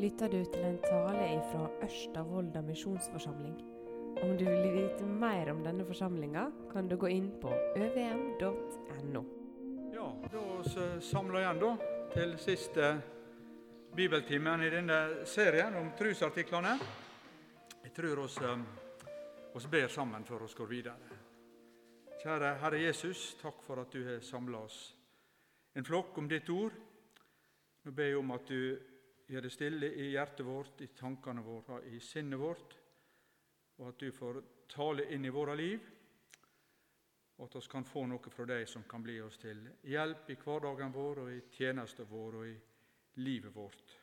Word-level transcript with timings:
lytter 0.00 0.28
du 0.28 0.44
til 0.44 0.62
en 0.64 0.78
tale 0.80 1.24
fra 1.50 1.66
Ørsta 1.84 2.22
misjonsforsamling. 2.64 3.56
Om 4.22 4.36
du 4.38 4.44
vil 4.44 4.72
vite 4.72 5.04
mer 5.04 5.50
om 5.52 5.60
denne 5.64 5.84
forsamlinga, 5.84 6.46
kan 6.72 6.88
du 6.88 6.96
gå 6.96 7.08
inn 7.12 7.28
på 7.42 7.50
øvm.no. 7.76 9.22
Ja, 9.92 10.06
da 10.32 10.44
samler 11.00 11.42
igjen 11.42 11.60
da, 11.60 11.72
til 12.14 12.32
siste 12.40 12.88
bibeltimen 13.96 14.64
i 14.64 14.70
denne 14.72 15.00
serien 15.28 15.76
om 15.76 15.92
trusartiklene. 15.98 16.78
Jeg 17.84 17.92
tror 17.92 18.24
oss, 18.24 18.38
eh, 18.40 18.62
oss 19.54 19.66
ber 19.66 19.88
sammen 19.88 20.24
før 20.24 20.46
vi 20.46 20.54
går 20.56 20.66
videre. 20.66 21.18
Kjære 22.22 22.54
Herre 22.62 22.80
Jesus, 22.86 23.34
takk 23.42 23.60
for 23.66 23.80
at 23.80 23.92
du 23.92 24.04
har 24.04 24.20
samla 24.20 24.64
oss 24.64 24.96
en 25.74 25.84
flokk 25.84 26.18
om 26.18 26.28
ditt 26.28 26.48
ord. 26.48 26.72
Nå 27.84 27.92
ber 27.92 28.04
jeg 28.04 28.16
om 28.16 28.30
at 28.30 28.48
du 28.48 28.78
gjør 29.30 29.46
det 29.46 29.52
stille 29.54 29.88
i 29.94 30.10
hjertet 30.10 30.46
vårt, 30.46 30.80
i 30.82 30.90
tankene 30.96 31.42
våre, 31.46 31.80
i 31.86 32.00
sinnet 32.02 32.40
vårt, 32.40 32.76
og 33.78 33.88
at 33.92 34.02
du 34.02 34.10
får 34.12 34.42
tale 34.70 35.06
inn 35.14 35.24
i 35.24 35.32
våre 35.32 35.54
liv, 35.56 35.86
og 37.38 37.46
at 37.46 37.56
vi 37.56 37.70
kan 37.72 37.86
få 37.88 38.04
noe 38.10 38.32
fra 38.34 38.44
deg 38.50 38.66
som 38.68 38.84
kan 38.88 39.02
bli 39.02 39.16
oss 39.24 39.38
til 39.40 39.62
hjelp 39.88 40.28
i 40.28 40.36
hverdagen 40.42 40.92
vår 40.92 41.22
og 41.22 41.32
i 41.32 41.40
tjenesten 41.54 42.08
vår 42.10 42.36
og 42.42 42.48
i 42.50 42.56
livet 43.24 43.54
vårt. 43.54 43.94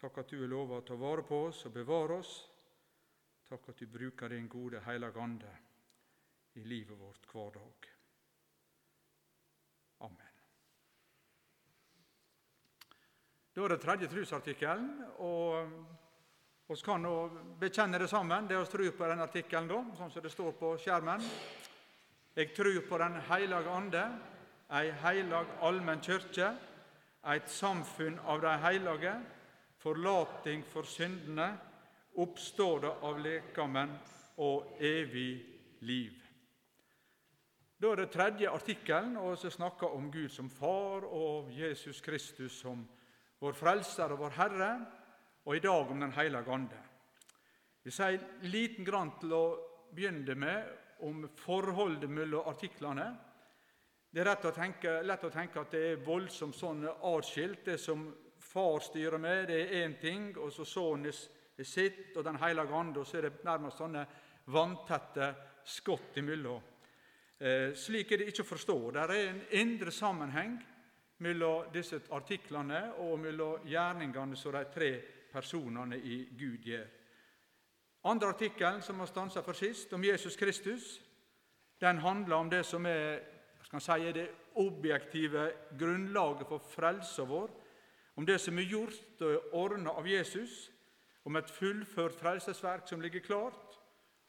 Takk 0.00 0.22
at 0.22 0.32
du 0.32 0.40
har 0.40 0.50
lova 0.50 0.80
å 0.80 0.86
ta 0.86 0.96
vare 0.98 1.26
på 1.26 1.42
oss 1.50 1.66
og 1.68 1.76
bevare 1.76 2.16
oss. 2.22 2.32
Takk 3.46 3.68
at 3.68 3.82
du 3.82 3.86
bruker 3.86 4.32
din 4.32 4.48
gode 4.48 4.80
Hellige 4.86 5.20
Ande 5.20 5.52
i 6.56 6.64
livet 6.64 6.98
vårt 6.98 7.28
hver 7.28 7.52
dag. 7.58 7.91
Da 13.52 13.60
er 13.60 13.68
det 13.68 13.82
tredje 13.82 14.08
trosartikkelen. 14.08 14.86
og 15.20 15.72
Vi 16.68 16.76
kan 16.84 17.02
nå 17.04 17.16
bekjenne 17.60 17.98
det 18.00 18.08
sammen, 18.08 18.46
det 18.48 18.56
vi 18.56 18.64
tror 18.64 18.92
på 18.96 19.08
denne 19.10 19.26
artikkelen, 19.28 19.66
da, 19.68 19.80
sånn 19.98 20.12
som 20.14 20.22
det 20.24 20.30
står 20.32 20.54
på 20.56 20.70
skjermen. 20.80 21.20
Jeg 22.32 22.54
tror 22.56 22.78
på 22.88 22.98
Den 22.98 23.18
hellige 23.28 23.74
ande, 23.76 24.04
ei 24.72 24.88
heilag 25.02 25.50
allmenn 25.60 26.00
kirke, 26.00 26.48
eit 27.28 27.50
samfunn 27.50 28.16
av 28.24 28.40
de 28.40 28.54
hellige, 28.62 29.12
forlating 29.84 30.64
for 30.64 30.88
syndene, 30.88 31.50
oppstående 32.16 32.94
av 33.04 33.20
lekamen 33.20 33.92
og 34.38 34.80
evig 34.80 35.44
liv. 35.84 36.16
Da 37.76 37.92
er 37.92 38.00
det 38.00 38.10
tredje 38.16 38.48
artikkelen, 38.48 39.16
og 39.16 39.36
vi 39.44 39.50
snakker 39.50 39.92
om 39.92 40.10
Gud 40.10 40.32
som 40.32 40.48
far 40.48 41.04
og 41.04 41.52
Jesus 41.52 42.00
Kristus 42.00 42.56
som 42.62 42.86
far 42.86 43.01
vår 43.42 43.56
Frelser 43.58 44.12
og 44.14 44.20
vår 44.22 44.36
Herre, 44.36 44.70
og 45.42 45.56
i 45.56 45.62
dag 45.62 45.90
om 45.90 46.00
Den 46.00 46.14
hellige 46.14 46.52
ande. 46.54 46.78
Vi 47.82 47.90
sier 47.90 48.22
liten 48.46 48.86
grann 48.86 49.16
til 49.18 49.32
å 49.34 49.44
begynne 49.90 50.36
med 50.38 51.02
om 51.02 51.24
forholdet 51.34 52.10
mellom 52.10 52.46
artiklene. 52.46 53.08
Det 54.12 54.22
er 54.22 54.30
å 54.46 54.54
tenke, 54.54 55.00
lett 55.02 55.24
å 55.24 55.32
tenke 55.34 55.60
at 55.60 55.74
det 55.74 55.82
er 55.88 56.04
voldsomt 56.06 56.54
sånn 56.54 56.86
atskilt. 56.86 57.64
Det 57.64 57.78
som 57.80 58.06
far 58.38 58.78
styrer 58.84 59.18
med, 59.18 59.48
det 59.48 59.58
er 59.64 59.86
én 59.86 59.98
ting, 59.98 60.30
og 60.38 60.52
så 60.52 60.64
sønnen 60.64 61.12
sitt, 61.62 62.16
og 62.16 62.24
Den 62.24 62.38
hellige 62.38 62.74
ande, 62.74 63.00
og 63.00 63.06
så 63.06 63.18
er 63.18 63.22
det 63.22 63.44
nærmest 63.44 63.78
sånne 63.78 64.06
vanntette 64.54 65.34
skott 65.64 66.16
imellom. 66.18 66.62
Eh, 67.38 67.74
slik 67.74 68.12
er 68.12 68.22
det 68.22 68.30
ikke 68.30 68.46
å 68.46 68.52
forstå. 68.54 68.78
Det 68.92 69.02
er 69.02 69.12
en 69.16 69.42
indre 69.50 69.90
sammenheng 69.90 70.60
mellom 71.22 71.70
disse 71.72 72.00
artiklene 72.10 72.82
og 73.04 73.18
mellom 73.20 73.66
gjerningene 73.68 74.36
som 74.36 74.54
de 74.56 74.64
tre 74.74 74.90
personene 75.32 75.96
i 75.96 76.24
Gud 76.38 76.66
gjør. 76.66 76.88
Andre 78.10 78.32
artikkelen 78.34 78.82
som 78.82 78.98
har 78.98 79.06
stansa 79.06 79.42
for 79.46 79.54
sist, 79.54 79.92
om 79.94 80.04
Jesus 80.04 80.36
Kristus, 80.36 81.00
den 81.80 81.98
handler 82.02 82.36
om 82.36 82.50
det 82.50 82.64
som 82.66 82.86
er, 82.86 83.20
si, 83.78 84.12
det 84.12 84.28
objektive 84.58 85.50
grunnlaget 85.78 86.48
for 86.48 86.58
frelsa 86.74 87.24
vår, 87.26 87.50
om 88.16 88.26
det 88.26 88.40
som 88.40 88.58
er 88.58 88.68
gjort 88.68 89.22
og 89.22 89.54
ordna 89.56 89.94
av 89.96 90.08
Jesus, 90.08 90.70
om 91.24 91.38
et 91.38 91.50
fullført 91.50 92.18
frelsesverk 92.18 92.88
som 92.88 93.00
ligger 93.00 93.22
klart, 93.24 93.78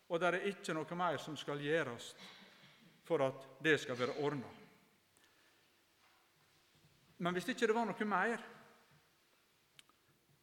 og 0.09 0.19
der 0.21 0.37
er 0.37 0.49
ikke 0.51 0.75
noe 0.77 0.97
mer 0.97 1.17
som 1.17 1.35
skal 1.37 1.61
gjøres 1.61 2.13
for 3.03 3.25
at 3.25 3.47
det 3.63 3.79
skal 3.81 3.97
være 3.99 4.19
ordna. 4.21 4.62
Men 7.23 7.35
hvis 7.35 7.47
ikke 7.53 7.69
det 7.69 7.75
var 7.75 7.87
noe 7.87 8.05
mer, 8.09 8.41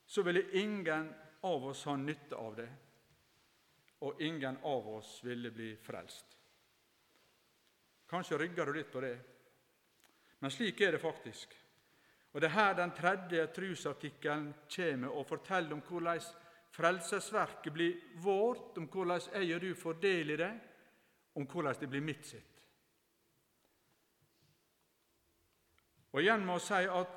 så 0.08 0.24
ville 0.24 0.48
ingen 0.58 1.10
av 1.44 1.66
oss 1.68 1.84
ha 1.84 1.96
nytte 1.96 2.36
av 2.36 2.56
det, 2.56 2.68
og 4.00 4.20
ingen 4.24 4.56
av 4.64 4.88
oss 4.88 5.18
ville 5.24 5.52
bli 5.52 5.74
frelst. 5.76 6.36
Kanskje 8.08 8.38
rygger 8.40 8.66
du 8.66 8.78
litt 8.78 8.92
på 8.92 9.02
det, 9.04 9.16
men 10.40 10.50
slik 10.50 10.80
er 10.80 10.96
det 10.96 11.02
faktisk. 11.02 11.52
Og 12.32 12.40
Det 12.40 12.48
er 12.48 12.56
her 12.56 12.74
den 12.78 12.94
tredje 12.96 13.46
trusartikkelen 13.54 14.52
kommer 14.70 15.18
og 15.18 15.26
forteller 15.26 15.76
om 15.76 15.82
hvordan 15.84 16.20
frelsesverket 16.70 17.72
blir 17.74 17.96
vårt, 18.22 18.78
om 18.78 18.86
hvordan 18.86 19.20
jeg 19.34 19.54
og 19.54 19.60
du 19.60 19.74
får 19.74 20.00
del 20.00 20.30
i 20.30 20.36
det, 20.38 20.52
om 21.34 21.46
hvordan 21.46 21.76
det 21.80 21.90
blir 21.90 22.06
mitt 22.06 22.26
sitt. 22.26 22.59
Og 26.12 26.22
igjen 26.22 26.44
må 26.46 26.58
jeg 26.58 26.66
si 26.66 26.86
at 26.90 27.16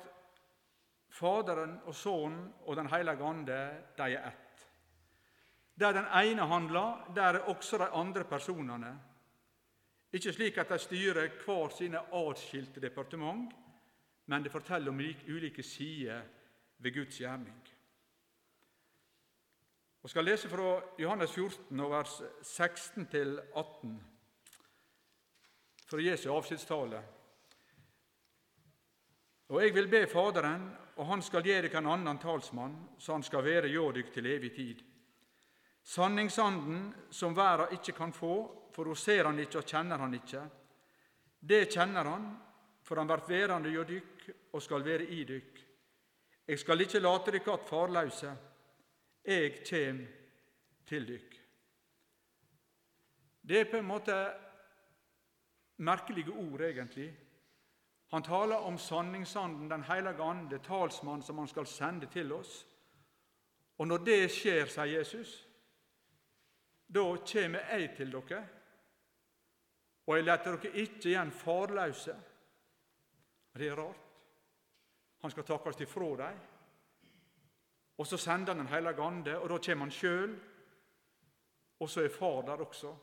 Faderen 1.14 1.76
og 1.86 1.94
Sønnen 1.94 2.48
og 2.66 2.76
Den 2.76 2.90
hellige 2.90 3.22
ande 3.22 3.58
de 3.98 4.06
er 4.14 4.28
ett. 4.28 4.64
Der 5.78 5.92
den 5.92 6.06
ene 6.06 6.46
handler, 6.46 7.12
der 7.14 7.22
er 7.38 7.48
også 7.50 7.78
de 7.78 7.86
andre 7.86 8.24
personene. 8.24 9.00
Ikke 10.12 10.32
slik 10.32 10.58
at 10.58 10.68
de 10.68 10.78
styrer 10.78 11.28
hver 11.44 11.68
sine 11.68 11.98
atskilte 12.14 12.80
departement, 12.80 13.52
men 14.26 14.42
det 14.42 14.52
forteller 14.52 14.90
om 14.90 15.00
ulike 15.28 15.62
sider 15.62 16.22
ved 16.78 16.94
Guds 16.94 17.18
gjerning. 17.18 17.62
Vi 20.02 20.08
skal 20.08 20.24
lese 20.24 20.48
fra 20.48 20.82
Johannes 20.98 21.32
14, 21.32 21.90
vers 21.90 22.20
16-18, 22.42 23.94
fra 25.90 26.02
Jesu 26.02 26.30
avskjedstale. 26.32 27.02
Og 29.48 29.60
jeg 29.60 29.74
vil 29.74 29.88
be 29.92 30.06
Faderen, 30.08 30.70
og 30.96 31.06
han 31.06 31.22
skal 31.22 31.42
gi 31.44 31.52
dere 31.52 31.80
en 31.80 31.90
annen 31.90 32.18
talsmann, 32.22 32.76
så 32.98 33.12
han 33.12 33.24
skal 33.26 33.44
være 33.44 33.68
hjå 33.68 33.90
dykk 33.92 34.12
til 34.14 34.28
evig 34.30 34.52
tid. 34.54 34.82
Sanningsanden 35.84 36.86
som 37.10 37.34
verda 37.36 37.68
ikke 37.74 37.92
kan 37.92 38.12
få, 38.12 38.34
for 38.72 38.88
hun 38.88 38.96
ser 38.96 39.28
han 39.28 39.38
ikke 39.38 39.60
og 39.60 39.68
kjenner 39.68 40.00
han 40.00 40.14
ikke. 40.16 40.44
Det 41.40 41.66
kjenner 41.74 42.08
han, 42.08 42.30
for 42.84 42.96
han 42.96 43.08
vert 43.08 43.28
værende 43.28 43.72
hjå 43.72 43.84
dykk 43.88 44.24
og 44.54 44.62
skal 44.62 44.84
være 44.84 45.08
i 45.12 45.24
dykk. 45.28 45.60
Jeg 46.48 46.58
skal 46.60 46.80
ikke 46.80 47.00
late 47.00 47.32
dykk 47.32 47.48
att 47.48 47.68
farlause, 47.68 48.36
jeg 49.24 49.64
kjem 49.64 50.06
til 50.86 51.06
dykk. 51.06 51.36
Det 53.40 53.60
er 53.60 53.70
på 53.70 53.76
en 53.76 53.88
måte 53.88 54.14
merkelige 55.76 56.32
ord, 56.32 56.60
egentlig, 56.60 57.10
han 58.14 58.22
taler 58.22 58.56
om 58.56 58.78
sanningsanden, 58.78 59.68
Den 59.68 59.82
hellige 59.82 60.22
ande, 60.22 60.58
talsmann 60.58 61.22
som 61.22 61.38
han 61.38 61.48
skal 61.48 61.66
sende 61.66 62.06
til 62.06 62.32
oss. 62.32 62.66
Og 63.78 63.88
når 63.88 64.04
det 64.06 64.30
skjer, 64.30 64.68
sier 64.70 64.98
Jesus, 64.98 65.32
da 66.86 67.02
kommer 67.32 67.72
jeg 67.72 67.88
til 67.96 68.12
dere, 68.12 68.42
og 70.06 70.16
jeg 70.16 70.24
lar 70.24 70.44
dere 70.44 70.70
ikke 70.84 71.08
igjen 71.08 71.32
farløse. 71.32 72.14
Det 73.54 73.68
er 73.68 73.76
rart. 73.76 74.04
Han 75.22 75.30
skal 75.30 75.44
takkes 75.44 75.80
ifra 75.80 76.10
dem. 76.20 76.38
Og 77.98 78.06
så 78.06 78.16
sender 78.16 78.54
han 78.54 78.58
Den 78.58 78.68
hellige 78.74 79.02
ande, 79.02 79.38
og 79.38 79.48
da 79.48 79.58
kommer 79.58 79.84
han 79.84 79.90
sjøl. 79.90 80.36
Og 81.80 81.90
så 81.90 82.04
er 82.04 82.08
far 82.08 82.42
der 82.42 82.62
også. 82.62 82.94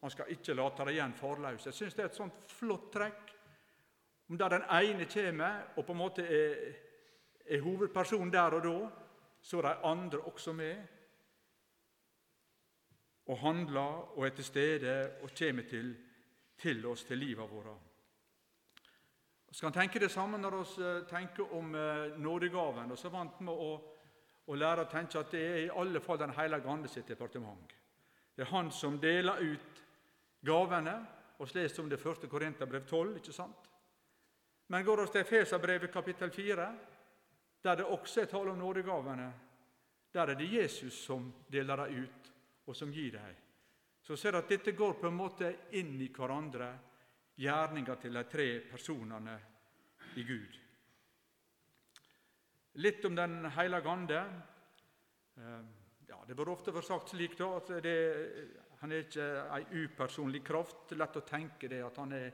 Han 0.00 0.10
skal 0.10 0.32
ikke 0.32 0.54
late 0.54 0.78
dem 0.78 0.88
igjen 0.88 1.12
farløse. 1.12 1.68
Jeg 1.68 1.74
syns 1.74 1.94
det 1.94 2.02
er 2.02 2.08
et 2.08 2.16
sånt 2.16 2.52
flott 2.52 2.92
trekk 2.92 3.36
om 4.30 4.38
der 4.38 4.48
den 4.48 4.62
ene 4.62 5.06
kommer 5.10 5.62
og 5.76 5.86
på 5.86 5.92
en 5.92 5.98
måte 5.98 6.22
er, 6.22 6.72
er 7.46 7.60
hovedpersonen 7.60 8.32
der 8.32 8.54
og 8.54 8.62
da, 8.62 8.88
så 9.42 9.58
er 9.58 9.62
de 9.62 9.74
andre 9.84 10.18
også 10.18 10.52
med 10.52 10.76
og 13.26 13.38
handler 13.38 14.18
og 14.18 14.26
er 14.26 14.34
til 14.34 14.44
stede 14.44 15.10
og 15.22 15.30
kommer 15.38 15.62
til, 15.62 15.96
til 16.58 16.86
oss, 16.86 17.04
til 17.04 17.18
livet 17.18 17.50
vårt. 17.50 17.78
Vi 19.48 19.56
kan 19.60 19.72
tenke 19.72 19.98
det 19.98 20.10
samme 20.10 20.38
når 20.38 20.56
vi 20.56 20.84
eh, 20.84 21.06
tenker 21.08 21.54
om 21.54 21.74
eh, 21.74 22.18
nådegaven. 22.18 22.90
Vi 22.90 23.06
er 23.06 23.10
vant 23.10 23.40
med 23.40 23.52
å, 23.52 23.70
å, 24.46 24.54
lære 24.54 24.84
å 24.84 24.90
tenke 24.90 25.18
at 25.18 25.30
det 25.30 25.40
er 25.40 25.58
i 25.64 25.72
alle 25.74 26.00
fall 26.00 26.18
Den 26.18 26.34
hellige 26.36 26.70
ande 26.70 26.88
sitt 26.88 27.08
departement. 27.08 27.74
Det 28.36 28.46
er 28.46 28.52
han 28.54 28.70
som 28.70 29.00
deler 29.00 29.42
ut 29.42 29.82
gavene. 30.46 30.94
Vi 31.38 31.50
leser 31.54 31.82
om 31.82 31.90
det 31.90 32.00
første 32.00 32.28
Korinterbrev 32.28 32.86
12. 32.86 33.16
ikke 33.16 33.32
sant? 33.32 33.69
Men 34.70 34.84
går 34.84 35.00
oss 35.02 35.10
til 35.10 35.24
Efeserbrevet 35.24 35.90
kapittel 35.90 36.30
4, 36.30 36.66
der 37.62 37.76
det 37.76 37.84
også 37.90 38.20
er 38.22 38.28
tale 38.30 38.52
om 38.52 38.58
nådegavene, 38.58 39.32
der 40.14 40.30
er 40.30 40.38
det 40.38 40.52
Jesus 40.52 40.94
som 40.94 41.26
deler 41.50 41.82
dem 41.86 42.04
ut, 42.04 42.30
og 42.66 42.76
som 42.76 42.92
gir 42.94 43.10
dem. 43.16 43.34
Så 44.02 44.16
ser 44.16 44.38
at 44.38 44.48
dette 44.48 44.72
går 44.72 44.94
på 45.00 45.10
en 45.10 45.18
måte 45.18 45.50
inn 45.74 45.98
i 45.98 46.08
hverandre, 46.14 46.70
gjerninga 47.40 47.98
til 47.98 48.14
de 48.14 48.24
tre 48.30 48.48
personene 48.70 49.36
i 50.14 50.24
Gud. 50.24 50.56
Litt 52.78 53.04
om 53.04 53.16
Den 53.16 53.44
hellige 53.50 53.90
ande. 53.90 54.24
Eh, 55.36 55.62
ja, 56.06 56.24
det 56.26 56.36
bør 56.36 56.54
ofte 56.54 56.74
være 56.74 56.86
sagt 56.86 57.10
slik 57.10 57.34
da, 57.38 57.56
at 57.58 57.72
det, 57.82 58.00
han 58.80 58.92
er 58.92 59.02
ikke 59.02 59.30
ei 59.50 59.64
upersonlig 59.82 60.44
kraft. 60.46 60.92
Lett 60.94 61.16
å 61.16 61.26
tenke 61.26 61.68
det, 61.68 61.82
at 61.82 61.96
han 61.98 62.12
er 62.12 62.30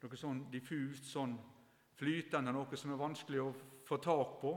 noe 0.00 0.16
sånn 0.16 0.46
diffust, 0.52 1.10
sånn 1.10 1.34
flytende, 2.00 2.52
noe 2.52 2.78
som 2.80 2.94
er 2.94 3.00
vanskelig 3.00 3.42
å 3.44 3.52
få 3.86 3.98
tak 4.00 4.38
på. 4.40 4.54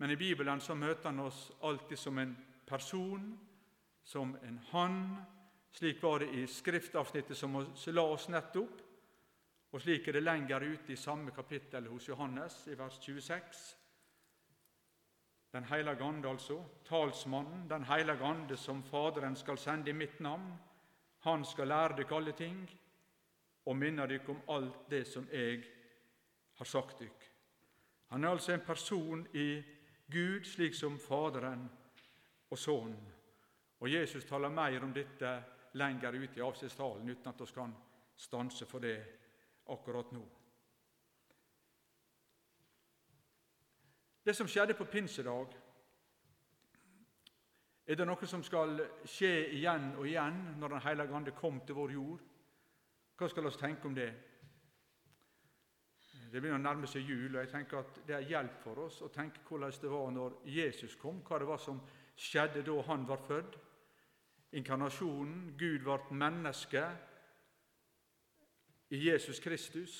Men 0.00 0.10
i 0.10 0.16
Bibelen 0.16 0.60
så 0.60 0.74
møter 0.74 1.10
han 1.10 1.20
oss 1.26 1.50
alltid 1.62 1.98
som 1.98 2.18
en 2.18 2.34
person, 2.66 3.28
som 4.04 4.34
en 4.42 4.58
han. 4.70 4.98
Slik 5.74 6.02
var 6.02 6.22
det 6.22 6.32
i 6.34 6.46
skriftavsnittet 6.46 7.36
som 7.36 7.56
vi 7.60 7.92
la 7.92 8.06
oss 8.08 8.28
nettopp. 8.32 8.82
Og 9.74 9.82
slik 9.82 10.08
er 10.08 10.16
det 10.16 10.22
lenger 10.22 10.62
ute 10.62 10.94
i 10.94 10.98
samme 10.98 11.34
kapittel 11.34 11.88
hos 11.90 12.08
Johannes, 12.08 12.60
i 12.70 12.76
vers 12.78 12.98
26. 13.02 13.62
Den 15.54 15.64
hellige 15.64 16.02
ande, 16.02 16.28
altså, 16.28 16.60
talsmannen, 16.86 17.68
Den 17.68 17.84
hellige 17.84 18.24
ande 18.24 18.56
som 18.56 18.82
Faderen 18.82 19.36
skal 19.36 19.58
sende 19.58 19.90
i 19.90 19.92
mitt 19.92 20.20
navn. 20.20 20.52
Han 21.20 21.44
skal 21.44 21.68
lære 21.68 21.96
dere 21.96 22.16
alle 22.16 22.32
ting 22.32 22.70
og 23.66 23.76
minne 23.76 24.06
dere 24.06 24.28
om 24.28 24.42
alt 24.48 24.90
det 24.90 25.06
som 25.06 25.28
jeg 25.32 25.64
har 26.54 26.64
sagt 26.64 27.00
dykk. 27.00 27.30
Han 28.12 28.24
er 28.24 28.28
altså 28.28 28.52
en 28.52 28.66
person 28.66 29.26
i 29.34 29.62
Gud, 30.10 30.44
slik 30.44 30.74
som 30.74 30.98
Faderen 30.98 31.68
og 32.50 32.58
Sønnen. 32.58 33.12
Og 33.80 33.92
Jesus 33.92 34.24
taler 34.24 34.48
mer 34.48 34.82
om 34.84 34.92
dette 34.94 35.32
lenger 35.74 36.14
ute 36.14 36.38
i 36.38 36.44
avskjedstalen, 36.44 37.10
uten 37.10 37.28
at 37.28 37.40
vi 37.40 37.52
kan 37.54 37.74
stanse 38.16 38.66
for 38.66 38.78
det 38.78 38.96
akkurat 39.66 40.12
nå. 40.12 40.22
Det 44.24 44.36
som 44.36 44.48
skjedde 44.48 44.74
på 44.74 44.84
pinsedag, 44.84 45.56
er 47.86 47.98
det 48.00 48.06
noe 48.08 48.26
som 48.26 48.42
skal 48.42 48.78
skje 49.04 49.32
igjen 49.58 49.90
og 49.98 50.06
igjen 50.08 50.38
når 50.56 50.68
Den 50.68 50.80
hellige 50.86 51.16
ande 51.16 51.34
kom 51.36 51.60
til 51.60 51.76
vår 51.76 51.92
jord? 51.92 52.22
Hva 53.18 53.28
skal 53.28 53.44
vi 53.44 53.50
tenke 53.58 53.88
om 53.88 53.94
det? 53.94 54.12
Det 56.34 56.40
begynner 56.42 56.58
å 56.58 56.62
nærme 56.64 56.88
seg 56.90 57.06
jul, 57.06 57.28
og 57.28 57.44
jeg 57.44 57.50
tenker 57.52 57.78
at 57.78 57.98
det 58.08 58.14
er 58.16 58.24
hjelp 58.26 58.56
for 58.58 58.80
oss 58.88 58.96
å 59.06 59.08
tenke 59.14 59.44
hvordan 59.46 59.70
det 59.78 59.90
var 59.90 60.08
når 60.10 60.32
Jesus 60.50 60.96
kom, 60.98 61.20
hva 61.22 61.38
det 61.38 61.46
var 61.46 61.60
som 61.62 61.76
skjedde 62.18 62.64
da 62.66 62.74
han 62.88 63.04
var 63.06 63.20
født. 63.22 63.58
Inkarnasjonen, 64.58 65.52
Gud 65.58 65.84
ble 65.86 66.18
menneske 66.18 66.82
i 68.90 68.98
Jesus 69.04 69.38
Kristus. 69.40 69.94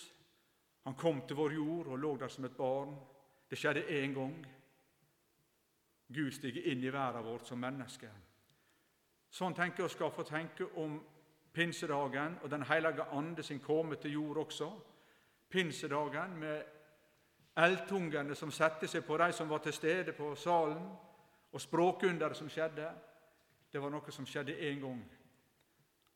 Han 0.82 0.96
kom 0.98 1.20
til 1.22 1.38
vår 1.38 1.54
jord 1.54 1.92
og 1.94 2.02
lå 2.02 2.10
der 2.18 2.32
som 2.34 2.48
et 2.48 2.56
barn. 2.56 2.96
Det 3.50 3.58
skjedde 3.58 3.86
én 3.86 4.16
gang. 4.16 4.34
Gud 6.10 6.32
stiger 6.34 6.66
inn 6.66 6.82
i 6.82 6.90
verden 6.90 7.28
vår 7.28 7.44
som 7.46 7.62
menneske. 7.62 8.10
Sånn 9.30 9.54
tenker 9.54 9.86
jeg 9.86 9.94
skal 9.94 10.10
få 10.10 10.26
tenke 10.26 10.66
om 10.82 10.98
pinsedagen 11.54 12.40
og 12.42 12.50
Den 12.50 12.66
hellige 12.66 13.06
ande 13.14 13.42
sin 13.42 13.62
komme 13.62 14.02
til 14.02 14.18
jord 14.18 14.42
også. 14.48 14.72
Pinsedagen 15.54 16.32
med 16.38 16.64
eldtungene 17.62 18.34
som 18.34 18.50
satte 18.50 18.88
seg 18.90 19.04
på 19.06 19.18
de 19.20 19.28
som 19.32 19.46
var 19.46 19.60
til 19.62 19.76
stede 19.76 20.12
på 20.16 20.32
salen, 20.34 20.88
og 21.54 21.62
språkunderet 21.62 22.34
som 22.34 22.48
skjedde. 22.50 22.88
Det 23.70 23.82
var 23.82 23.92
noe 23.94 24.10
som 24.10 24.26
skjedde 24.26 24.56
én 24.58 24.80
gang. 24.82 25.04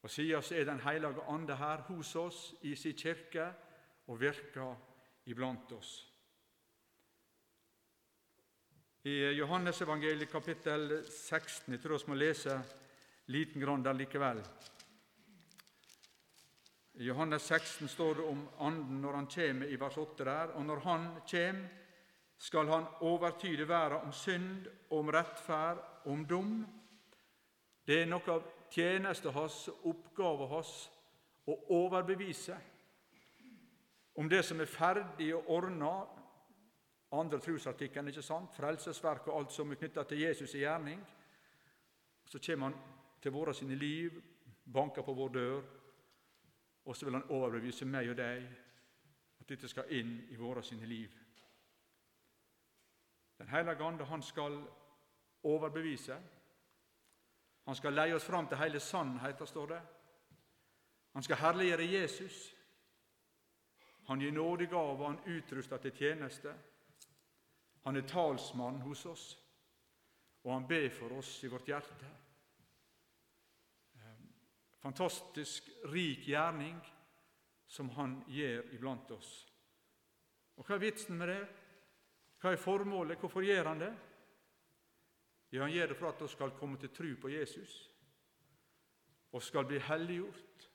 Og 0.03 0.11
siden 0.11 0.43
så 0.43 0.57
er 0.59 0.65
Den 0.65 0.81
hellige 0.81 1.23
ande 1.29 1.57
her 1.57 1.87
hos 1.87 2.17
oss 2.17 2.55
i 2.63 2.75
sin 2.75 2.97
kirke 2.99 3.47
og 4.09 4.21
virker 4.21 4.75
iblant 5.27 5.73
oss. 5.73 5.93
I 9.05 9.39
Johannes 9.39 9.83
evangeliet 9.83 10.31
kapittel 10.31 11.05
16 11.07 11.73
Jeg 11.73 11.81
tror 11.81 11.99
vi 11.99 12.11
må 12.11 12.15
lese 12.15 12.59
liten 13.27 13.63
grann 13.63 13.85
der 13.85 13.93
likevel. 13.93 14.43
I 16.99 17.05
Johannes 17.05 17.43
16 17.43 17.89
står 17.89 18.15
det 18.15 18.25
om 18.27 18.49
Anden 18.59 19.01
når 19.01 19.13
han 19.13 19.27
kommer 19.31 19.67
i 19.67 19.77
vers 19.79 19.97
8 19.97 20.25
der. 20.25 20.55
Og 20.59 20.65
når 20.65 20.81
han 20.83 21.05
kommer, 21.31 21.69
skal 22.39 22.67
han 22.67 22.87
overtyde 23.01 23.69
verden 23.69 23.99
om 24.07 24.13
synd, 24.13 24.67
om 24.91 25.09
rettferd, 25.09 25.79
om 26.05 26.27
dom. 26.27 26.67
Det 27.87 28.03
er 28.03 28.11
noe 28.11 28.35
av 28.35 28.51
tjenesten 28.71 29.35
hans, 29.35 29.69
oppgaven 29.87 30.51
hans, 30.51 30.91
å 31.47 31.55
overbevise 31.79 32.59
om 34.19 34.29
det 34.29 34.43
som 34.45 34.61
er 34.61 34.69
ferdig 34.69 35.31
og 35.37 35.47
ordna 35.55 35.93
andre 37.15 37.39
trosartikkelen, 37.39 38.11
ikke 38.11 38.27
sant? 38.27 38.51
frelsesverk 38.59 39.31
og 39.31 39.39
alt 39.39 39.55
som 39.55 39.71
er 39.71 39.79
knytta 39.79 40.03
til 40.05 40.27
Jesus 40.27 40.55
i 40.55 40.67
gjerning. 40.67 41.01
Så 42.27 42.43
kommer 42.43 42.69
han 42.73 42.81
til 43.23 43.33
våre 43.33 43.55
sine 43.55 43.79
liv, 43.79 44.19
banker 44.67 45.07
på 45.07 45.15
vår 45.15 45.37
dør, 45.39 45.63
og 46.89 46.97
så 46.97 47.05
vil 47.05 47.15
han 47.15 47.31
overbevise 47.31 47.85
meg 47.85 48.09
og 48.09 48.17
deg 48.17 48.45
at 49.41 49.49
dette 49.51 49.69
skal 49.69 49.91
inn 49.93 50.15
i 50.33 50.37
våre 50.41 50.63
sine 50.65 50.87
liv. 50.89 51.13
Den 53.39 53.49
hellige 53.53 53.85
ande 53.85 54.07
han 54.09 54.23
skal 54.25 54.57
overbevise. 55.45 56.17
Han 57.69 57.77
skal 57.77 57.93
leie 57.93 58.15
oss 58.17 58.25
fram 58.25 58.49
til 58.49 58.57
hele 58.57 58.81
sannheten, 58.81 59.47
står 59.47 59.67
det. 59.67 59.81
Han 61.13 61.23
skal 61.23 61.37
herliggjøre 61.37 61.91
Jesus. 61.93 62.39
Han 64.09 64.21
gir 64.25 64.33
nådegaver, 64.33 65.07
han 65.07 65.37
utruster 65.37 65.77
til 65.77 65.93
tjeneste. 65.93 66.55
Han 67.85 67.97
er 67.97 68.09
talsmann 68.09 68.81
hos 68.81 69.05
oss, 69.07 69.27
og 70.45 70.55
han 70.55 70.69
ber 70.69 70.89
for 70.89 71.19
oss 71.21 71.45
i 71.45 71.53
vårt 71.53 71.69
hjerte. 71.69 72.09
Fantastisk 74.83 75.69
rik 75.93 76.27
gjerning 76.29 76.79
som 77.67 77.91
han 77.97 78.21
gjør 78.31 78.71
iblant 78.75 79.11
oss. 79.11 79.31
Og 80.57 80.67
Hva 80.67 80.77
er 80.77 80.83
vitsen 80.83 81.19
med 81.19 81.29
det? 81.29 81.43
Hva 82.39 82.53
er 82.53 82.63
formålet? 82.63 83.19
Hvorfor 83.19 83.43
gjør 83.43 83.73
han 83.73 83.83
det? 83.83 83.93
Ja, 85.53 85.63
Han 85.63 85.73
gjør 85.73 85.87
det 85.87 85.97
for 85.97 86.09
at 86.09 86.23
vi 86.23 86.29
skal 86.29 86.57
komme 86.59 86.79
til 86.79 86.91
tro 86.91 87.15
på 87.21 87.29
Jesus 87.29 87.85
og 89.33 89.43
skal 89.43 89.67
bli 89.69 89.79
helliggjort 89.79 90.69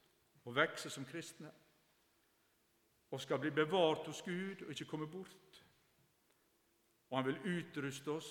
og 0.46 0.56
vokse 0.56 0.90
som 0.90 1.06
kristne. 1.06 1.52
Og 3.12 3.22
skal 3.22 3.40
bli 3.40 3.50
bevart 3.50 4.08
hos 4.08 4.22
Gud 4.22 4.66
og 4.66 4.70
ikke 4.70 4.86
komme 4.86 5.08
bort 5.08 5.64
og 7.14 7.20
han 7.20 7.28
vil 7.28 7.60
utruste 7.60 8.10
oss 8.10 8.28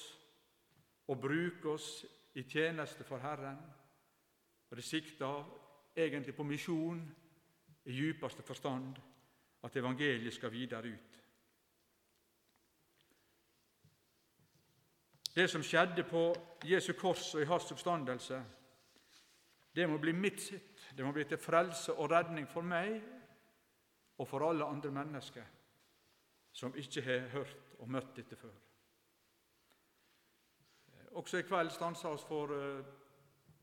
og 1.06 1.20
bruke 1.22 1.70
oss 1.70 2.00
i 2.34 2.42
tjeneste 2.42 3.04
for 3.06 3.22
Herren. 3.22 3.60
Og 4.70 4.76
Det 4.76 4.84
sikter 4.84 5.44
egentlig 5.96 6.34
på 6.34 6.44
misjon 6.44 7.02
i 7.84 7.92
djupeste 7.92 8.42
forstand, 8.42 8.96
at 9.62 9.76
evangeliet 9.76 10.34
skal 10.34 10.52
videre 10.52 10.88
ut. 10.88 11.18
Det 15.34 15.48
som 15.50 15.62
skjedde 15.62 16.04
på 16.04 16.34
Jesu 16.64 16.92
kors 16.92 17.34
og 17.34 17.42
i 17.42 17.48
hans 17.48 17.70
oppstandelse, 17.72 18.42
det 19.72 19.88
må 19.88 19.96
bli 19.98 20.12
mitt 20.12 20.40
sitt. 20.40 20.90
Det 20.96 21.04
må 21.04 21.12
bli 21.12 21.24
til 21.24 21.40
frelse 21.40 21.94
og 21.96 22.10
redning 22.12 22.48
for 22.48 22.62
meg 22.62 22.98
og 24.18 24.28
for 24.28 24.44
alle 24.44 24.66
andre 24.68 24.90
mennesker 24.92 25.46
som 26.52 26.74
ikke 26.76 27.02
har 27.02 27.30
hørt 27.32 27.56
og 27.78 27.88
møtt 27.88 28.16
dette 28.16 28.36
før. 28.36 28.52
Også 31.16 31.40
i 31.40 31.46
kveld 31.48 31.70
stanser 31.72 32.12
vi 32.12 32.26
for 32.28 32.52
uh, 32.52 32.84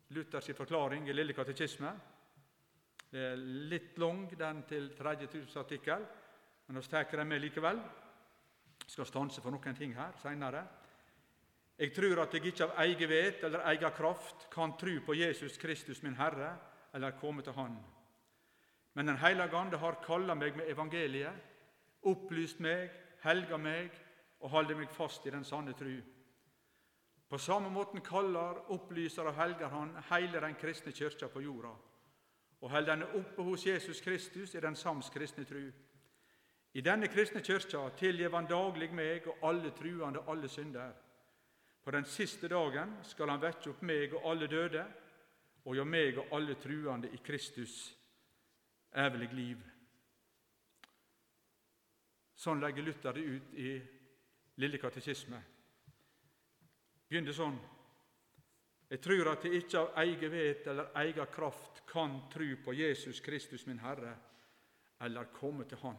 Luthers 0.10 0.50
forklaring 0.58 1.10
i 1.10 1.14
Lille 1.14 1.34
katekisme. 1.34 1.92
Det 3.10 3.22
er 3.32 3.39
litt 3.72 3.98
lang, 3.98 4.28
den 4.38 4.63
til 4.70 4.92
30. 4.98 5.42
artikkel, 5.58 6.04
men 6.68 6.78
vi 6.78 6.89
tar 6.89 7.08
den 7.10 7.28
med 7.28 7.42
likevel. 7.42 7.80
Jeg 8.84 8.94
skal 8.94 9.10
stanse 9.10 9.42
for 9.42 9.54
noen 9.54 9.78
ting 9.78 9.96
her 9.98 10.13
seinere. 10.22 10.62
Jeg 11.80 11.94
tror 11.96 12.22
at 12.22 12.34
jeg 12.36 12.51
ikke 12.51 12.68
av 12.68 12.75
egen 12.84 13.10
vet 13.10 13.44
eller 13.48 13.66
egen 13.72 13.96
kraft 13.96 14.46
kan 14.54 14.75
tro 14.78 14.98
på 15.06 15.16
Jesus 15.16 15.58
Kristus, 15.58 16.04
min 16.04 16.18
Herre, 16.20 16.51
eller 16.94 17.18
komme 17.18 17.42
til 17.42 17.54
Han. 17.54 17.78
Men 18.94 19.08
Den 19.08 19.18
hellige 19.18 19.58
Ande 19.58 19.78
har 19.78 20.01
kalla 20.06 20.36
meg 20.36 20.58
med 20.58 20.70
evangeliet, 20.70 21.34
opplyst 22.04 22.60
meg, 22.60 22.89
helga 23.24 23.58
meg 23.58 23.92
og 24.39 24.50
holder 24.50 24.75
meg 24.75 24.92
fast 24.92 25.25
i 25.25 25.32
den 25.32 25.44
sanne 25.44 25.74
tru. 25.74 25.98
På 27.30 27.38
samme 27.38 27.70
måten 27.70 28.01
kaller, 28.01 28.66
opplyser 28.70 29.24
og 29.30 29.36
helger 29.36 29.68
han 29.68 29.96
hele 30.10 30.42
den 30.42 30.56
kristne 30.56 30.92
kyrkja 30.92 31.28
på 31.28 31.42
jorda, 31.42 31.74
og 32.62 32.72
held 32.72 32.89
denne 32.89 33.08
oppe 33.16 33.44
hos 33.44 33.66
Jesus 33.66 34.01
Kristus 34.01 34.56
i 34.56 34.62
den 34.63 34.75
sams 34.75 35.10
kristne 35.10 35.46
tru. 35.48 35.70
I 36.74 36.82
denne 36.82 37.08
kristne 37.08 37.42
kyrkja 37.42 37.86
tilgjev 37.98 38.36
han 38.36 38.50
daglig 38.50 38.92
meg 38.94 39.28
og 39.28 39.46
alle 39.50 39.72
truende 39.75 40.25
alle 40.28 40.50
synder. 40.50 40.92
På 41.84 41.92
den 41.92 42.06
siste 42.06 42.48
dagen 42.48 42.98
skal 43.04 43.32
han 43.32 43.42
vekke 43.42 43.72
opp 43.72 43.82
meg 43.82 44.13
og 44.13 44.28
alle 44.32 44.48
døde, 44.48 44.84
og 45.66 45.75
gjøre 45.75 45.89
meg 45.89 46.18
og 46.18 46.36
alle 46.36 46.56
truende 46.56 47.10
i 47.13 47.18
Kristus 47.24 47.96
evig 48.96 49.34
liv. 49.34 49.63
Sånn 52.39 52.62
legger 52.63 52.86
Luther 52.86 53.16
det 53.18 53.25
ut 53.25 53.56
i 53.60 53.74
Lille 54.60 54.80
katekisme. 54.80 55.39
Begynner 57.10 57.36
sånn 57.36 57.58
Jeg 58.89 59.01
tror 59.01 59.27
at 59.29 59.43
jeg 59.46 59.62
ikke 59.62 59.79
av 59.84 59.98
egen 60.01 60.31
vet 60.34 60.67
eller 60.67 60.96
egen 61.03 61.29
kraft 61.29 61.84
kan 61.89 62.15
tru 62.34 62.55
på 62.63 62.74
Jesus 62.74 63.19
Kristus, 63.22 63.65
min 63.67 63.79
Herre, 63.79 64.15
eller 65.01 65.29
komme 65.34 65.65
til 65.69 65.77
Han. 65.84 65.98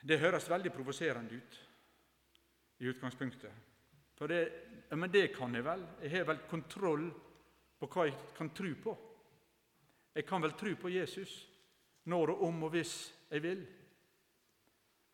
Det 0.00 0.20
høres 0.20 0.48
veldig 0.50 0.72
provoserende 0.72 1.36
ut 1.36 1.58
i 2.80 2.88
utgangspunktet. 2.88 3.52
For 4.16 4.28
det, 4.28 4.40
men 4.96 5.10
det 5.12 5.30
kan 5.32 5.54
jeg 5.54 5.64
vel. 5.64 5.84
Jeg 6.02 6.10
har 6.12 6.26
vel 6.28 6.42
kontroll 6.48 7.06
på 7.80 7.88
hva 7.88 8.06
jeg 8.08 8.16
kan 8.36 8.52
tro 8.56 8.72
på. 8.84 8.96
Jeg 10.14 10.26
kan 10.28 10.42
vel 10.42 10.56
tro 10.58 10.74
på 10.76 10.92
Jesus 10.92 11.34
når 12.04 12.34
og 12.34 12.42
om 12.48 12.62
og 12.66 12.74
hvis 12.74 12.94
jeg 13.30 13.42
vil. 13.42 13.62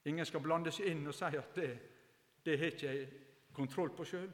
Ingen 0.06 0.26
skal 0.26 0.42
blande 0.42 0.72
seg 0.74 0.90
inn 0.90 1.06
og 1.06 1.14
si 1.14 1.30
at 1.38 1.54
det, 1.54 1.70
det 2.46 2.58
har 2.58 2.74
ikke 2.74 2.90
jeg 2.90 3.06
kontroll 3.54 3.94
på 3.94 4.06
sjøl. 4.06 4.30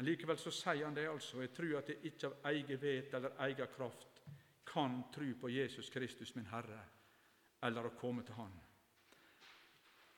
Men 0.00 0.06
likevel 0.06 0.38
så 0.40 0.48
sier 0.48 0.86
han 0.86 0.94
det 0.96 1.02
altså. 1.12 1.42
Jeg 1.42 1.50
tror 1.52 1.74
at 1.76 1.90
jeg 1.92 1.98
ikke 2.08 2.28
av 2.30 2.46
egen 2.48 2.78
vet 2.80 3.14
eller 3.18 3.34
egen 3.44 3.66
kraft 3.68 4.22
kan 4.64 4.94
tro 5.12 5.26
på 5.42 5.50
Jesus 5.52 5.90
Kristus, 5.92 6.30
min 6.34 6.46
Herre, 6.48 6.78
eller 7.68 7.84
å 7.84 7.90
komme 8.00 8.24
til 8.24 8.38
Han. 8.38 8.54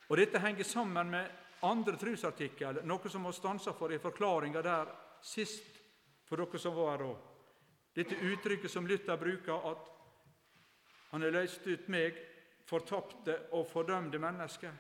Og 0.07 0.21
Dette 0.21 0.39
henger 0.39 0.69
sammen 0.71 1.11
med 1.11 1.65
andre 1.67 1.97
trosartikkel, 1.99 2.79
noe 2.87 3.11
som 3.11 3.27
vi 3.27 3.33
stansa 3.35 3.75
for 3.75 3.91
i 3.91 3.99
forklaringa 3.99 4.63
der 4.63 4.93
sist, 5.19 5.83
for 6.31 6.39
dere 6.39 6.63
som 6.63 6.79
var 6.79 6.93
her 6.93 7.05
òg. 7.09 7.27
Dette 7.99 8.23
uttrykket 8.23 8.71
som 8.71 8.87
Luther 8.87 9.19
bruker, 9.19 9.67
at 9.73 9.89
han 11.11 11.27
har 11.27 11.35
løst 11.41 11.67
ut 11.67 11.91
meg 11.91 12.23
fortapte 12.71 13.41
og 13.59 13.67
fordømte 13.67 14.23
mennesker. 14.23 14.79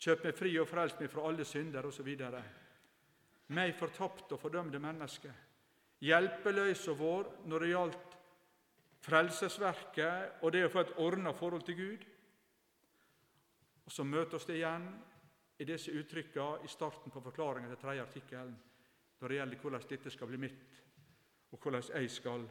Kjøp 0.00 0.30
meg 0.30 0.40
fri 0.40 0.56
og 0.56 0.72
frels 0.72 0.96
meg 0.96 1.12
fra 1.12 1.28
alle 1.28 1.44
synder, 1.44 1.92
osv. 1.92 2.14
Meg 3.54 3.76
fortapte 3.78 4.34
og 4.34 4.40
fordømte 4.42 4.78
menneske, 4.82 5.30
Hjelpeløs 6.04 6.82
og 6.92 6.98
vår 7.00 7.28
når 7.48 7.62
det 7.62 7.68
gjaldt 7.70 8.16
frelsesverket 9.06 10.42
og 10.44 10.52
det 10.52 10.66
å 10.66 10.72
få 10.72 10.82
et 10.82 10.96
ordna 11.00 11.32
forhold 11.32 11.64
til 11.64 11.78
Gud. 11.78 12.02
Og 13.86 13.92
Så 13.92 14.04
møter 14.04 14.36
oss 14.36 14.46
det 14.48 14.58
igjen 14.58 14.88
i 15.58 15.64
disse 15.64 15.94
uttrykka 15.94 16.48
i 16.64 16.68
starten 16.68 17.12
på 17.12 17.22
forklaringen 17.24 17.70
til 17.72 17.80
tredje 17.80 18.02
artikkelen 18.02 18.56
når 19.20 19.28
det 19.28 19.38
gjelder 19.38 19.62
hvordan 19.62 19.88
dette 19.88 20.10
skal 20.12 20.28
bli 20.28 20.38
mitt, 20.42 20.80
og 21.52 21.58
hvordan 21.62 21.86
jeg 21.94 22.10
skal 22.12 22.42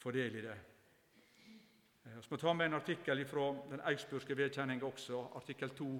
få 0.00 0.12
del 0.14 0.38
i 0.38 0.44
det. 0.46 0.56
Vi 2.06 2.12
eh, 2.14 2.30
må 2.30 2.38
ta 2.40 2.54
med 2.54 2.70
en 2.70 2.78
artikkel 2.78 3.24
fra 3.28 3.50
den 3.68 3.82
eiksburgske 3.90 4.36
vedkjenninga 4.38 4.86
også, 4.86 5.20
artikkel 5.36 5.74
2. 5.76 5.90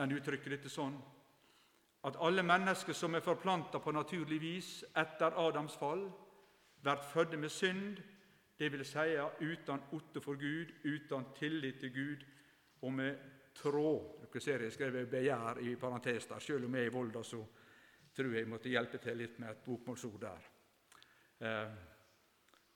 Den 0.00 0.16
uttrykker 0.16 0.56
dette 0.56 0.72
sånn 0.72 0.98
at 2.04 2.16
alle 2.20 2.42
mennesker 2.42 2.96
som 2.96 3.14
er 3.14 3.24
forplanta 3.24 3.78
på 3.78 3.92
naturlig 3.92 4.40
vis 4.40 4.70
etter 4.96 5.36
Adams 5.36 5.76
fall, 5.76 6.06
blir 6.80 7.02
fødde 7.12 7.36
med 7.36 7.52
synd, 7.52 7.98
dvs. 8.60 8.92
Si 8.92 9.44
uten 9.44 9.82
otte 9.92 10.20
for 10.20 10.40
Gud, 10.40 10.72
uten 10.84 11.26
tillit 11.36 11.80
til 11.80 11.92
Gud 11.92 12.24
og 12.82 12.92
med 12.92 13.16
tråd. 13.54 14.24
Dere 14.24 14.40
ser 14.40 14.62
jeg 14.62 14.72
skrev 14.72 15.06
'begjær' 15.06 15.60
i 15.60 15.76
parentes 15.76 16.26
der. 16.26 16.38
Selv 16.38 16.64
om 16.64 16.74
jeg 16.74 16.82
er 16.82 16.86
i 16.86 16.92
Volda, 16.92 17.22
så 17.22 17.44
tror 18.16 18.24
jeg 18.24 18.34
jeg 18.38 18.48
måtte 18.48 18.68
hjelpe 18.68 18.98
til 18.98 19.16
litt 19.16 19.38
med 19.38 19.50
et 19.50 19.64
bokmålsord 19.64 20.20
der. 20.20 20.40
Eh, 21.40 21.70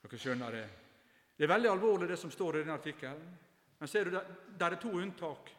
dere 0.03 0.19
skjønner 0.19 0.51
det. 0.51 0.69
Det 1.37 1.45
er 1.45 1.55
veldig 1.55 1.71
alvorlig, 1.71 2.09
det 2.09 2.19
som 2.19 2.31
står 2.31 2.57
i 2.57 2.59
denne 2.59 2.73
artikkelen. 2.73 3.39
Men 3.79 3.89
ser 3.89 4.05
du, 4.05 4.11
der 4.59 4.71
er 4.71 4.81
to 4.81 4.89
unntak 4.89 5.51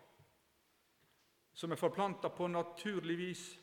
som 1.56 1.72
er 1.72 1.80
forplanta 1.80 2.30
på 2.30 2.48
naturlig 2.48 3.18
vis. 3.18 3.60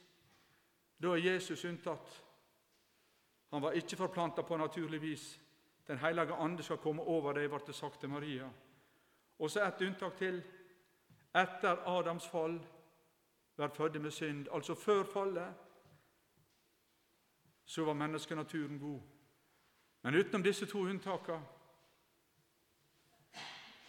Da 0.97 1.13
er 1.13 1.25
Jesus 1.27 1.65
unntatt. 1.65 2.25
Han 3.51 3.63
var 3.63 3.73
ikke 3.77 3.97
forplanta 3.97 4.43
på 4.43 4.57
naturlig 4.57 5.01
vis. 5.01 5.41
Den 5.87 5.99
hellige 5.99 6.35
ande 6.35 6.63
skal 6.63 6.81
komme 6.81 7.03
over 7.03 7.37
deg, 7.37 7.51
ble 7.51 7.61
det 7.67 7.75
sagt 7.77 8.01
til 8.01 8.09
Maria. 8.09 8.49
Og 9.39 9.51
så 9.51 9.67
et 9.67 9.83
unntak 9.85 10.17
til. 10.17 10.41
Etter 11.35 11.85
Adams 11.89 12.29
fall 12.29 12.57
blir 13.57 13.69
fødde 13.77 13.99
med 13.99 14.11
synd. 14.11 14.47
Altså 14.53 14.75
før 14.75 15.05
fallet 15.05 15.55
så 17.65 17.85
var 17.85 17.93
menneskenaturen 17.93 18.79
god. 18.79 19.01
Men 20.03 20.15
utenom 20.15 20.43
disse 20.43 20.67
to 20.67 20.79
unntakene 20.79 21.45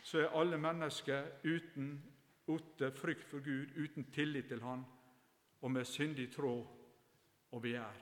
så 0.03 0.19
er 0.19 0.35
alle 0.39 0.57
mennesker 0.57 1.25
uten 1.43 2.12
otte 2.51 2.91
frykt 2.91 3.29
for 3.29 3.39
Gud, 3.39 3.75
uten 3.75 4.09
tillit 4.11 4.49
til 4.51 4.61
Han, 4.61 4.83
og 5.61 5.71
med 5.71 5.87
syndig 5.87 6.27
tråd 6.33 6.65
og 7.51 7.61
begjær. 7.61 8.01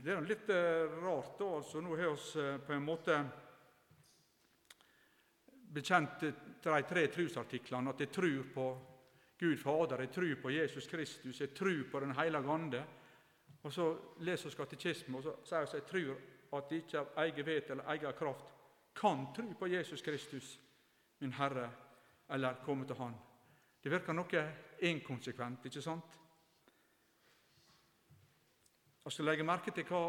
Det 0.00 0.12
er 0.12 0.24
litt 0.24 0.48
eh, 0.52 0.98
rart, 1.04 1.34
da. 1.38 1.48
altså 1.58 1.80
Nå 1.84 1.96
har 1.96 2.14
vi 2.14 2.40
eh, 2.40 2.60
på 2.64 2.72
en 2.72 2.84
måte 2.84 3.16
bekjent 5.70 6.22
de 6.24 6.78
tre 6.88 7.02
trosartiklene 7.12 7.92
at 7.92 8.00
jeg 8.00 8.12
tror 8.12 8.46
på 8.54 8.64
Gud 9.40 9.56
Fader, 9.60 10.00
jeg 10.04 10.12
tror 10.12 10.32
på 10.42 10.50
Jesus 10.52 10.88
Kristus, 10.88 11.40
jeg 11.40 11.52
tror 11.56 11.84
på 11.92 12.00
Den 12.00 12.16
hellige 12.16 12.52
ande. 12.52 12.82
Og 13.62 13.72
så 13.72 13.86
leser 14.24 14.48
vi 14.48 14.56
katekismen, 14.56 15.16
og 15.16 15.22
så 15.22 15.36
sier 15.44 15.60
vi 15.60 15.68
at 15.68 15.74
jeg 15.74 15.86
tror 15.92 16.58
at 16.58 16.70
de 16.70 16.80
ikke 16.80 17.00
av 17.00 17.20
egen 17.24 17.46
vet 17.46 17.70
eller 17.70 17.92
egen 17.94 18.16
kraft 18.18 18.52
kan 18.96 19.26
tro 19.36 19.52
på 19.58 19.68
Jesus 19.70 20.02
Kristus, 20.02 20.58
min 21.20 21.32
Herre, 21.32 21.70
eller 22.30 22.62
komme 22.64 22.86
til 22.86 22.96
Han. 22.96 23.14
Det 23.82 23.92
virker 23.92 24.12
noe 24.16 24.42
inkonsekvent, 24.86 25.64
ikke 25.66 25.82
sant? 25.82 26.18
Jeg 29.04 29.12
skal 29.12 29.24
legge 29.24 29.44
merke 29.44 29.72
til 29.74 29.86
hva 29.88 30.02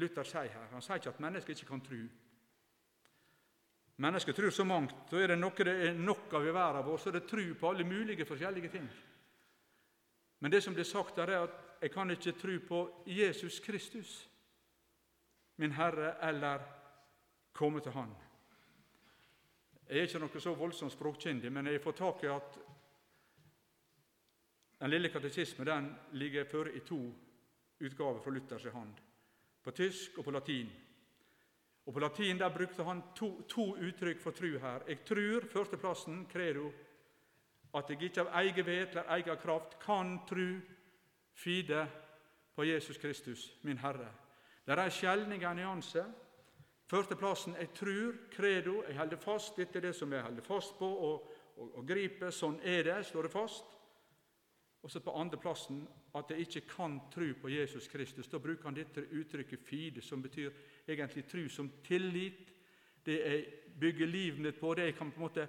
Luther 0.00 0.26
sier 0.26 0.52
her. 0.52 0.68
Han 0.72 0.82
sier 0.82 1.00
ikke 1.00 1.14
at 1.14 1.22
mennesker 1.22 1.54
ikke 1.54 1.70
kan 1.70 1.82
tro. 1.84 2.00
Mennesker 3.96 4.32
tror 4.32 4.50
så 4.50 4.64
mangt. 4.66 4.94
Da 5.10 5.20
er 5.22 5.32
det 5.32 5.38
noe 5.38 5.54
det 5.66 5.74
er 5.88 5.98
nok 5.98 6.32
av 6.34 6.46
i 6.46 6.54
verden 6.54 6.86
vår, 6.86 6.98
så 6.98 7.10
er 7.10 7.18
det 7.18 7.28
tro 7.30 7.44
på 7.60 7.70
alle 7.70 7.86
mulige 7.86 8.26
forskjellige 8.26 8.72
ting. 8.72 8.88
Men 10.40 10.52
det 10.52 10.62
som 10.62 10.74
blir 10.74 10.84
sagt 10.84 11.16
der, 11.16 11.30
er 11.30 11.46
at 11.46 11.60
jeg 11.82 11.92
kan 11.94 12.10
ikke 12.10 12.32
tro 12.38 12.58
på 12.68 12.80
Jesus 13.06 13.60
Kristus, 13.60 14.30
min 15.56 15.72
Herre 15.72 16.16
eller 16.28 16.60
komme 17.52 17.80
til 17.80 17.92
Han. 17.92 18.10
Jeg 19.88 19.98
er 19.98 20.06
ikke 20.08 20.20
noe 20.22 20.40
så 20.40 20.54
voldsomt 20.56 20.92
språkkyndig, 20.94 21.50
men 21.52 21.66
jeg 21.68 21.82
får 21.84 21.96
tak 21.98 22.22
i 22.24 22.30
at 22.32 22.56
den 24.80 24.90
lille 24.90 25.10
katekismen 25.12 25.68
den 25.68 25.90
ligger 26.20 26.48
føre 26.48 26.72
i 26.72 26.80
to 26.80 27.00
utgaver 27.80 28.20
fra 28.20 28.32
Luthers 28.32 28.64
hand, 28.72 28.94
på 29.62 29.70
tysk 29.70 30.18
og 30.18 30.24
på 30.24 30.30
latin. 30.30 30.72
Og 31.86 31.92
På 31.92 32.00
latin 32.00 32.38
der 32.38 32.48
brukte 32.48 32.84
han 32.84 33.02
to, 33.16 33.42
to 33.42 33.74
uttrykk 33.76 34.20
for 34.20 34.30
tru 34.30 34.58
her. 34.58 34.80
Jeg 34.88 35.04
trur, 35.04 35.44
førsteplassen, 35.52 36.26
credo, 36.32 36.70
at 37.74 37.90
jeg 37.90 38.02
ikke 38.02 38.20
av 38.20 38.30
egen 38.40 38.66
vet 38.66 38.88
eller 38.88 39.10
egen 39.18 39.36
kraft 39.36 39.78
kan 39.82 40.18
tru, 40.28 40.60
fide 41.34 41.86
på 42.54 42.64
Jesus 42.64 42.98
Kristus, 42.98 43.58
min 43.62 43.78
Herre. 43.78 44.08
Det 44.66 44.72
er 44.72 44.84
en 44.84 44.90
skjelning 44.90 45.44
en 45.44 45.56
nyanse. 45.56 46.04
Førsteplassen 46.90 47.56
jeg 47.56 47.72
trur, 47.72 48.16
credo, 48.30 48.82
jeg 48.88 48.98
holder 48.98 49.20
fast. 49.20 49.56
Dette 49.56 49.80
er 49.80 49.88
det 49.88 49.94
som 49.96 50.12
jeg 50.12 50.22
holder 50.22 50.44
fast 50.44 50.76
på 50.78 50.88
og, 50.88 51.30
og, 51.56 51.70
og 51.80 51.86
griper. 51.88 52.30
Sånn 52.34 52.58
er 52.60 52.84
det, 52.90 52.98
står 53.08 53.28
det 53.28 53.32
fast. 53.32 53.70
Og 54.84 54.92
så 54.92 55.00
på 55.00 55.14
andreplassen 55.16 55.80
at 56.14 56.30
jeg 56.30 56.44
ikke 56.44 56.66
kan 56.74 56.98
tru 57.12 57.30
på 57.40 57.48
Jesus 57.48 57.88
Kristus. 57.88 58.28
Da 58.28 58.38
bruker 58.38 58.68
han 58.68 58.76
dette 58.76 59.06
uttrykket 59.10 59.64
'fide', 59.64 60.00
som 60.00 60.22
betyr 60.22 60.50
egentlig 60.88 61.24
tru 61.26 61.48
som 61.48 61.70
tillit. 61.84 62.52
Det 63.06 63.18
jeg 63.20 63.46
bygger 63.80 64.06
livet 64.06 64.40
mitt 64.40 64.60
på, 64.60 64.74
det 64.74 64.84
jeg 64.84 64.96
kan 64.96 65.10
på 65.10 65.16
en 65.16 65.22
måte 65.22 65.48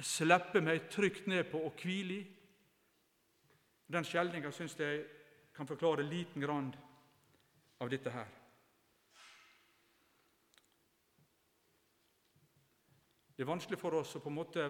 slippe 0.00 0.60
meg 0.60 0.88
trygt 0.90 1.26
ned 1.26 1.44
på 1.50 1.58
og 1.58 1.72
hvile 1.82 2.14
i. 2.14 2.26
Den 3.92 4.04
skjelninga 4.04 4.50
syns 4.50 4.78
jeg 4.78 5.04
kan 5.54 5.66
forklare 5.66 6.02
liten 6.02 6.42
grann 6.42 6.74
av 7.80 7.90
dette 7.90 8.10
her. 8.10 8.35
Det 13.36 13.44
er 13.44 13.52
vanskelig 13.52 13.78
for 13.78 13.98
oss 13.98 14.16
å 14.16 14.20
på 14.24 14.30
en 14.32 14.38
måte 14.38 14.66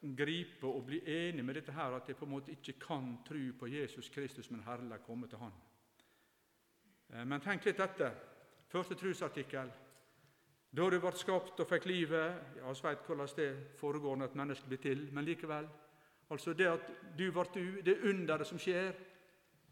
gripe 0.00 0.68
og 0.68 0.84
bli 0.86 1.00
enig 1.08 1.44
med 1.44 1.56
dette 1.56 1.72
her, 1.72 1.96
at 1.96 2.08
jeg 2.08 2.16
på 2.16 2.26
en 2.26 2.34
måte 2.34 2.52
ikke 2.52 2.78
kan 2.80 3.14
tro 3.24 3.40
på 3.58 3.68
Jesus 3.68 4.08
Kristus, 4.12 4.50
men 4.50 4.64
herlig 4.64 5.00
komme 5.06 5.28
til 5.28 5.40
Han. 5.40 5.52
Eh, 7.12 7.24
men 7.24 7.40
tenk 7.40 7.64
litt 7.64 7.80
etter. 7.80 8.16
Første 8.70 8.94
trosartikkel. 8.94 9.72
Da 10.70 10.86
du 10.86 10.98
ble 11.02 11.10
skapt 11.18 11.58
og 11.58 11.66
fikk 11.66 11.88
livet 11.90 12.58
Ja, 12.60 12.70
vet 12.70 13.06
hvordan 13.06 13.32
det 13.36 13.48
foregår 13.80 14.16
når 14.16 14.28
et 14.30 14.36
menneske 14.38 14.68
blir 14.68 14.78
til, 14.78 15.08
men 15.12 15.24
likevel. 15.24 15.66
Altså 16.30 16.52
det 16.54 16.68
at 16.70 16.92
du 17.18 17.32
ble 17.32 17.44
du, 17.54 17.80
det 17.82 18.02
underet 18.04 18.46
som 18.46 18.58
skjer 18.58 18.92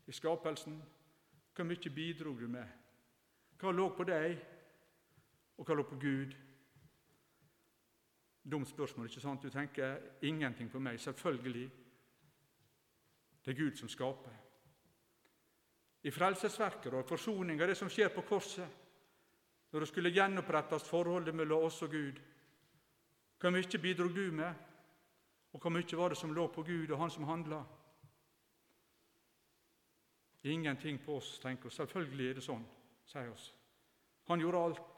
i 0.06 0.12
skapelsen. 0.12 0.80
Hvor 1.54 1.64
mye 1.64 1.94
bidro 1.94 2.32
du 2.34 2.48
med? 2.48 2.66
Hva 3.60 3.70
lå 3.70 3.88
på 3.94 4.04
deg, 4.06 4.38
og 5.58 5.66
hva 5.66 5.74
lå 5.74 5.84
på 5.86 5.98
Gud? 6.00 6.34
Dumt 8.50 8.68
spørsmål, 8.68 9.06
ikke 9.06 9.20
sant? 9.20 9.42
Du 9.42 9.50
tenker 9.50 9.98
ingenting 10.22 10.70
på 10.70 10.80
meg. 10.80 11.00
Selvfølgelig. 11.00 11.70
Det 13.44 13.52
er 13.52 13.58
Gud 13.58 13.76
som 13.76 13.88
skaper. 13.88 14.36
I 16.02 16.10
frelsesverket 16.10 16.94
og 16.94 17.04
forsoninga, 17.08 17.66
det 17.66 17.76
som 17.76 17.90
skjer 17.90 18.08
på 18.14 18.22
korset, 18.28 18.68
når 19.72 19.80
det 19.80 19.88
skulle 19.88 20.12
gjenopprettes 20.14 20.86
forholdet 20.88 21.34
mellom 21.34 21.66
oss 21.66 21.82
og 21.82 21.90
Gud, 21.90 22.20
hvor 23.40 23.52
mye 23.52 23.80
bidro 23.82 24.08
du 24.08 24.30
med, 24.32 24.54
og 25.52 25.60
hvor 25.60 25.70
mye 25.70 25.98
var 25.98 26.08
det 26.08 26.18
som 26.18 26.32
lå 26.34 26.46
på 26.52 26.62
Gud 26.62 26.90
og 26.90 26.98
Han 26.98 27.10
som 27.10 27.24
handla? 27.24 27.64
Ingenting 30.42 30.98
på 31.04 31.16
oss, 31.16 31.38
tenker 31.38 31.68
vi. 31.68 31.74
Selvfølgelig 31.74 32.30
er 32.30 32.34
det 32.34 32.44
sånn, 32.44 32.64
sier 33.04 33.30
oss. 33.32 33.52
Han 34.28 34.40
gjorde 34.40 34.64
alt. 34.64 34.97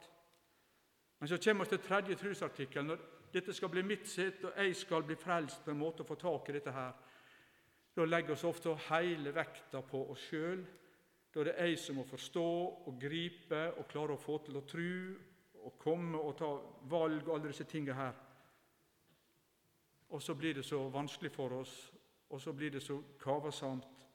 Men 1.21 1.29
så 1.29 1.37
kommer 1.37 1.65
vi 1.65 1.69
til 1.69 1.83
tredje 1.85 2.15
trosartikkel. 2.17 2.85
Når 2.85 3.01
dette 3.33 3.53
skal 3.53 3.69
bli 3.69 3.83
mitt 3.85 4.07
sitt, 4.09 4.41
og 4.43 4.57
jeg 4.57 4.75
skal 4.75 5.05
bli 5.05 5.15
frelst 5.15 5.61
på 5.61 5.69
en 5.71 5.77
måte 5.77 6.01
å 6.01 6.07
få 6.09 6.17
tak 6.17 6.49
i 6.49 6.55
dette 6.57 6.73
her, 6.73 6.95
da 7.93 8.07
legger 8.07 8.33
vi 8.33 8.47
ofte 8.49 8.73
hele 8.87 9.33
vekta 9.35 9.83
på 9.85 10.01
oss 10.09 10.23
sjøl. 10.31 10.63
Da 11.29 11.43
er 11.43 11.51
det 11.51 11.55
jeg 11.59 11.77
som 11.79 11.99
må 12.01 12.07
forstå 12.09 12.47
og 12.89 12.97
gripe 12.99 13.61
og 13.77 13.85
klare 13.91 14.17
å 14.17 14.23
få 14.23 14.39
til 14.47 14.57
å 14.57 14.65
tru 14.65 15.13
og 15.61 15.77
komme 15.77 16.17
og 16.17 16.33
ta 16.41 16.49
valg 16.89 17.27
og 17.27 17.35
alle 17.35 17.51
disse 17.51 17.69
tingene 17.69 17.99
her. 18.01 18.17
Og 20.09 20.25
så 20.25 20.33
blir 20.35 20.57
det 20.57 20.65
så 20.65 20.81
vanskelig 20.89 21.31
for 21.31 21.53
oss, 21.61 21.75
og 22.33 22.41
så 22.41 22.53
blir 22.53 22.73
det 22.73 22.81
så 22.81 22.97
kavasamt, 23.21 24.07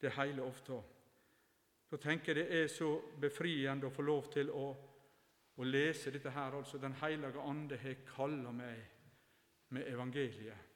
det 0.00 0.10
hele 0.16 0.42
ofte. 0.42 0.82
Da 1.90 1.96
tenker 1.96 2.34
jeg 2.34 2.46
det 2.46 2.62
er 2.62 2.68
så 2.72 2.94
befriende 3.20 3.86
å 3.86 3.94
få 3.94 4.02
lov 4.02 4.30
til 4.32 4.50
å, 4.50 4.66
å 5.60 5.68
lese 5.68 6.10
dette 6.10 6.32
her. 6.32 6.56
altså 6.56 6.78
Den 6.78 6.96
hellige 7.02 7.44
ande 7.44 7.78
har 7.78 8.02
kalla 8.16 8.52
meg 8.52 8.80
med 9.70 9.86
evangeliet 9.86 10.70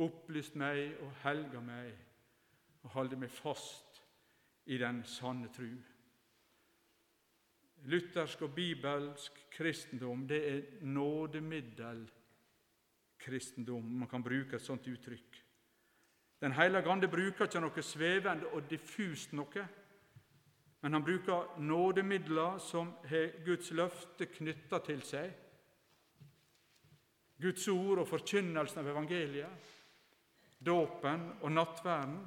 opplyst 0.00 0.54
meg 0.56 0.94
og 1.02 1.10
helga 1.22 1.60
meg 1.60 1.92
og 2.82 2.90
holder 2.96 3.16
meg 3.20 3.30
fast 3.30 4.02
i 4.72 4.78
den 4.80 5.04
sanne 5.06 5.48
tru. 5.52 5.76
Luthersk 7.90 8.42
og 8.46 8.54
bibelsk 8.54 9.32
kristendom 9.52 10.28
det 10.28 10.40
er 10.48 10.62
nådemiddelkristendom. 10.86 13.84
Man 13.98 14.08
kan 14.08 14.22
bruke 14.22 14.56
et 14.56 14.62
sånt 14.62 14.88
uttrykk. 14.88 15.44
Den 16.42 16.52
hellige 16.52 16.90
ande 16.90 17.08
bruker 17.10 17.44
ikke 17.46 17.60
noe 17.62 17.82
svevende 17.86 18.46
og 18.54 18.70
diffust 18.70 19.32
noe, 19.34 19.68
men 20.82 20.92
han 20.92 21.04
bruker 21.04 21.60
nådemidler 21.62 22.58
som 22.58 22.90
har 23.06 23.44
Guds 23.46 23.70
løfte 23.70 24.26
knytta 24.26 24.80
til 24.82 25.02
seg. 25.06 25.30
Guds 27.42 27.68
ord 27.70 28.02
og 28.02 28.08
forkynnelsen 28.10 28.82
av 28.82 28.90
evangeliet 28.90 29.70
dåpen 30.62 31.28
og 31.42 31.52
nattverden. 31.52 32.18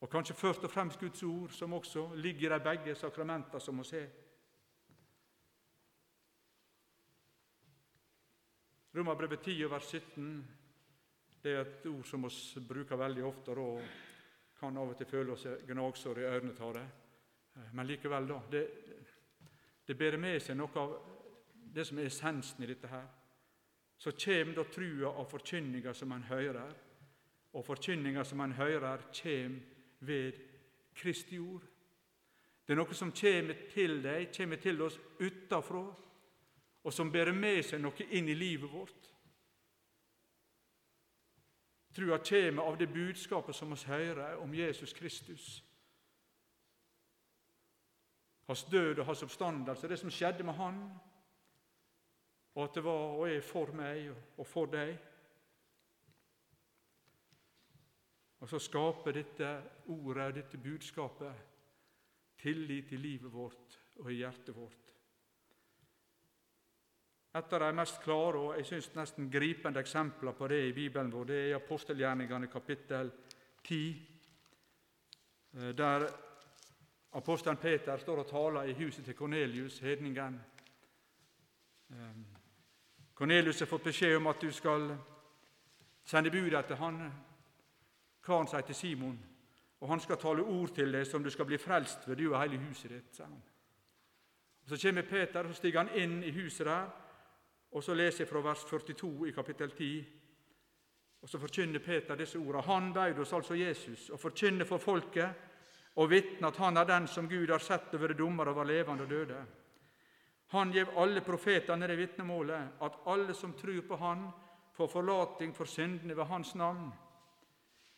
Og 0.00 0.10
kanskje 0.10 0.36
først 0.36 0.64
og 0.64 0.70
fremst 0.70 1.00
Guds 1.00 1.22
ord, 1.22 1.48
som 1.50 1.72
også 1.72 2.06
ligger 2.14 2.52
i 2.52 2.58
de 2.58 2.64
begge 2.64 2.94
sakramenter 2.94 3.58
som 3.58 3.78
vi 3.78 3.84
ser. 3.84 4.08
Romerbrevet 8.96 9.40
10 9.44 9.70
vers 9.70 9.84
17 9.84 10.54
det 11.42 11.52
er 11.54 11.60
et 11.60 11.86
ord 11.86 12.04
som 12.04 12.24
vi 12.24 12.62
bruker 12.68 12.96
veldig 12.96 13.24
ofte. 13.24 13.50
og 13.50 13.82
kan 14.58 14.76
av 14.76 14.92
og 14.92 14.98
til 14.98 15.08
føle 15.10 15.34
oss 15.34 15.46
gnagsår 15.66 16.20
i 16.20 16.26
ørene 16.28 16.56
av 16.66 16.74
det. 16.74 16.86
Men 17.72 17.86
likevel, 17.86 18.26
da. 18.28 18.40
Det, 18.50 18.64
det 19.86 19.96
bærer 19.98 20.20
med 20.20 20.42
seg 20.42 20.58
noe 20.58 20.82
av 20.82 20.98
det 21.74 21.86
som 21.86 21.98
er 21.98 22.10
essensen 22.10 22.64
i 22.64 22.70
dette 22.70 22.90
her 22.90 23.06
så 23.98 24.12
kjem 24.14 24.54
da 24.54 24.64
trua 24.64 25.10
av 25.18 25.26
forkynninga 25.26 25.94
som 25.94 26.12
han 26.14 26.22
hører, 26.28 26.74
og 27.52 27.64
forkynninga 27.66 28.22
som 28.24 28.40
han 28.44 28.54
hører, 28.54 29.08
kjem 29.12 29.58
ved 30.06 30.38
Kristi 30.94 31.38
ord. 31.38 31.64
Det 32.66 32.74
er 32.74 32.78
noe 32.78 32.94
som 32.94 33.10
kjem 33.10 33.50
til 33.72 33.98
deg, 34.04 34.28
kjem 34.34 34.54
til 34.62 34.82
oss 34.86 34.98
utafrå, 35.18 35.82
og 36.84 36.94
som 36.94 37.10
bærer 37.10 37.34
med 37.34 37.64
seg 37.66 37.82
noe 37.82 38.06
inn 38.14 38.30
i 38.30 38.38
livet 38.38 38.70
vårt. 38.70 39.10
Trua 41.98 42.18
kjem 42.22 42.60
av 42.62 42.76
det 42.78 42.86
budskapet 42.86 43.56
som 43.58 43.72
vi 43.74 43.76
hører 43.90 44.36
om 44.38 44.52
Jesus 44.54 44.92
Kristus. 44.94 45.64
Hans 48.46 48.62
død 48.70 49.00
og 49.00 49.06
hans 49.06 49.22
oppstandelse, 49.26 49.88
det 49.88 49.98
som 49.98 50.10
skjedde 50.10 50.46
med 50.46 50.54
Han, 50.54 50.78
og 52.54 52.64
at 52.64 52.78
det 52.78 52.84
var 52.84 53.16
og 53.18 53.24
er 53.26 53.42
for 53.42 53.74
meg 53.74 54.12
og 54.14 54.46
for 54.46 54.70
deg. 54.70 54.94
Og 58.38 58.48
så 58.48 58.62
skaper 58.62 59.18
dette 59.18 59.50
ordet, 59.90 60.36
dette 60.38 60.62
budskapet, 60.62 61.34
tillit 62.38 62.94
i 62.94 63.02
livet 63.02 63.34
vårt 63.34 63.80
og 63.98 64.12
i 64.12 64.20
hjertet 64.20 64.54
vårt. 64.54 64.87
Et 67.34 67.52
av 67.52 67.60
de 67.60 67.72
mest 67.76 68.00
klare 68.02 68.38
og 68.40 68.54
jeg 68.56 68.66
synes 68.66 68.94
nesten 68.96 69.30
gripende 69.30 69.80
eksempler 69.80 70.32
på 70.32 70.48
det 70.48 70.62
i 70.68 70.72
Bibelen 70.72 71.12
vår, 71.12 71.24
det 71.24 71.40
er 71.50 71.56
apostelgjerningene 71.56 72.48
kapittel 72.48 73.10
10, 73.64 73.80
eh, 75.54 75.74
der 75.76 76.08
apostelen 77.12 77.56
Peter 77.56 77.98
står 77.98 78.24
og 78.24 78.30
taler 78.30 78.62
i 78.62 78.72
huset 78.72 79.04
til 79.04 79.14
Kornelius, 79.14 79.78
hedningen. 79.78 80.40
Kornelius 83.14 83.60
har 83.60 83.66
fått 83.66 83.84
beskjed 83.84 84.16
om 84.16 84.26
at 84.26 84.40
du 84.40 84.50
skal 84.52 84.90
sende 86.04 86.30
bud 86.30 86.52
etter 86.52 86.76
han 86.76 87.00
karen 88.28 88.48
sier 88.48 88.66
til 88.66 88.76
Simon, 88.76 89.18
og 89.80 89.88
han 89.88 90.00
skal 90.00 90.18
tale 90.20 90.44
ord 90.44 90.72
til 90.76 90.92
deg 90.92 91.06
som 91.06 91.24
du 91.24 91.30
skal 91.30 91.46
bli 91.48 91.58
frelst 91.58 92.08
ved, 92.08 92.16
du 92.16 92.32
og 92.32 92.40
hele 92.42 92.60
huset 92.68 92.90
ditt. 92.90 93.14
sa 93.16 93.24
han. 93.24 93.42
Så 94.66 94.76
kommer 94.82 95.02
Peter, 95.02 95.40
og 95.40 95.54
så 95.54 95.58
stiger 95.58 95.84
han 95.84 95.94
inn 95.96 96.22
i 96.22 96.30
huset 96.30 96.66
der, 96.66 96.90
og 97.70 97.84
så 97.84 97.94
leser 97.94 98.24
jeg 98.24 98.28
fra 98.30 98.40
vers 98.40 98.64
42 98.64 99.28
i 99.28 99.32
kapittel 99.32 99.70
10. 99.70 100.06
Og 101.22 101.28
Så 101.28 101.38
forkynner 101.38 101.78
Peter 101.78 102.16
disse 102.16 102.38
ordene. 102.38 102.62
Han 102.62 102.92
bød 102.92 103.18
oss 103.18 103.32
altså 103.32 103.54
Jesus 103.54 104.10
og 104.10 104.20
forkynner 104.20 104.64
for 104.64 104.78
folket 104.78 105.34
og 105.96 106.10
vitner 106.10 106.48
at 106.48 106.56
han 106.56 106.76
er 106.76 106.84
den 106.84 107.06
som 107.06 107.28
Gud 107.28 107.50
har 107.50 107.58
sett 107.58 107.94
over 107.94 108.14
dommer 108.14 108.48
over 108.48 108.64
levende 108.64 109.02
og 109.02 109.10
døde. 109.10 109.46
Han 110.48 110.72
gjev 110.72 110.94
alle 110.96 111.20
profetene 111.20 111.88
det 111.88 111.96
vitnemålet, 111.98 112.68
at 112.80 113.00
alle 113.06 113.34
som 113.34 113.52
tror 113.52 113.82
på 113.88 113.96
Han, 113.96 114.30
får 114.72 114.86
forlating 114.88 115.54
for 115.54 115.64
syndene 115.64 116.16
ved 116.16 116.24
Hans 116.24 116.54
navn. 116.54 116.92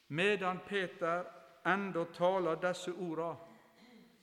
Medan 0.08 0.58
Peter 0.66 1.24
enda 1.66 2.04
taler 2.04 2.56
disse 2.56 2.92
orda, 2.92 3.34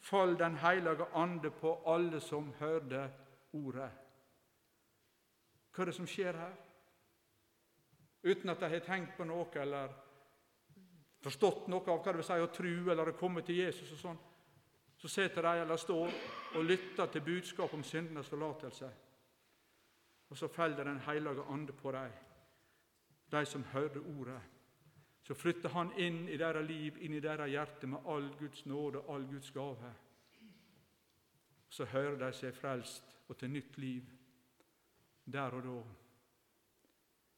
fall 0.02 0.36
Den 0.40 0.56
hellige 0.58 1.06
ande 1.14 1.50
på 1.50 1.84
alle 1.86 2.20
som 2.20 2.54
hørte 2.60 3.10
ordet. 3.54 3.90
Hva 5.78 5.84
er 5.84 5.92
det 5.92 5.94
som 5.94 6.08
skjer 6.10 6.34
her? 6.34 6.54
Uten 8.26 8.50
at 8.50 8.64
de 8.64 8.70
har 8.72 8.80
tenkt 8.82 9.12
på 9.14 9.28
noe 9.30 9.60
eller 9.62 9.92
forstått 11.22 11.68
noe 11.70 11.86
av 11.86 12.00
hva 12.00 12.16
det 12.16 12.16
vil 12.18 12.26
si 12.26 12.38
å 12.42 12.48
tro 12.50 12.72
eller 12.90 13.12
å 13.12 13.20
komme 13.20 13.44
til 13.46 13.60
Jesus 13.60 13.92
og 13.94 14.00
sånn, 14.02 14.18
så 14.98 15.12
sitter 15.14 15.46
de 15.46 15.62
eller 15.62 15.78
står 15.78 16.18
og 16.58 16.66
lytter 16.66 17.14
til 17.14 17.26
budskapet 17.30 17.78
om 17.78 17.86
syndenes 17.86 18.34
forlatelse. 18.34 18.90
Og 20.34 20.42
så 20.42 20.50
faller 20.50 20.84
Den 20.84 21.06
hellige 21.06 21.46
ande 21.46 21.78
på 21.78 21.92
dem, 21.92 22.12
de 23.32 23.46
som 23.46 23.64
hører 23.64 24.02
ordet. 24.18 24.42
Så 25.24 25.38
flytter 25.38 25.70
Han 25.70 25.94
inn 25.94 26.28
i 26.28 26.38
deres 26.38 26.66
liv, 26.66 26.98
inn 27.06 27.14
i 27.14 27.22
deres 27.22 27.54
hjerte, 27.54 27.88
med 27.88 28.02
all 28.08 28.34
Guds 28.40 28.66
nåde 28.66 29.06
og 29.06 29.16
all 29.16 29.30
Guds 29.30 29.52
gave. 29.52 29.94
Så 31.70 31.86
hører 31.86 32.18
de 32.18 32.34
seg 32.34 32.56
frelst 32.56 33.20
og 33.28 33.38
til 33.38 33.54
nytt 33.54 33.78
liv 33.78 34.17
der 35.28 35.58
og 35.58 35.64
da. 35.64 35.78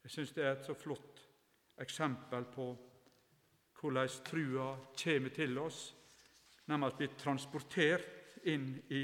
Jeg 0.04 0.14
syns 0.14 0.34
det 0.36 0.46
er 0.46 0.56
et 0.56 0.66
så 0.66 0.76
flott 0.78 1.24
eksempel 1.82 2.46
på 2.54 2.70
hvordan 3.80 4.20
trua 4.28 4.74
kommer 5.00 5.34
til 5.34 5.58
oss 5.58 5.80
nemlig 6.70 6.96
blir 7.00 7.18
transportert 7.18 8.46
inn 8.48 8.72
i 8.94 9.04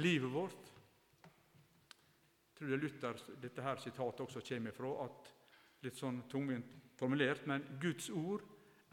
livet 0.00 0.30
vårt. 0.32 0.70
Jeg 1.24 2.58
tror 2.58 2.68
det 2.68 2.76
er 2.76 2.82
Luther 2.82 3.22
dette 3.42 3.64
her 3.64 3.80
sitatet 3.82 4.24
også 4.26 4.42
kommer 4.48 4.76
fra, 4.76 4.92
at 5.06 5.32
litt 5.84 5.98
sånn 5.98 6.22
tungvint 6.30 6.68
formulert, 6.98 7.46
men 7.50 7.64
Guds 7.80 8.10
ord 8.10 8.44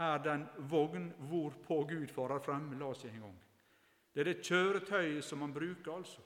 er 0.01 0.23
den 0.23 0.47
vogn 0.71 1.12
hvorpå 1.29 1.84
Gud 1.91 2.10
farer 2.12 2.41
frem. 2.41 2.71
La 2.79 2.89
oss 2.89 3.05
en 3.05 3.19
gang. 3.21 3.38
Det 4.12 4.23
er 4.23 4.31
det 4.31 4.43
kjøretøyet 4.47 5.23
som 5.23 5.43
han 5.45 5.53
bruker, 5.55 5.91
altså. 5.93 6.23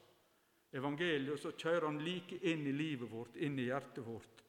Evangeliet, 0.76 1.32
og 1.32 1.40
så 1.40 1.54
kjører 1.56 1.88
han 1.88 2.02
like 2.04 2.40
inn 2.52 2.66
i 2.68 2.74
livet 2.76 3.08
vårt, 3.12 3.38
inn 3.40 3.56
i 3.60 3.70
hjertet 3.70 4.04
vårt, 4.04 4.44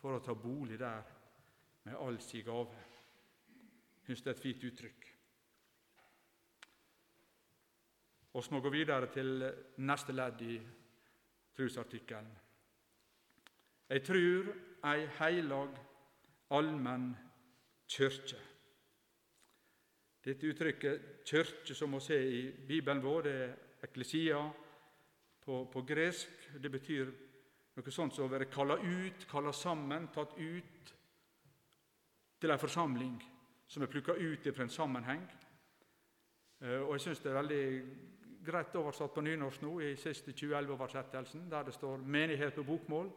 for 0.00 0.16
å 0.16 0.22
ta 0.24 0.34
bolig 0.34 0.78
der 0.80 1.04
med 1.86 1.94
all 1.94 2.18
sin 2.24 2.44
gave. 2.44 2.80
Jeg 4.00 4.06
syns 4.08 4.24
det 4.24 4.32
er 4.32 4.36
et 4.38 4.42
fint 4.42 4.66
uttrykk. 4.66 5.06
Vi 8.30 8.42
må 8.54 8.60
gå 8.62 8.70
videre 8.70 9.10
til 9.14 9.44
neste 9.82 10.14
ledd 10.14 10.42
i 10.46 10.56
trosartikkelen. 11.56 12.30
Jeg 13.90 14.04
trur 14.06 14.50
ei 14.86 15.06
heilag, 15.18 15.74
allmenn 16.54 17.10
kyrkje. 17.90 18.38
Dette 20.24 20.46
uttrykket 20.46 21.24
'kyrkje', 21.24 21.74
som 21.74 21.94
vi 21.94 22.00
ser 22.00 22.20
i 22.20 22.50
Bibelen 22.50 23.02
vår, 23.02 23.22
det 23.22 23.34
er 23.42 23.56
eklesia 23.82 24.40
på, 25.44 25.64
på 25.72 25.82
gresk. 25.82 26.48
Det 26.60 26.70
betyr 26.70 27.10
noe 27.76 27.92
sånt 27.94 28.14
som 28.14 28.26
å 28.26 28.32
være 28.32 28.50
kalla 28.50 28.76
ut, 28.82 29.26
kalla 29.30 29.52
sammen, 29.52 30.08
tatt 30.14 30.36
ut 30.38 30.94
til 32.40 32.50
en 32.50 32.60
forsamling 32.60 33.18
som 33.70 33.84
er 33.84 33.90
plukka 33.92 34.16
ut 34.18 34.48
fra 34.54 34.64
en 34.64 34.72
sammenheng. 34.72 35.22
Eh, 36.60 36.80
og 36.80 36.94
Jeg 36.96 37.06
syns 37.06 37.22
det 37.22 37.30
er 37.30 37.40
veldig 37.40 37.64
greit 38.44 38.76
oversatt 38.76 39.14
på 39.14 39.24
nynorsk 39.24 39.62
nå 39.62 39.74
i 39.84 39.94
siste 40.00 40.32
2011-oversettelsen, 40.32 41.50
der 41.50 41.62
det 41.62 41.74
står 41.74 41.98
'menighet' 41.98 42.56
på 42.56 42.62
bokmål. 42.64 43.10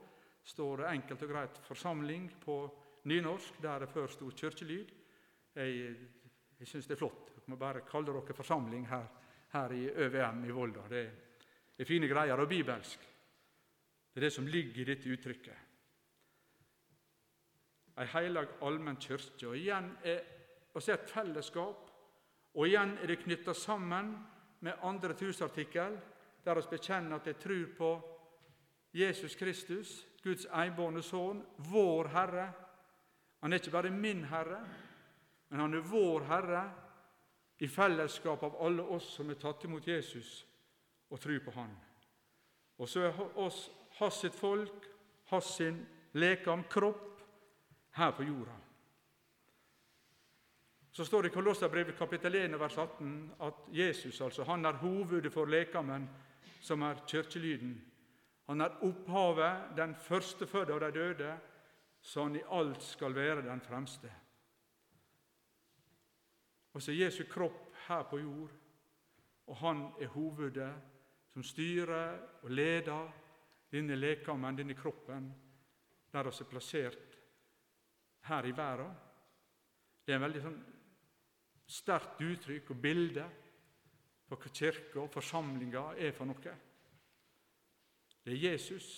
står 0.45 0.77
det 0.77 0.86
enkelt 0.86 1.23
og 1.23 1.29
greit 1.29 1.62
'forsamling' 1.69 2.31
på 2.39 2.69
nynorsk, 3.03 3.62
der 3.62 3.79
det 3.79 3.89
før 3.89 4.07
sto 4.07 4.29
'kirkelyd'. 4.29 4.93
Jeg, 5.55 5.95
jeg 6.59 6.67
syns 6.67 6.88
det 6.88 6.93
er 6.93 6.99
flott. 6.99 7.36
Dere 7.36 7.43
må 7.47 7.55
bare 7.55 7.81
kalle 7.81 8.05
dere 8.07 8.33
forsamling 8.33 8.88
her, 8.88 9.07
her 9.49 9.71
i 9.71 9.89
ØVM 9.89 10.45
i 10.45 10.51
Volda. 10.51 10.88
Det 10.89 11.05
er 11.05 11.12
fine 11.81 12.07
greier 12.07 12.38
og 12.38 12.49
bibelsk. 12.49 12.99
Det 14.13 14.21
er 14.21 14.27
det 14.27 14.33
som 14.33 14.47
ligger 14.47 14.81
i 14.81 14.86
dette 14.86 15.09
uttrykket. 15.09 15.57
Ei 17.97 18.05
heilag 18.09 18.47
allmenn 18.62 18.99
kirke. 19.01 19.47
Og 19.47 19.57
igjen 19.57 19.89
er 20.03 20.21
vi 20.73 20.91
et 20.91 21.09
fellesskap, 21.09 21.89
og 22.53 22.67
igjen 22.67 22.97
er 23.01 23.09
det 23.09 23.21
knytta 23.23 23.53
sammen 23.53 24.13
med 24.62 24.86
andre 24.86 25.13
trosartikkel, 25.17 25.97
der 26.45 26.55
vi 26.55 26.69
bekjenner 26.69 27.15
at 27.15 27.27
vi 27.27 27.33
tror 27.33 27.65
på 27.77 27.91
Jesus 28.93 29.36
Kristus, 29.36 30.05
Guds 30.23 30.45
enbårne 30.45 31.01
Sønn, 31.01 31.41
vår 31.57 32.07
Herre. 32.13 32.47
Han 33.41 33.53
er 33.53 33.59
ikke 33.59 33.71
bare 33.71 33.89
min 33.89 34.23
Herre, 34.29 34.62
men 35.49 35.59
han 35.59 35.73
er 35.73 35.89
vår 35.89 36.23
Herre 36.29 36.63
i 37.59 37.67
fellesskap 37.67 38.43
av 38.43 38.62
alle 38.62 38.83
oss 38.83 39.15
som 39.17 39.29
er 39.29 39.41
tatt 39.41 39.65
imot 39.65 39.88
Jesus 39.88 40.43
og 41.13 41.21
tro 41.21 41.38
på 41.45 41.54
Han. 41.54 41.71
Og 42.82 42.89
så 42.89 43.06
er 43.06 43.38
oss 43.38 43.67
hans 43.99 44.19
sitt 44.23 44.36
folk, 44.36 44.88
hans 45.30 45.56
sin 45.60 45.78
lekam, 46.17 46.65
kropp, 46.69 47.10
her 47.93 48.12
på 48.17 48.26
jorda. 48.26 48.56
Så 50.91 51.06
står 51.06 51.21
det 51.21 51.30
i 51.30 51.34
Kolosserbrevet 51.34 51.97
kapittel 51.97 52.36
1 52.36 52.60
vers 52.60 52.78
18 52.78 53.13
at 53.41 53.65
Jesus 53.73 54.21
altså, 54.21 54.43
han 54.43 54.65
er 54.65 54.78
hovedet 54.82 55.34
for 55.34 55.49
lekamen, 55.49 56.10
som 56.62 56.82
er 56.82 57.02
kirkelyden. 57.08 57.73
Han 58.47 58.62
er 58.62 58.78
opphavet, 58.86 59.78
den 59.78 59.95
førstefødte 59.95 60.73
av 60.73 60.80
de 60.82 60.91
døde, 60.91 61.38
så 62.02 62.23
han 62.23 62.36
i 62.36 62.45
alt 62.52 62.84
skal 62.84 63.15
være 63.15 63.45
den 63.45 63.62
fremste. 63.62 64.12
Og 66.73 66.82
så 66.82 66.91
er 66.91 67.06
Jesu 67.06 67.23
kropp 67.30 67.76
her 67.88 68.04
på 68.10 68.19
jord, 68.19 68.52
og 69.47 69.58
han 69.58 69.88
er 70.02 70.08
hovedet 70.08 70.73
som 71.34 71.43
styrer 71.43 72.19
og 72.43 72.52
leder 72.54 73.10
denne 73.74 73.98
lekamen, 73.98 74.58
denne 74.58 74.76
kroppen, 74.78 75.32
der 76.13 76.30
vi 76.30 76.30
er 76.30 76.50
plassert 76.50 77.17
her 78.30 78.46
i 78.46 78.54
verden. 78.56 78.91
Det 80.06 80.13
er 80.13 80.19
en 80.19 80.26
veldig 80.28 80.43
sånn 80.43 80.60
sterkt 81.74 82.22
uttrykk 82.22 82.69
og 82.76 82.82
bilde 82.84 83.24
på 84.28 84.38
hva 84.38 84.52
kirka 84.54 85.02
og 85.02 85.12
forsamlinga 85.13 85.88
er 85.98 86.13
for 86.13 86.30
noe. 86.30 86.54
Det 88.24 88.32
er 88.32 88.43
Jesus 88.52 88.91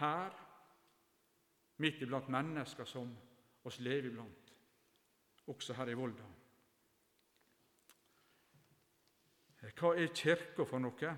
her, 0.00 0.32
midt 1.82 2.00
iblant 2.02 2.30
mennesker 2.32 2.88
som 2.88 3.10
oss 3.66 3.78
lever 3.82 4.08
iblant, 4.08 4.54
også 5.46 5.76
her 5.78 5.92
i 5.92 5.98
Volda. 5.98 6.26
Hva 9.62 9.92
er 9.94 10.10
Kirka 10.10 10.64
for 10.66 10.82
noe? 10.82 11.10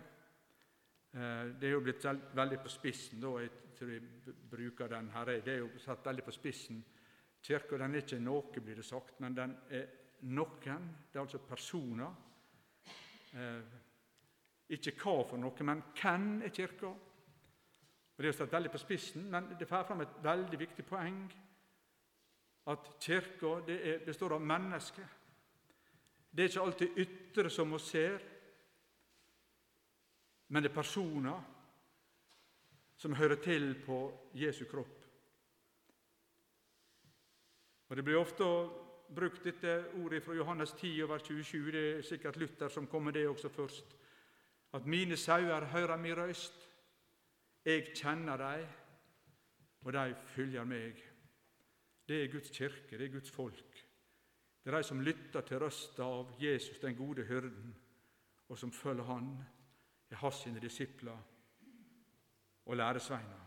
Eh, 1.14 1.44
det 1.56 1.68
er 1.68 1.72
jo 1.72 1.80
blitt 1.80 2.04
veldig 2.36 2.58
på 2.60 2.68
spissen. 2.68 3.20
da, 3.20 3.38
Jeg 3.40 3.50
tror 3.78 3.90
jeg 3.90 4.02
bruker 4.50 4.88
den 4.88 5.08
her. 5.10 5.24
Det 5.24 5.48
er 5.48 5.58
jo 5.58 5.70
satt 5.78 6.04
veldig 6.04 6.24
på 6.24 6.32
spissen 6.32 6.84
Kirka 7.44 7.76
er 7.76 7.94
ikke 7.96 8.18
noe, 8.20 8.60
blir 8.60 8.76
det 8.76 8.84
sagt, 8.84 9.20
men 9.20 9.34
den 9.36 9.56
er 9.70 9.86
noen. 10.20 10.84
Det 11.12 11.18
er 11.18 11.20
altså 11.20 11.38
personer. 11.38 12.14
Eh, 13.34 13.62
ikke 14.68 14.94
hva 15.02 15.24
for 15.28 15.36
noe, 15.36 15.64
men 15.64 15.82
hvem 16.00 16.42
er 16.42 16.48
Kirka? 16.48 16.86
Og 16.86 18.22
Det 18.22 18.28
er 18.28 18.32
satt 18.32 18.52
veldig 18.52 18.70
på 18.70 18.78
spissen, 18.78 19.30
men 19.30 19.56
det 19.58 19.68
får 19.68 19.84
fram 19.84 20.00
et 20.00 20.22
veldig 20.22 20.58
viktig 20.58 20.84
poeng. 20.86 21.32
At 22.66 22.96
Kirka 23.00 23.60
består 24.06 24.32
av 24.34 24.40
mennesker. 24.40 25.04
Det 26.34 26.44
er 26.44 26.48
ikke 26.48 26.60
alltid 26.60 26.96
ytre 26.98 27.50
som 27.50 27.70
vi 27.70 27.78
ser, 27.78 28.33
men 30.54 30.62
det 30.62 30.70
er 30.70 30.74
personer 30.74 31.38
som 32.96 33.14
hører 33.18 33.40
til 33.42 33.72
på 33.82 33.96
Jesu 34.38 34.64
kropp. 34.70 35.00
Og 37.88 37.96
Det 37.96 38.04
blir 38.04 38.20
ofte 38.20 38.44
brukt 39.14 39.42
dette 39.44 39.72
ordet 39.98 40.22
fra 40.22 40.34
Johannes 40.34 40.72
10 40.72 41.02
over 41.02 41.18
27. 41.18 41.72
Det 41.72 41.82
er 41.96 42.02
sikkert 42.02 42.36
Luther 42.36 42.68
som 42.68 42.86
kom 42.86 43.02
med 43.02 43.12
det 43.12 43.28
også 43.28 43.48
først. 43.48 43.96
At 44.72 44.86
mine 44.86 45.16
sauer 45.16 45.64
hører 45.64 45.96
min 45.96 46.16
røyst. 46.16 46.70
Jeg 47.64 47.90
kjenner 47.94 48.36
dem, 48.36 48.66
og 49.82 49.92
de 49.92 50.14
følger 50.26 50.64
meg. 50.64 51.02
Det 52.08 52.24
er 52.24 52.32
Guds 52.32 52.50
kirke, 52.50 52.98
det 52.98 53.06
er 53.08 53.12
Guds 53.12 53.30
folk. 53.30 53.86
Det 54.64 54.72
er 54.72 54.76
de 54.76 54.82
som 54.82 55.00
lytter 55.00 55.40
til 55.40 55.58
røsta 55.58 56.02
av 56.02 56.30
Jesus, 56.40 56.78
den 56.78 56.96
gode 56.96 57.24
hyrden, 57.24 57.74
og 58.48 58.58
som 58.58 58.72
følger 58.72 59.04
Han, 59.04 59.44
er 60.14 60.20
hans 60.22 60.42
sine 60.44 60.62
disipler 60.62 61.16
og 62.66 62.76
læresveiner. 62.76 63.40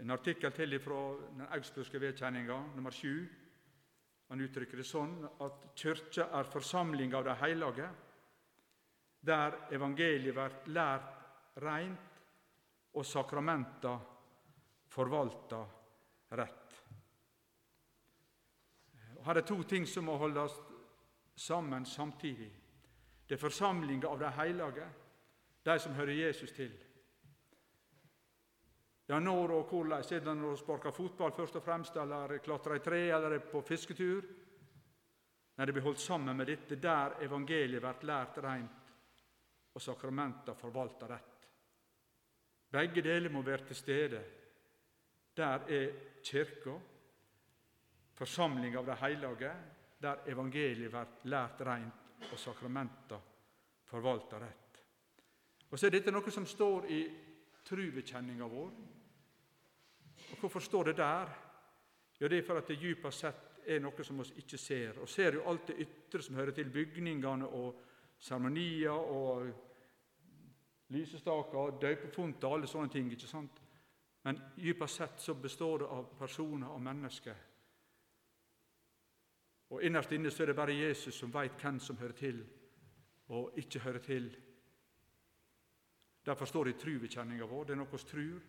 En 0.00 0.10
artikkel 0.10 0.52
til 0.52 0.78
fra 0.80 1.00
den 1.18 1.46
augsburgske 1.48 2.00
vedkjenninga, 2.00 2.56
nummer 2.76 2.90
sju. 2.90 3.26
Han 4.30 4.40
uttrykker 4.40 4.80
det 4.80 4.86
sånn 4.88 5.18
at 5.44 5.66
kyrkja 5.76 6.30
er 6.38 6.48
forsamling 6.48 7.12
av 7.14 7.26
de 7.26 7.34
heilage, 7.42 7.90
der 9.24 9.58
evangeliet 9.76 10.34
blir 10.34 10.74
lært 10.74 11.60
reint 11.62 12.22
og 12.94 13.06
sakramenta 13.06 13.94
forvalta 14.94 15.60
rett. 16.38 16.80
Her 19.24 19.40
er 19.40 19.46
to 19.48 19.62
ting 19.68 19.86
som 19.88 20.08
må 20.08 20.16
holdes 20.20 20.56
sammen 21.36 21.86
samtidig. 21.88 22.52
Det 23.34 23.40
er 23.40 23.48
forsamlinga 23.48 24.06
av 24.06 24.20
de 24.20 24.28
hellige, 24.30 24.84
de 25.66 25.74
som 25.82 25.94
hører 25.98 26.12
Jesus 26.14 26.52
til. 26.54 26.70
Ja, 29.10 29.18
når 29.18 29.50
og 29.56 29.72
hvordan 29.72 29.96
er 29.98 30.20
det 30.22 30.34
når 30.38 30.52
du 30.54 30.60
sparker 30.60 30.94
fotball 30.94 31.32
først 31.34 31.58
og 31.58 31.64
fremst, 31.64 31.96
eller 31.98 32.36
klatrer 32.38 32.78
i 32.78 32.82
tre, 32.84 33.00
eller 33.08 33.34
er 33.34 33.42
på 33.50 33.62
fisketur? 33.66 34.28
Nei, 35.56 35.66
det 35.66 35.74
blir 35.74 35.82
holdt 35.82 36.04
sammen 36.04 36.38
med 36.38 36.46
dette 36.46 36.78
der 36.78 37.16
evangeliet 37.26 37.82
blir 37.82 38.06
lært 38.12 38.38
rent 38.46 38.94
og 39.74 39.82
sakramenta 39.82 40.54
forvalta 40.54 41.10
rett. 41.10 41.50
Begge 42.70 43.02
deler 43.02 43.34
må 43.34 43.42
være 43.42 43.66
til 43.66 43.80
stede. 43.80 44.22
Der 45.34 45.66
er 45.66 45.90
Kirka, 46.22 46.78
forsamling 48.14 48.78
av 48.78 48.86
de 48.86 48.98
hellige, 49.02 49.52
der 49.98 50.22
evangeliet 50.30 50.94
blir 50.94 51.30
lært 51.34 51.66
rent 51.66 52.03
og 52.30 52.38
sakramenta 52.38 53.20
forvalta 53.84 54.40
rett. 54.40 54.82
Og 55.70 55.78
så 55.78 55.86
er 55.86 55.96
dette 55.96 56.12
noe 56.14 56.30
som 56.30 56.46
står 56.46 56.86
i 56.92 57.00
trubekjenninga 57.64 58.46
vår. 58.46 58.70
Og 60.32 60.38
Hvorfor 60.40 60.60
står 60.60 60.84
det 60.84 60.96
der? 60.96 61.32
Ja, 62.20 62.28
Det 62.28 62.38
er 62.38 62.46
for 62.46 62.58
at 62.58 62.68
det 62.68 62.78
djupest 62.80 63.18
sett 63.18 63.66
er 63.66 63.80
noe 63.80 64.04
som 64.04 64.18
vi 64.18 64.38
ikke 64.38 64.58
ser. 64.58 64.98
Og 65.00 65.08
ser 65.08 65.34
jo 65.34 65.48
alt 65.48 65.66
det 65.66 65.80
ytre 65.80 66.22
som 66.22 66.34
hører 66.34 66.52
til 66.52 66.70
bygningene 66.70 67.46
og 67.46 67.80
seremonier 68.18 68.90
og 68.90 69.50
lysestaker 70.88 71.78
døpefonter 71.80 72.48
og 72.48 72.54
alle 72.54 72.66
sånne 72.66 72.92
ting. 72.92 73.10
ikke 73.12 73.26
sant? 73.26 73.60
Men 74.22 74.40
djupest 74.56 74.96
sett 74.96 75.20
så 75.20 75.34
består 75.34 75.78
det 75.78 75.86
av 75.86 76.06
personer 76.18 76.68
og 76.68 76.82
mennesker 76.82 77.34
Og 79.70 79.82
innerst 79.82 80.12
inne 80.12 80.30
så 80.30 80.42
er 80.42 80.52
det 80.52 80.56
bare 80.56 80.76
Jesus 80.76 81.14
som 81.14 81.32
veit 81.34 81.56
hvem 81.60 81.80
som 81.80 81.96
hører 81.98 82.18
til 82.18 82.42
og 83.28 83.54
ikke 83.56 83.80
hører 83.80 83.98
til. 84.04 84.36
Derfor 86.26 86.44
står 86.44 86.64
det 86.64 86.74
i 86.74 86.78
trubekjenninga 86.82 87.46
vår. 87.48 87.64
Det 87.64 87.74
er 87.74 87.80
noe 87.80 87.92
vi 87.92 88.00
trur. 88.08 88.44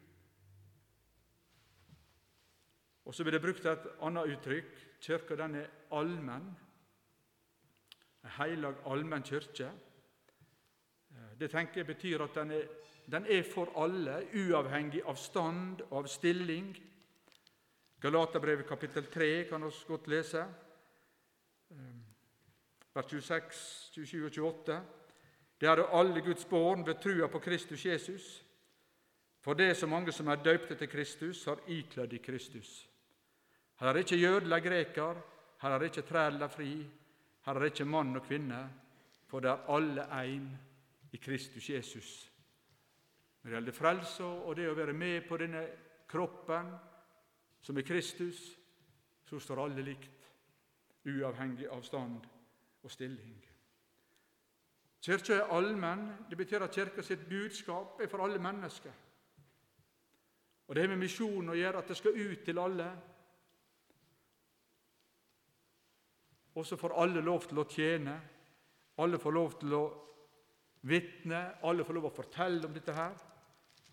Og 3.06 3.15
så 3.15 3.23
blir 3.23 3.36
det 3.36 3.43
brukt 3.43 3.65
et 3.65 3.89
annet 4.01 4.36
uttrykk. 4.36 4.71
Kirka 5.01 5.36
den 5.39 5.60
er 5.62 5.73
allmenn. 5.93 6.47
En 8.23 8.34
heilag 8.39 8.80
allmenn 8.89 9.23
kirke. 9.23 9.69
Det 11.39 11.51
tenker 11.51 11.82
jeg 11.82 11.88
betyr 11.88 12.23
at 12.23 12.36
den 12.36 12.51
er, 12.51 12.67
den 13.12 13.28
er 13.30 13.43
for 13.43 13.71
alle, 13.80 14.23
uavhengig 14.34 15.04
av 15.06 15.19
stand 15.19 15.84
og 15.89 15.97
av 16.04 16.08
stilling. 16.12 16.71
Galaterbrevet 18.01 18.67
kapittel 18.67 19.08
3 19.12 19.30
kan 19.49 19.63
vi 19.63 19.71
godt 19.88 20.08
lese, 20.08 20.45
vers 22.95 23.06
26, 23.12 23.51
27 23.91 24.25
og 24.25 24.32
28. 24.32 24.82
Det 25.62 25.69
er 25.69 25.84
alle 25.99 26.21
Guds 26.21 26.45
barn 26.45 26.86
ved 26.88 26.99
trua 27.01 27.28
på 27.28 27.39
Kristus 27.39 27.86
Jesus. 27.86 28.45
For 29.41 29.54
det 29.54 29.69
er 29.69 29.73
så 29.73 29.88
mange 29.88 30.12
som 30.12 30.28
er 30.28 30.41
døpte 30.41 30.75
til 30.75 30.89
Kristus, 30.89 31.45
har 31.45 31.60
ikledd 31.67 32.13
i 32.13 32.17
Kristus. 32.17 32.89
Her 33.80 33.88
er 33.88 33.93
det 33.93 34.06
ikke 34.06 34.21
jøde 34.21 34.41
eller 34.41 34.60
greker, 34.60 35.21
her 35.62 35.69
er 35.69 35.80
det 35.80 35.86
ikke 35.86 36.08
træ 36.08 36.28
eller 36.28 36.47
fri, 36.47 36.88
her 37.45 37.54
er 37.54 37.60
det 37.60 37.65
ikke 37.65 37.86
mann 37.86 38.15
og 38.15 38.23
kvinne, 38.23 38.69
for 39.28 39.39
det 39.39 39.49
er 39.49 39.69
alle 39.75 40.08
ein 40.21 40.49
i 41.12 41.17
Kristus 41.17 41.69
Jesus. 41.69 42.32
Når 43.43 43.49
det 43.49 43.58
gjelder 43.58 43.71
frelse 43.71 44.23
og 44.23 44.56
det 44.56 44.69
å 44.69 44.73
være 44.73 44.93
med 44.93 45.28
på 45.30 45.38
denne 45.38 45.62
kroppen 46.10 46.71
som 47.62 47.78
er 47.78 47.86
Kristus, 47.86 48.39
så 49.30 49.39
står 49.39 49.62
alle 49.63 49.86
likt, 49.86 50.24
uavhengig 51.05 51.69
av 51.71 51.83
stand 51.83 52.25
og 52.83 52.91
stilling. 52.91 53.35
Kirka 55.05 55.35
er 55.35 55.51
allmenn. 55.53 56.07
Det 56.29 56.37
betyr 56.37 56.63
at 56.65 56.73
kirka 56.73 57.01
sitt 57.05 57.27
budskap 57.29 57.99
er 58.01 58.09
for 58.09 58.25
alle 58.25 58.41
mennesker. 58.41 58.91
Og 60.67 60.75
Det 60.75 60.81
har 60.81 60.89
med 60.89 60.97
misjonen 60.97 61.49
å 61.49 61.57
gjøre, 61.57 61.77
at 61.77 61.87
det 61.87 61.97
skal 61.97 62.17
ut 62.17 62.39
til 62.45 62.59
alle. 62.59 62.87
Og 66.55 66.65
så 66.65 66.75
får 66.75 66.95
alle 67.01 67.21
lov 67.21 67.45
til 67.45 67.59
å 67.61 67.67
tjene. 67.69 68.15
Alle 68.97 69.19
får 69.19 69.31
lov 69.31 69.59
til 69.59 69.73
å 69.77 69.83
vitne. 70.81 71.41
Alle 71.63 71.85
får 71.85 71.93
lov 71.93 72.07
til 72.07 72.11
å 72.13 72.15
fortelle 72.23 72.65
om 72.65 72.73
dette 72.73 72.93
her, 72.95 73.13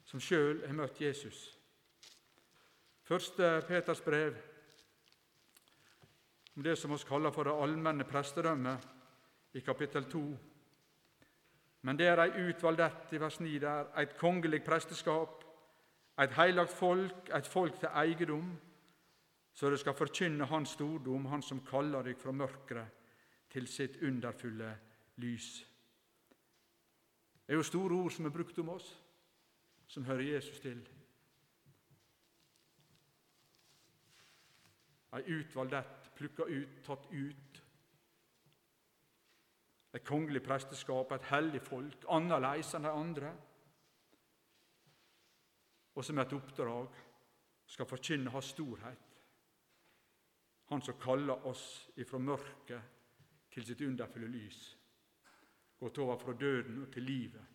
som 0.05 0.21
sjøl 0.21 0.63
har 0.67 0.77
møtt 0.77 1.01
Jesus. 1.01 1.59
Første 3.03 3.61
Peters 3.69 4.01
brev, 4.01 4.37
om 6.57 6.63
det 6.63 6.77
som 6.79 6.91
vi 6.93 6.99
kaller 7.09 7.31
for 7.31 7.49
det 7.49 7.55
allmenne 7.63 8.05
prestedømmet, 8.05 8.89
i 9.55 9.61
kapittel 9.61 10.05
2. 10.05 10.21
Men 11.83 11.99
det 11.99 12.07
er 12.09 12.21
ei 12.23 12.45
utvald 12.49 12.81
i 13.13 13.21
vers 13.21 13.41
9 13.41 13.59
der, 13.61 13.91
eit 14.01 14.17
kongelig 14.17 14.63
presteskap, 14.65 15.43
eit 16.19 16.33
heilagt 16.37 16.73
folk, 16.73 17.29
eit 17.35 17.47
folk 17.47 17.79
til 17.81 17.89
eigedom, 17.93 18.55
så 19.53 19.71
det 19.71 19.81
skal 19.81 19.95
forkynne 19.95 20.45
Hans 20.49 20.69
stordom, 20.69 21.27
Han 21.27 21.43
som 21.43 21.61
kaller 21.61 22.03
deg 22.03 22.17
fra 22.17 22.33
mørket 22.33 22.87
til 23.53 23.69
sitt 23.69 23.99
underfulle 24.03 24.71
lys. 25.17 25.67
Det 27.47 27.53
er 27.53 27.61
jo 27.61 27.63
store 27.63 27.95
ord 27.95 28.11
som 28.11 28.27
er 28.27 28.33
brukt 28.33 28.59
om 28.59 28.69
oss, 28.69 28.87
som 29.87 30.05
hører 30.05 30.23
Jesus 30.35 30.61
til. 30.61 30.81
Ei 35.13 35.23
utvalgt 35.37 35.75
ett, 35.77 36.02
plukka 36.23 36.45
ut, 36.47 36.83
tatt 36.87 37.07
ut. 37.11 37.63
Et 39.93 40.05
kongelig 40.07 40.43
presteskap, 40.47 41.13
et 41.13 41.31
hellig 41.33 41.61
folk, 41.67 42.07
annerledes 42.09 42.73
enn 42.79 42.87
de 42.87 42.93
andre. 42.93 43.33
Og 45.93 46.07
som 46.07 46.21
et 46.23 46.37
oppdrag 46.37 47.01
skal 47.69 47.89
forkynne 47.91 48.33
Hans 48.33 48.53
storhet. 48.55 49.09
Han 50.71 50.81
som 50.81 50.97
kaller 51.01 51.47
oss 51.51 51.91
ifra 52.01 52.21
mørket 52.23 53.01
til 53.53 53.67
sitt 53.67 53.83
underfulle 53.85 54.31
lys, 54.33 54.61
gått 55.77 55.99
over 56.01 56.17
fra 56.23 56.33
døden 56.33 56.79
og 56.87 56.93
til 56.95 57.05
livet. 57.05 57.49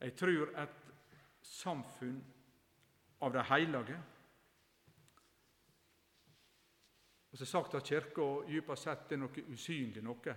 Jeg 0.00 0.16
tror 0.16 0.50
et 0.56 0.79
samfunn 1.50 2.20
av 3.20 3.34
de 3.34 3.42
hellige 3.50 3.98
Og 7.30 7.38
så 7.38 7.44
er 7.44 7.46
sagt 7.46 7.74
at 7.78 7.86
Kirka 7.86 8.24
dypest 8.48 8.86
sett 8.88 9.12
er 9.14 9.20
noe 9.22 9.42
usynlig, 9.52 10.02
noe 10.02 10.32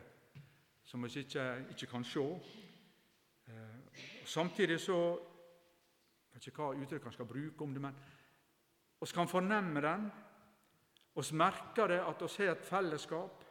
som 0.86 1.02
vi 1.02 1.24
ikke, 1.24 1.46
ikke 1.74 1.90
kan 1.90 2.04
se. 2.06 2.26
Eh, 3.50 4.02
samtidig 4.26 4.80
så 4.80 4.98
Jeg 6.34 6.40
vet 6.40 6.48
ikke 6.50 6.66
hva 6.66 6.82
uttrykk 6.82 7.04
han 7.06 7.14
skal 7.14 7.28
bruke 7.30 7.62
om 7.64 7.74
det, 7.74 7.82
men 7.82 7.98
vi 9.00 9.08
kan 9.14 9.28
fornemme 9.30 9.82
den. 9.82 10.08
Vi 11.14 11.36
merker 11.38 11.88
det 11.88 12.00
at 12.02 12.22
vi 12.22 12.30
har 12.46 12.56
et 12.56 12.66
fellesskap. 12.66 13.44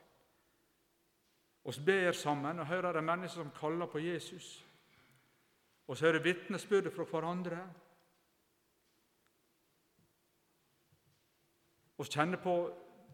Vi 1.64 1.84
ber 1.86 2.12
sammen 2.12 2.58
og 2.58 2.66
hører 2.66 2.92
de 2.92 3.02
mennesker 3.02 3.42
som 3.42 3.52
kaller 3.54 3.86
på 3.86 3.98
Jesus. 4.02 4.66
Og 5.86 5.96
så 5.96 6.06
er 6.06 6.12
det 6.12 6.24
vitnesbyrdet 6.24 6.92
fra 6.94 7.04
hverandre. 7.04 7.62
Vi 11.98 12.08
kjenner 12.10 12.40
på 12.42 12.56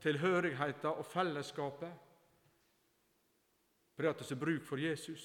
tilhørigheten 0.01 0.91
og 0.91 1.07
fellesskapet 1.07 2.05
fordi 3.99 4.09
at 4.09 4.21
vi 4.21 4.27
har 4.29 4.39
bruk 4.39 4.67
for 4.67 4.79
Jesus 4.79 5.25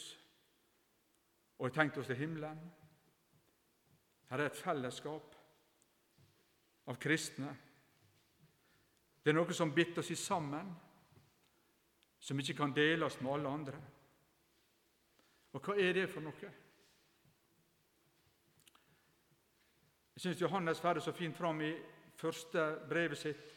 og 1.59 1.67
har 1.67 1.73
tenkt 1.75 1.97
oss 1.97 2.07
til 2.09 2.17
himmelen. 2.17 2.57
Her 4.29 4.41
er 4.41 4.49
et 4.49 4.57
fellesskap 4.57 5.35
av 6.89 6.97
kristne. 6.97 7.51
Det 9.23 9.29
er 9.29 9.37
noe 9.37 9.53
som 9.53 9.71
binder 9.75 10.01
oss 10.01 10.09
sammen, 10.19 10.73
som 12.19 12.39
ikke 12.39 12.57
kan 12.57 12.73
deles 12.73 13.19
med 13.21 13.33
alle 13.33 13.53
andre. 13.59 13.83
Og 15.53 15.61
hva 15.61 15.77
er 15.77 15.93
det 15.93 16.09
for 16.09 16.25
noe? 16.25 16.51
Jeg 20.13 20.21
syns 20.21 20.41
Johannes 20.41 20.79
får 20.79 20.93
det 20.93 21.03
så 21.03 21.11
fint 21.11 21.37
fram 21.37 21.61
i 21.61 21.71
første 22.15 22.67
brevet 22.89 23.17
sitt, 23.17 23.49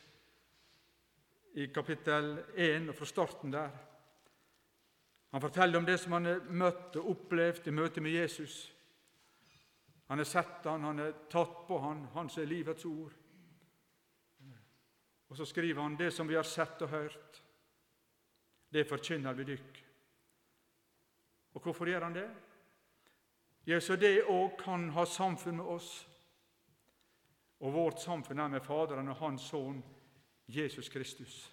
i 1.56 1.66
kapittel 1.72 2.38
1 2.54 2.88
og 2.90 2.96
fra 2.96 3.08
starten 3.08 3.52
der. 3.52 3.76
Han 5.32 5.40
forteller 5.40 5.78
om 5.78 5.84
det 5.84 5.98
som 6.00 6.12
han 6.16 6.28
har 6.28 6.48
møtt 6.48 6.96
og 6.96 7.10
opplevd 7.12 7.68
i 7.68 7.74
møte 7.76 8.00
med 8.00 8.16
Jesus. 8.16 8.56
Han 10.08 10.18
har 10.18 10.28
sett 10.28 10.64
han, 10.64 10.84
han 10.84 10.98
har 10.98 11.14
tatt 11.32 11.62
på 11.68 11.78
han, 11.82 12.04
han 12.14 12.28
som 12.32 12.42
er 12.42 12.50
livets 12.50 12.84
ord. 12.88 13.12
Og 15.28 15.36
så 15.36 15.44
skriver 15.44 15.82
han 15.82 15.96
det 15.98 16.12
som 16.14 16.28
vi 16.28 16.36
har 16.38 16.46
sett 16.46 16.82
og 16.86 16.92
hørt, 16.92 17.42
det 18.72 18.86
forkynner 18.88 19.34
vi 19.34 19.48
dykk. 19.52 19.80
Og 21.56 21.62
hvorfor 21.62 21.88
gjør 21.88 22.04
han 22.04 22.14
det? 22.14 22.28
Ja, 23.66 23.80
så 23.80 23.96
det 23.96 24.28
òg 24.30 24.54
kan 24.60 24.90
ha 24.94 25.04
samfunn 25.04 25.58
med 25.58 25.72
oss. 25.76 26.06
Og 27.60 27.72
vårt 27.72 28.00
samfunn 28.00 28.40
er 28.40 28.48
med 28.52 28.64
Faderen 28.64 29.08
og 29.08 29.16
Hans 29.20 29.48
Sønn 29.48 29.82
Jesus 30.46 30.88
Kristus. 30.88 31.52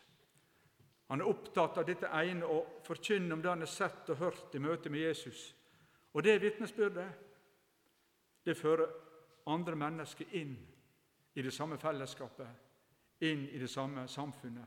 Han 1.07 1.21
er 1.21 1.29
opptatt 1.29 1.77
av 1.77 1.85
dette 1.87 2.09
ene 2.09 2.47
å 2.47 2.59
forkynne 2.83 3.33
om 3.35 3.41
det 3.41 3.51
han 3.51 3.63
har 3.63 3.71
sett 3.71 4.09
og 4.09 4.17
hørt 4.19 4.55
i 4.55 4.61
møte 4.63 4.89
med 4.89 5.03
Jesus. 5.03 5.53
Og 6.13 6.23
det 6.23 6.41
vitnesbyrdet 6.41 7.09
det 8.43 8.57
fører 8.59 8.91
andre 9.49 9.75
mennesker 9.75 10.35
inn 10.35 10.55
i 11.33 11.41
det 11.41 11.53
samme 11.53 11.77
fellesskapet, 11.79 12.47
inn 13.23 13.47
i 13.49 13.59
det 13.59 13.69
samme 13.71 14.07
samfunnet. 14.07 14.65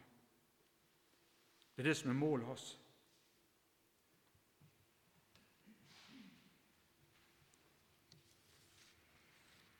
Det 1.76 1.84
er 1.84 1.90
det 1.90 1.96
som 1.96 2.10
er 2.10 2.18
målet 2.18 2.46
hans. 2.48 2.66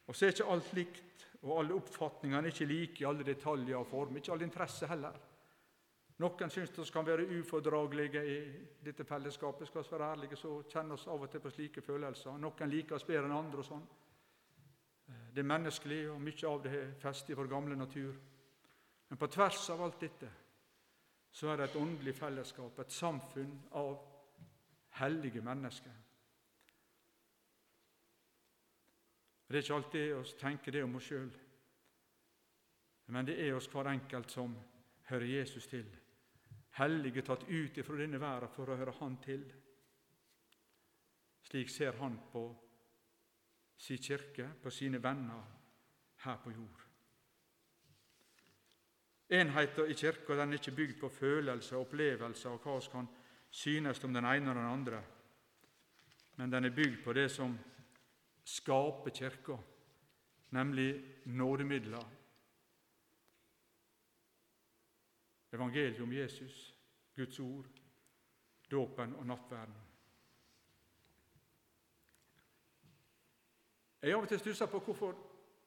Og 0.07 0.15
så 0.15 0.27
er 0.27 0.35
ikke 0.35 0.51
alt 0.53 0.75
likt 0.77 1.16
og 1.43 1.59
alle 1.61 1.77
oppfatningene 1.77 2.49
er 2.49 2.55
ikke 2.55 2.69
like 2.71 3.03
i 3.03 3.09
alle 3.09 3.25
detaljer 3.27 3.79
og 3.79 3.87
form, 3.91 4.17
ikke 4.17 4.33
alle 4.33 4.47
interesser 4.49 4.91
heller. 4.91 5.19
Noen 6.17 6.51
syns 6.51 6.73
vi 6.73 6.85
kan 6.93 7.05
være 7.05 7.27
ufordragelige 7.29 8.23
i 8.25 8.37
dette 8.85 9.05
fellesskapet. 9.05 9.69
Skal 9.69 9.85
vi 9.85 9.93
være 9.93 10.13
ærlige, 10.15 10.37
så 10.41 10.63
kjenner 10.65 10.97
vi 10.97 11.11
av 11.13 11.27
og 11.27 11.31
til 11.31 11.43
på 11.45 11.53
slike 11.53 11.85
følelser. 11.85 12.39
Noen 12.41 12.73
liker 12.73 12.97
oss 12.97 13.05
bedre 13.05 13.29
enn 13.29 13.37
andre. 13.37 13.59
og 13.61 13.69
sånn. 13.69 13.85
Det 15.07 15.43
er 15.43 15.51
menneskelig, 15.53 16.01
og 16.11 16.21
mye 16.25 16.49
av 16.49 16.63
det 16.65 16.73
er 16.73 16.95
festet 17.01 17.35
i 17.35 17.37
vår 17.37 17.51
gamle 17.53 17.77
natur. 17.77 18.17
Men 19.09 19.19
på 19.19 19.29
tvers 19.29 19.69
av 19.71 19.83
alt 19.83 20.01
dette 20.01 20.31
så 21.37 21.51
er 21.53 21.57
det 21.57 21.69
et 21.69 21.77
åndelig 21.77 22.15
fellesskap, 22.17 22.79
et 22.81 22.93
samfunn 22.93 23.53
av 23.77 23.99
hellige 24.97 25.43
mennesker. 25.45 25.93
Det 29.47 29.57
er 29.57 29.63
ikke 29.63 29.75
alltid 29.75 30.15
å 30.17 30.23
tenke 30.41 30.73
det 30.75 30.83
om 30.83 30.97
oss 30.99 31.07
sjøl, 31.07 31.29
men 33.15 33.27
det 33.29 33.37
er 33.39 33.55
oss 33.55 33.69
hver 33.71 33.93
enkelt 33.93 34.33
som 34.35 34.57
hører 35.07 35.27
Jesus 35.31 35.69
til. 35.71 35.87
Hellige 36.77 37.23
tatt 37.23 37.47
ut 37.49 37.79
ifra 37.79 37.99
denne 38.01 38.19
verden 38.21 38.51
for 38.53 38.69
å 38.69 38.77
høre 38.77 38.95
Han 38.99 39.15
til. 39.23 39.45
Slik 41.47 41.71
ser 41.71 41.95
Han 42.01 42.19
på 42.33 42.43
sin 43.79 44.03
kirke, 44.03 44.49
på 44.63 44.71
sine 44.71 44.99
venner 45.03 45.45
her 46.25 46.43
på 46.43 46.51
jord. 46.51 46.83
Enheten 49.29 49.91
i 49.91 49.95
kirka 49.95 50.35
er 50.35 50.53
ikke 50.55 50.75
bygd 50.75 50.99
på 51.01 51.09
følelser 51.09 51.77
og 51.77 51.87
opplevelser 51.87 52.51
og 52.51 52.67
hva 52.67 52.77
vi 52.79 52.91
kan 52.93 53.09
synes 53.51 54.05
om 54.05 54.15
den 54.15 54.25
ene 54.25 54.51
og 54.51 54.57
den 54.57 54.71
andre, 54.71 55.03
men 56.37 56.53
den 56.53 56.65
er 56.65 56.75
bygd 56.75 57.03
på 57.05 57.13
det 57.13 57.31
som 57.31 57.57
skaper 58.47 59.11
Kirka, 59.11 59.59
nemlig 60.49 61.05
nådemidler. 61.25 62.05
Evangeliet 65.53 66.01
om 66.01 66.13
Jesus, 66.13 66.77
Guds 67.15 67.41
ord, 67.41 67.67
dåpen 68.71 69.15
og 69.17 69.27
nattverden. 69.27 69.75
Jeg 74.03 74.13
har 74.13 74.21
av 74.21 74.27
og 74.27 74.31
til 74.31 74.39
stussa 74.39 74.69
på 74.71 74.79
hvorfor 74.79 75.17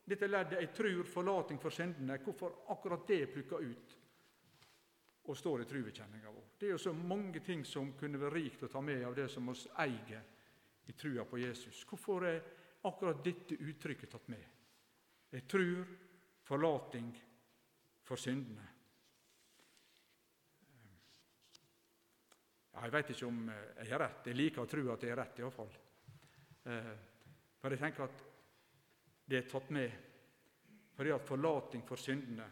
dette 0.07 0.27
leddet 0.27 0.61
'Jeg 0.61 0.73
trur 0.73 1.03
forlating 1.03 1.61
for 1.61 1.69
syndene', 1.69 2.23
hvorfor 2.23 2.71
akkurat 2.71 3.07
det 3.07 3.33
plukka 3.33 3.55
ut 3.55 3.97
og 5.23 5.37
står 5.37 5.61
i 5.61 5.65
trubekjenninga 5.65 6.29
vår. 6.31 6.45
Det 6.59 6.67
er 6.67 6.71
jo 6.71 6.77
så 6.77 6.93
mange 6.93 7.39
ting 7.39 7.65
som 7.65 7.93
kunne 7.93 8.19
vært 8.19 8.33
rikt 8.33 8.63
å 8.63 8.67
ta 8.67 8.81
med 8.81 9.03
av 9.03 9.15
det 9.15 9.27
som 9.29 9.49
oss 9.49 9.67
eier 9.77 10.23
i 10.87 10.91
trua 10.91 11.25
på 11.25 11.37
Jesus. 11.37 11.83
Hvorfor 11.83 12.25
er 12.25 12.41
akkurat 12.87 13.23
dette 13.23 13.57
uttrykket 13.59 14.11
tatt 14.11 14.27
med. 14.31 14.45
Jeg 15.29 15.47
trur 15.49 15.89
forlating 16.47 17.09
for 18.05 18.17
syndene. 18.17 18.65
Ja, 22.73 22.85
jeg 22.85 22.93
veit 22.95 23.11
ikke 23.13 23.27
om 23.27 23.41
jeg 23.51 23.89
har 23.91 24.03
rett. 24.05 24.29
Jeg 24.31 24.39
liker 24.39 24.63
å 24.63 24.69
tro 24.69 24.85
at 24.93 25.03
jeg 25.03 25.13
har 25.13 25.21
rett, 25.23 25.41
iallfall. 25.41 25.73
Men 26.63 26.93
for 27.59 27.75
jeg 27.75 27.81
tenker 27.81 28.05
at 28.05 28.23
det 29.29 29.41
er 29.41 29.49
tatt 29.51 29.73
med 29.75 30.05
fordi 30.99 31.11
at 31.15 31.27
forlating 31.27 31.83
for 31.87 32.01
syndene 32.01 32.47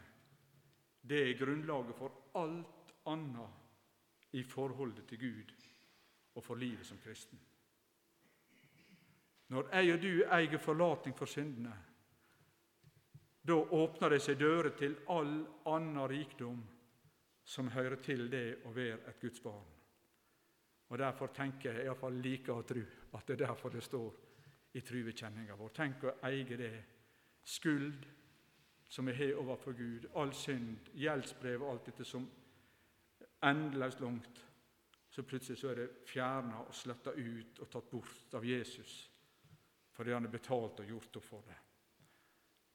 det 1.08 1.18
er 1.20 1.38
grunnlaget 1.40 1.96
for 1.96 2.14
alt 2.40 2.92
annet 3.08 4.36
i 4.36 4.42
forholdet 4.44 5.08
til 5.08 5.20
Gud 5.20 5.52
og 6.34 6.44
for 6.44 6.60
livet 6.60 6.86
som 6.86 7.00
kristen. 7.02 7.40
Når 9.48 9.70
jeg 9.72 9.94
og 9.94 10.02
du 10.02 10.10
eier 10.28 10.60
forlating 10.60 11.14
for 11.16 11.30
syndene, 11.30 11.72
da 13.48 13.54
åpner 13.56 14.12
det 14.12 14.20
seg 14.20 14.36
dører 14.40 14.74
til 14.76 14.98
all 15.08 15.38
annen 15.70 16.04
rikdom 16.10 16.60
som 17.48 17.70
hører 17.72 17.96
til 18.04 18.26
det 18.28 18.60
å 18.68 18.72
være 18.76 19.08
et 19.08 19.20
Guds 19.22 19.40
barn. 19.40 19.70
Og 20.88 20.98
Derfor 20.98 21.32
tenker 21.32 21.72
jeg 21.72 21.88
iallfall 21.88 22.20
liker 22.20 22.60
å 22.60 22.66
tro 22.68 22.82
at 23.16 23.26
det 23.26 23.38
er 23.38 23.46
derfor 23.46 23.72
det 23.72 23.84
står 23.84 24.20
i 24.76 24.84
truvekjenninga 24.84 25.56
vår. 25.56 25.72
Tenk 25.76 26.04
å 26.04 26.16
eie 26.28 26.60
det. 26.60 26.72
Skuld 27.48 28.04
som 28.88 29.08
vi 29.08 29.14
har 29.16 29.38
overfor 29.40 29.72
Gud, 29.72 30.10
all 30.20 30.32
synd, 30.36 30.90
gjeldsbrev 30.92 31.62
og 31.62 31.70
alt 31.70 31.86
dette 31.88 32.04
som 32.04 32.26
endeløst 33.48 34.00
langt. 34.04 34.42
Så 35.08 35.24
plutselig 35.24 35.60
så 35.60 35.70
er 35.72 35.80
det 35.80 35.92
fjerna 36.08 36.66
og 36.66 36.74
sletta 36.76 37.14
ut 37.16 37.62
og 37.64 37.70
tatt 37.72 37.88
bort 37.90 38.36
av 38.36 38.44
Jesus 38.44 39.06
fordi 39.98 40.12
han 40.12 40.24
har 40.24 40.30
betalt 40.30 40.78
og 40.78 40.86
gjort 40.86 41.16
opp 41.18 41.24
for 41.26 41.42
det. 41.42 41.56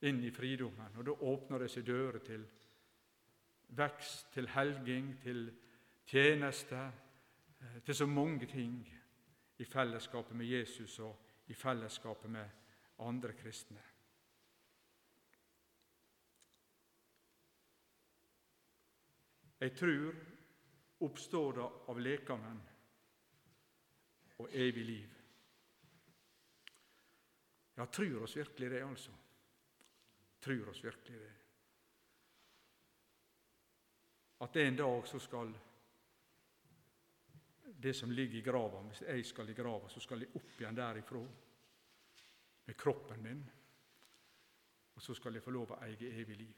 Inn 0.09 0.17
i 0.27 0.31
fridommen. 0.35 0.97
Og 0.99 1.05
da 1.07 1.13
åpner 1.23 1.63
det 1.63 1.69
seg 1.71 1.85
dører 1.87 2.19
til 2.19 2.43
vekst, 3.79 4.33
til 4.33 4.49
helging, 4.51 5.13
til 5.23 5.45
tjeneste, 6.03 6.81
eh, 7.61 7.79
til 7.85 7.95
så 7.95 8.05
mange 8.11 8.45
ting 8.51 8.75
i 9.57 9.63
fellesskapet 9.63 10.35
med 10.35 10.51
Jesus 10.51 10.99
og 10.99 11.47
i 11.47 11.55
fellesskapet 11.55 12.29
med 12.29 12.49
andre 12.99 13.31
kristne. 13.39 13.79
Jeg 19.63 19.75
tror 19.79 20.15
oppstår 20.99 21.51
det 21.55 21.71
av 21.87 21.99
lekamen 22.03 22.63
og 24.43 24.49
evig 24.51 24.85
liv. 24.85 25.22
Ja, 27.75 27.85
tror 27.85 28.23
oss 28.23 28.37
virkelig 28.37 28.69
det, 28.71 28.81
altså? 28.83 29.11
Tror 30.39 30.69
oss 30.69 30.83
virkelig 30.83 31.19
det? 31.19 31.31
At 34.43 34.55
en 34.55 34.75
dag 34.75 35.07
så 35.07 35.19
skal 35.19 35.53
det 37.83 37.93
som 37.93 38.11
ligger 38.11 38.37
i 38.37 38.41
grava 38.41 38.81
Hvis 38.81 39.01
jeg 39.01 39.25
skal 39.25 39.49
i 39.49 39.53
grava, 39.53 39.89
så 39.89 39.99
skal 39.99 40.21
jeg 40.21 40.35
opp 40.35 40.59
igjen 40.59 40.75
derifra 40.75 41.23
med 42.65 42.77
kroppen 42.77 43.23
min. 43.23 43.43
Og 44.95 45.01
så 45.01 45.13
skal 45.13 45.33
jeg 45.33 45.43
få 45.43 45.51
lov 45.51 45.73
å 45.73 45.79
eie 45.83 46.11
evig 46.21 46.37
liv. 46.37 46.53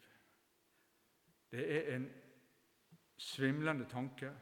Det 1.50 1.64
er 1.78 1.96
en 1.96 2.06
svimlende 3.18 3.88
tanke, 3.90 4.34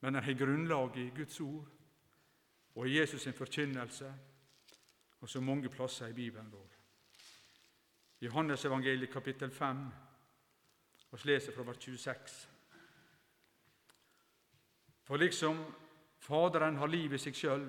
men 0.00 0.14
den 0.14 0.24
har 0.24 0.38
grunnlag 0.38 0.96
i 0.96 1.10
Guds 1.16 1.40
ord 1.40 1.79
og 2.80 2.88
i 2.88 3.00
Jesus' 3.00 3.18
sin 3.18 3.32
forkynnelse, 3.32 4.14
og 5.20 5.28
så 5.28 5.40
mange 5.40 5.68
plasser 5.68 6.06
i 6.06 6.12
Bibelen 6.12 6.52
vår. 6.52 6.68
Johannes 8.20 8.64
evangeliet 8.64 9.12
kapittel 9.12 9.50
5, 9.50 9.90
og 11.10 11.18
leser 11.24 11.52
fra 11.52 11.62
vers 11.62 11.76
26. 11.76 12.48
For 15.04 15.16
liksom 15.16 15.64
Faderen 16.18 16.76
har 16.76 16.86
liv 16.86 17.12
i 17.12 17.18
seg 17.18 17.36
sjøl, 17.36 17.68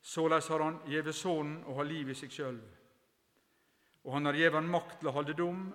såleis 0.00 0.48
har 0.48 0.64
Han 0.64 0.80
gjeve 0.88 1.12
Sønnen 1.12 1.62
å 1.64 1.76
ha 1.76 1.84
liv 1.84 2.08
i 2.08 2.16
seg 2.16 2.32
sjøl. 2.32 2.58
Og 4.04 4.12
Han 4.12 4.24
har 4.24 4.40
gjeve 4.40 4.56
Han 4.56 4.72
makt 4.72 5.00
til 5.00 5.08
å 5.08 5.16
holde 5.18 5.36
dom 5.36 5.68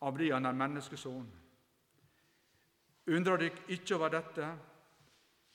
av 0.00 0.18
det 0.18 0.32
Han 0.32 0.46
er 0.46 0.60
menneskesønn. 0.64 1.30
Undrer 3.12 3.44
dykk 3.44 3.64
ikke 3.76 3.96
over 3.96 4.08
dette, 4.08 4.54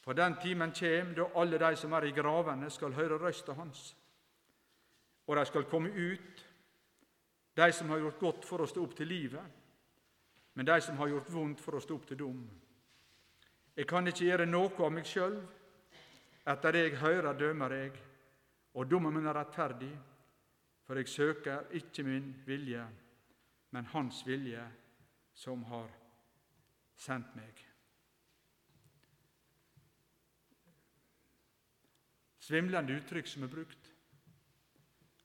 for 0.08 0.16
den 0.16 0.38
timen 0.40 0.72
kjem 0.72 1.10
da 1.18 1.26
alle 1.36 1.58
de 1.60 1.76
som 1.76 1.92
er 1.98 2.06
i 2.08 2.14
gravene, 2.16 2.70
skal 2.72 2.94
høre 2.96 3.18
røysta 3.20 3.52
hans. 3.58 3.90
Og 5.28 5.36
de 5.36 5.44
skal 5.50 5.68
komme 5.68 5.90
ut, 5.92 6.46
de 7.60 7.68
som 7.76 7.92
har 7.92 8.00
gjort 8.00 8.22
godt 8.22 8.48
for 8.48 8.64
å 8.64 8.70
stå 8.72 8.86
opp 8.88 8.96
til 8.96 9.12
livet, 9.12 9.44
men 10.56 10.70
de 10.72 10.80
som 10.82 10.96
har 11.04 11.12
gjort 11.12 11.34
vondt 11.34 11.66
for 11.66 11.76
å 11.76 11.84
stå 11.84 12.00
opp 12.00 12.08
til 12.08 12.22
dom. 12.24 12.40
Jeg 13.76 13.92
kan 13.92 14.08
ikke 14.08 14.30
gjøre 14.30 14.48
noe 14.48 14.72
av 14.80 14.96
meg 14.96 15.12
sjøl. 15.12 15.42
Etter 16.56 16.72
det 16.72 16.86
jeg 16.86 17.00
hører, 17.04 17.34
dømer 17.36 17.76
jeg, 17.82 17.94
og 18.80 18.88
dommen 18.88 19.20
min 19.20 19.28
er 19.28 19.42
rettferdig, 19.42 19.92
for 20.88 21.04
jeg 21.04 21.12
søker 21.12 21.68
ikke 21.76 22.08
min 22.08 22.32
vilje, 22.48 22.88
men 23.76 23.92
Hans 23.92 24.24
vilje, 24.24 24.64
som 25.36 25.68
har 25.68 25.92
sendt 26.96 27.36
meg. 27.36 27.67
Svimlende 32.48 32.96
uttrykk 32.96 33.28
som 33.28 33.44
er 33.44 33.52
brukt. 33.52 33.94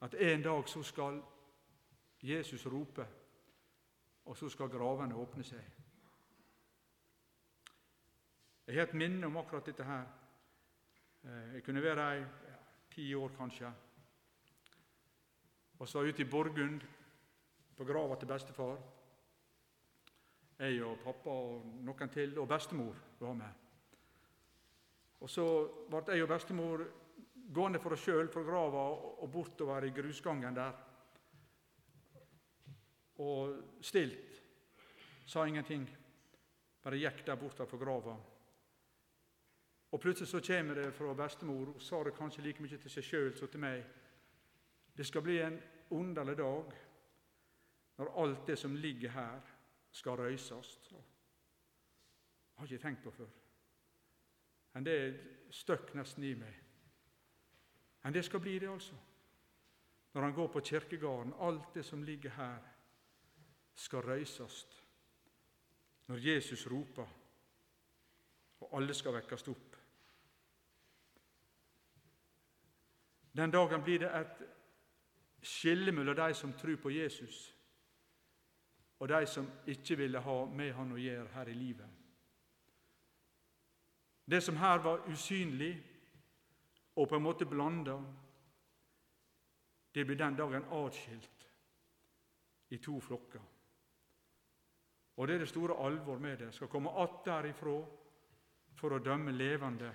At 0.03 0.15
en 0.15 0.43
dag 0.43 0.69
så 0.69 0.83
skal 0.83 1.21
Jesus 2.23 2.67
rope, 2.67 3.07
og 4.25 4.37
så 4.37 4.49
skal 4.51 4.71
gravene 4.71 5.15
åpne 5.15 5.45
seg. 5.47 5.63
Jeg 8.67 8.79
har 8.79 8.89
et 8.89 8.95
minne 8.95 9.27
om 9.27 9.37
akkurat 9.37 9.67
dette 9.67 9.85
her. 9.85 10.05
Eh, 11.23 11.55
jeg 11.55 11.65
kunne 11.65 11.83
være 11.83 12.09
ei 12.15 12.21
ja, 12.21 12.59
ti 12.91 13.15
år, 13.15 13.31
kanskje. 13.37 13.71
Og 15.79 15.89
så 15.89 16.03
ute 16.03 16.23
i 16.23 16.31
Borgund, 16.31 16.81
på 17.77 17.85
grava 17.85 18.17
til 18.19 18.29
bestefar. 18.29 18.79
Jeg 20.59 20.83
og 20.85 20.99
pappa 21.05 21.31
og 21.31 21.67
noen 21.83 22.11
til, 22.11 22.39
og 22.39 22.49
bestemor 22.49 22.95
var 23.21 23.33
med. 23.35 23.63
Og 25.21 25.31
Så 25.31 25.47
ble 25.91 26.03
jeg 26.15 26.23
og 26.23 26.29
bestemor 26.29 26.85
gående 27.53 27.81
for 27.83 27.95
oss 27.95 28.05
sjøl 28.07 28.31
fra 28.33 28.43
grava 28.47 28.85
og 29.23 29.31
bortover 29.31 29.85
i 29.87 29.95
grusgangen 29.95 30.57
der. 30.57 30.77
Og 33.23 33.81
stilt. 33.85 34.43
Sa 35.27 35.47
ingenting. 35.47 35.87
Bare 36.83 36.99
gikk 36.99 37.25
der 37.27 37.39
borte 37.39 37.67
fra 37.67 37.79
grava. 37.79 38.17
Og 39.93 40.01
plutselig 40.01 40.29
så 40.29 40.41
kommer 40.41 40.75
det 40.75 40.95
fra 40.97 41.15
bestemor, 41.15 41.75
og 41.75 41.83
sa 41.83 42.03
det 42.05 42.15
kanskje 42.17 42.43
like 42.43 42.63
mye 42.65 42.79
til 42.81 42.91
seg 42.91 43.05
sjøl 43.05 43.35
som 43.37 43.49
til 43.53 43.61
meg. 43.61 43.85
Det 44.97 45.07
skal 45.07 45.23
bli 45.23 45.39
en 45.41 45.61
underlig 45.93 46.37
dag 46.39 46.73
når 48.01 48.13
alt 48.23 48.47
det 48.47 48.57
som 48.59 48.77
ligger 48.77 49.11
her, 49.11 49.41
skal 49.93 50.17
røyses. 50.17 50.79
Jeg 50.91 51.01
har 52.57 52.65
ikke 52.65 52.83
tenkt 52.83 53.03
på 53.05 53.11
før. 53.11 53.29
Men 54.73 54.85
det 54.85 54.95
er 54.97 55.19
støkk 55.53 55.93
nesten 55.95 56.25
i 56.25 56.33
meg. 56.35 56.55
Men 58.03 58.13
det 58.13 58.25
skal 58.25 58.41
bli 58.41 58.59
det, 58.59 58.69
altså. 58.69 58.95
Når 60.13 60.23
han 60.23 60.35
går 60.35 60.47
på 60.47 60.61
kirkegården. 60.61 61.35
Alt 61.41 61.75
det 61.75 61.85
som 61.85 62.03
ligger 62.03 62.31
her, 62.31 62.59
skal 63.75 63.99
røyses 63.99 64.67
når 66.07 66.17
Jesus 66.17 66.67
roper, 66.67 67.07
og 68.61 68.77
alle 68.77 68.95
skal 68.95 69.15
vekkast 69.15 69.49
opp. 69.49 69.77
Den 73.37 73.51
dagen 73.51 73.83
blir 73.83 74.03
det 74.03 74.11
et 74.13 74.43
skille 75.43 75.93
mellom 75.93 76.17
de 76.17 76.35
som 76.35 76.53
tror 76.53 76.77
på 76.77 76.91
Jesus, 76.91 77.57
og 78.99 79.09
de 79.09 79.27
som 79.27 79.49
ikke 79.67 79.97
ville 79.97 80.21
ha 80.21 80.45
med 80.45 80.73
han 80.77 80.93
å 80.93 81.01
gjøre 81.01 81.33
her 81.33 81.49
i 81.49 81.57
livet. 81.57 81.89
Det 84.31 84.43
som 84.43 84.57
her 84.57 84.79
var 84.85 85.09
usynlig 85.09 85.73
og 86.95 87.09
på 87.09 87.17
en 87.17 87.25
måte 87.25 87.49
blanda, 87.49 87.97
det 89.93 90.05
blir 90.05 90.17
den 90.17 90.37
dagen 90.37 90.69
atskilt 90.73 91.49
i 92.73 92.79
to 92.79 93.01
flokker. 93.01 93.43
Og 95.17 95.29
det 95.29 95.35
er 95.35 95.45
det 95.45 95.49
store 95.49 95.77
alvor 95.85 96.19
med 96.19 96.39
det. 96.39 96.53
Skal 96.53 96.69
komme 96.69 96.91
att 96.91 97.25
derifra 97.25 97.85
for 98.75 98.93
å 98.93 98.99
dømme 98.99 99.33
levende 99.33 99.93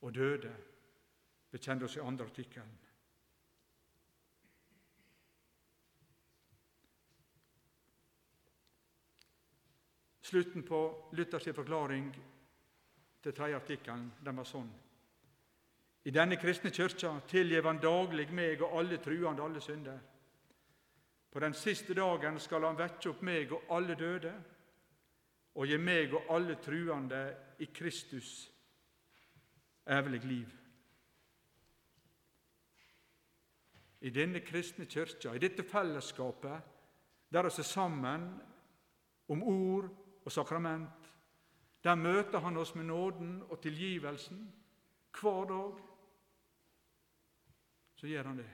og 0.00 0.12
døde. 0.14 0.52
Vi 1.50 1.58
kjenner 1.58 1.84
oss 1.84 1.96
i 1.96 2.00
andre 2.04 2.26
artikkelen. 2.26 2.76
Slutten 10.20 10.62
på 10.62 10.80
Luthers 11.16 11.48
forklaring 11.56 12.10
til 13.22 13.32
tredje 13.32 13.56
artikkelen 13.56 14.10
den 14.20 14.36
var 14.36 14.44
sånn. 14.44 14.68
I 16.08 16.10
denne 16.10 16.38
kristne 16.40 16.70
kyrkja 16.72 17.10
tilgjev 17.28 17.66
Han 17.68 17.80
daglig 17.82 18.30
meg 18.32 18.62
og 18.64 18.78
alle 18.80 18.96
truende 19.04 19.44
alle 19.44 19.60
synder. 19.60 19.98
På 21.28 21.40
den 21.44 21.52
siste 21.52 21.92
dagen 21.94 22.38
skal 22.40 22.64
Han 22.64 22.78
vekke 22.78 23.10
opp 23.10 23.20
meg 23.28 23.52
og 23.52 23.66
alle 23.76 23.96
døde, 23.98 24.32
og 25.58 25.66
gi 25.68 25.76
meg 25.76 26.14
og 26.16 26.30
alle 26.32 26.56
truende 26.64 27.20
i 27.60 27.68
Kristus 27.74 28.30
evig 29.84 30.22
liv. 30.24 30.54
I 34.00 34.14
denne 34.14 34.40
kristne 34.40 34.86
kyrkja, 34.88 35.34
i 35.34 35.42
dette 35.42 35.66
fellesskapet, 35.66 36.72
der 37.28 37.42
vi 37.42 37.52
er 37.52 37.68
sammen 37.68 38.30
om 39.28 39.42
ord 39.42 39.90
og 40.24 40.32
sakrament. 40.32 41.12
Der 41.84 41.94
møter 41.94 42.40
Han 42.40 42.56
oss 42.56 42.74
med 42.74 42.84
nåden 42.84 43.42
og 43.50 43.60
tilgivelsen 43.60 44.46
hver 45.20 45.44
dag. 45.44 45.84
Så 47.98 48.06
gjør 48.06 48.30
Han 48.30 48.38
det. 48.38 48.50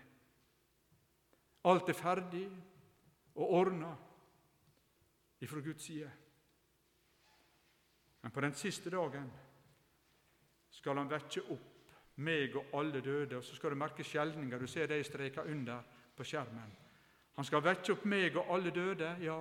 Alt 1.65 1.89
er 1.89 1.97
ferdig 1.97 2.45
og 3.35 3.51
ordna 3.61 3.93
ifra 5.41 5.61
Guds 5.61 5.83
side. 5.83 6.11
Men 8.23 8.33
på 8.33 8.41
den 8.41 8.55
siste 8.57 8.91
dagen 8.91 9.29
skal 10.71 10.97
Han 10.97 11.11
vekke 11.11 11.45
opp 11.53 11.71
meg 12.17 12.57
og 12.57 12.79
alle 12.79 13.01
døde. 13.01 13.37
Og 13.37 13.45
så 13.45 13.57
skal 13.57 13.71
du 13.71 13.77
merke 13.77 14.05
skjelninga. 14.05 14.59
Du 14.59 14.67
ser 14.67 14.93
jeg 14.93 15.05
streka 15.05 15.43
under 15.43 15.83
på 16.17 16.25
skjermen. 16.25 16.77
Han 17.37 17.45
skal 17.45 17.65
vekke 17.65 17.93
opp 17.93 18.05
meg 18.07 18.37
og 18.37 18.53
alle 18.55 18.71
døde, 18.71 19.17
ja, 19.21 19.41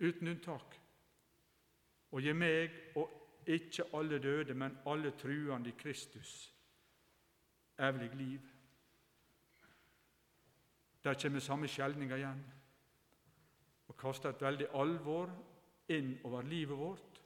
uten 0.00 0.28
unntak 0.28 0.78
og 2.10 2.22
gi 2.24 2.32
meg 2.34 2.96
og 2.98 3.10
ikke 3.46 3.90
alle 3.94 4.18
døde, 4.18 4.54
men 4.54 4.78
alle 4.86 5.12
truende 5.18 5.70
i 5.70 5.76
Kristus 5.78 6.54
evig 7.78 8.14
liv. 8.14 8.49
Der 11.04 11.14
kommer 11.14 11.40
samme 11.40 11.68
skjelninga 11.68 12.16
igjen 12.16 12.42
og 13.88 13.96
kaster 13.98 14.30
et 14.30 14.42
veldig 14.42 14.68
alvor 14.76 15.30
inn 15.90 16.12
over 16.24 16.46
livet 16.46 16.78
vårt 16.78 17.20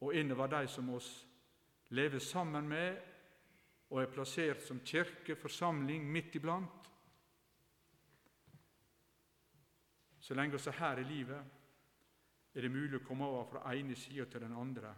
og 0.00 0.14
innover 0.16 0.50
de 0.50 0.66
som 0.68 0.90
oss 0.96 1.08
lever 1.96 2.18
sammen 2.18 2.68
med 2.68 2.98
og 3.90 4.02
er 4.02 4.12
plassert 4.12 4.62
som 4.62 4.80
kirke, 4.86 5.34
forsamling, 5.36 6.04
midt 6.06 6.36
iblant. 6.38 6.90
Så 10.20 10.34
lenge 10.34 10.54
vi 10.54 10.68
er 10.70 10.78
her 10.78 11.00
i 11.02 11.04
livet, 11.08 11.56
er 12.54 12.62
det 12.62 12.70
mulig 12.70 13.00
å 13.00 13.04
komme 13.06 13.26
over 13.26 13.48
fra 13.50 13.74
ene 13.74 13.96
sida 13.98 14.28
til 14.30 14.44
den 14.44 14.54
andre. 14.54 14.92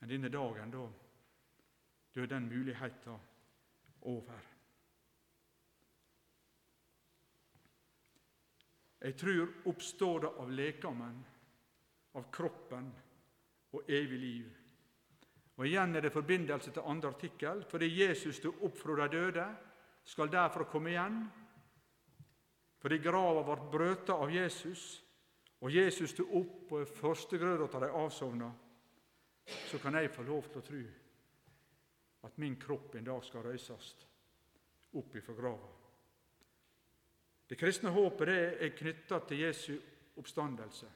Men 0.00 0.10
denne 0.10 0.30
dagen, 0.34 0.72
da, 0.74 0.82
da 2.14 2.22
er 2.22 2.30
den 2.32 2.48
muligheten 2.50 3.20
over. 4.02 4.46
Jeg 8.98 9.14
tror 9.18 9.52
oppstår 9.70 10.20
det 10.20 10.30
av 10.42 10.50
lekamen, 10.50 11.18
av 12.18 12.30
kroppen 12.34 12.88
og 13.76 13.90
evig 13.90 14.18
liv. 14.18 14.48
Og 15.58 15.66
Igjen 15.66 15.96
er 15.96 16.06
det 16.06 16.14
forbindelse 16.14 16.72
til 16.74 16.86
andre 16.86 17.12
artikkel. 17.14 17.64
Fordi 17.70 17.88
Jesus 17.90 18.38
sto 18.38 18.52
opp 18.66 18.78
fra 18.78 18.96
de 19.00 19.08
døde, 19.16 19.46
skal 20.04 20.30
derfor 20.32 20.64
komme 20.70 20.94
igjen 20.94 21.20
fordi 22.78 23.00
grava 23.02 23.42
ble 23.42 23.56
brøta 23.72 24.14
av 24.14 24.30
Jesus, 24.30 25.02
og 25.58 25.72
Jesus 25.74 26.12
sto 26.14 26.28
opp 26.38 26.70
og 26.78 26.92
førstegrøda 26.94 27.66
av 27.66 27.82
de 27.82 27.88
avsovna, 27.90 28.50
så 29.66 29.80
kan 29.82 29.98
jeg 29.98 30.12
få 30.14 30.22
lov 30.28 30.46
til 30.46 30.60
å 30.60 30.66
tro 30.68 30.82
at 32.22 32.38
min 32.38 32.56
kropp 32.56 32.94
en 32.94 33.04
dag 33.04 33.24
skal 33.24 33.44
røyses 33.46 33.94
opp 34.98 35.16
ifra 35.16 35.34
grava. 35.34 35.68
Det 37.48 37.56
kristne 37.58 37.90
håpet 37.90 38.28
det 38.28 38.40
er 38.64 38.74
knytta 38.76 39.20
til 39.28 39.40
Jesu 39.40 39.74
oppstandelse. 40.18 40.88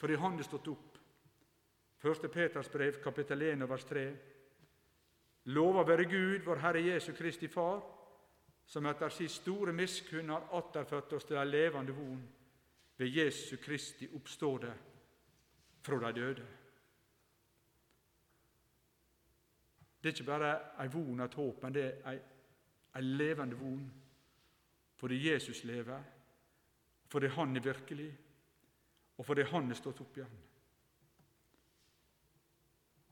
Fordi 0.00 0.14
han 0.18 0.38
er 0.38 0.46
stått 0.46 0.68
opp. 0.72 0.98
1. 2.02 2.30
Peters 2.32 2.70
brev, 2.72 2.96
kapittel 3.02 3.42
1, 3.42 3.68
vers 3.68 3.84
3. 3.86 4.04
Lova 5.54 5.84
være 5.86 6.08
Gud, 6.10 6.40
vår 6.46 6.62
Herre 6.62 6.80
Jesu 6.86 7.12
Kristi 7.14 7.48
Far, 7.48 7.82
som 8.66 8.86
etter 8.86 9.10
sin 9.10 9.28
store 9.28 9.72
miskunn 9.72 10.30
har 10.30 10.48
atterfødt 10.58 11.12
oss 11.18 11.28
til 11.28 11.38
ei 11.38 11.46
levende 11.50 11.94
von 11.94 12.22
ved 12.98 13.16
Jesu 13.16 13.56
Kristi 13.62 14.08
oppståde 14.14 14.72
fra 15.82 15.98
de 16.00 16.12
døde. 16.20 16.46
Det 20.02 20.08
er 20.08 20.12
ikke 20.12 20.24
bare 20.30 20.52
ei 20.82 20.88
von, 20.90 21.20
et 21.20 21.34
håp, 21.34 21.62
men 21.62 21.74
det 21.74 21.84
er 21.84 22.10
ei, 22.12 23.02
levende 23.02 23.56
von. 23.56 23.92
Fordi 24.96 25.30
Jesus 25.30 25.64
lever, 25.64 26.02
fordi 27.06 27.26
Han 27.26 27.56
er 27.56 27.60
virkelig, 27.60 28.18
og 29.16 29.26
fordi 29.26 29.42
Han 29.42 29.70
er 29.70 29.74
stått 29.74 30.00
opp 30.00 30.16
igjen. 30.16 30.38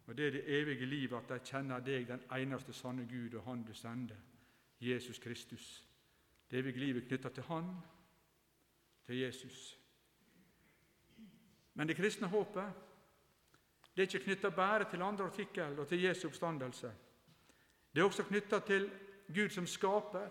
Og 0.07 0.17
Det 0.17 0.27
er 0.27 0.31
det 0.31 0.61
evige 0.61 0.87
livet, 0.87 1.17
at 1.17 1.29
de 1.29 1.47
kjenner 1.47 1.81
deg, 1.81 2.09
den 2.09 2.23
eneste 2.35 2.73
sanne 2.73 3.07
Gud, 3.07 3.35
og 3.35 3.45
Han 3.45 3.63
du 3.63 3.75
sender. 3.75 4.17
Jesus 4.81 5.19
Kristus. 5.19 5.87
Det 6.51 6.59
evige 6.59 6.79
livet 6.79 7.07
knytta 7.07 7.29
til 7.29 7.43
Han, 7.43 7.77
til 9.07 9.17
Jesus. 9.17 9.79
Men 11.75 11.89
det 11.89 11.97
kristne 11.97 12.29
håpet 12.29 12.73
det 14.01 14.07
er 14.07 14.17
ikke 14.17 14.25
knytta 14.25 14.49
bare 14.49 14.85
til 14.89 15.03
andre 15.03 15.25
artikkel 15.29 15.79
og 15.79 15.89
til 15.89 16.01
Jesu 16.01 16.27
oppstandelse. 16.29 16.91
Det 17.93 18.01
er 18.01 18.05
også 18.07 18.25
knytta 18.25 18.59
til 18.65 18.87
Gud 19.35 19.49
som 19.53 19.67
skaper, 19.67 20.29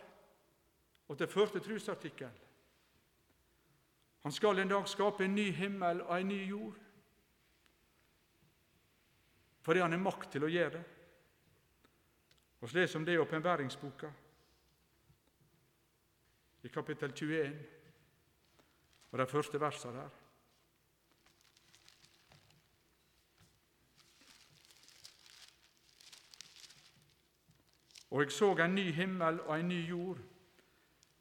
og 1.07 1.17
til 1.17 1.28
første 1.28 1.59
trosartikkel. 1.59 2.32
Han 4.24 4.32
skal 4.32 4.59
en 4.59 4.70
dag 4.70 4.88
skape 4.88 5.26
en 5.26 5.36
ny 5.36 5.51
himmel 5.53 6.01
og 6.01 6.22
en 6.22 6.28
ny 6.28 6.49
jord, 6.49 6.76
fordi 9.61 9.80
han 9.80 9.91
har 9.91 10.01
makt 10.01 10.32
til 10.32 10.43
å 10.43 10.49
gjøre 10.49 10.72
det. 10.78 10.84
Og 12.61 12.70
så 12.70 12.80
leser 12.80 12.99
det 12.99 13.07
det 13.07 13.20
i 13.20 13.22
åpenbæringsboka 13.22 14.09
i 16.63 16.74
kapittel 16.74 17.13
21 17.13 17.53
og 19.11 19.20
de 19.20 19.28
første 19.28 19.61
versene 19.61 20.01
der. 20.01 20.18
Og 28.12 28.24
jeg 28.24 28.32
så 28.32 28.55
en 28.55 28.76
ny 28.76 28.91
himmel 28.91 29.39
og 29.45 29.60
en 29.60 29.68
ny 29.68 29.80
jord. 29.89 30.18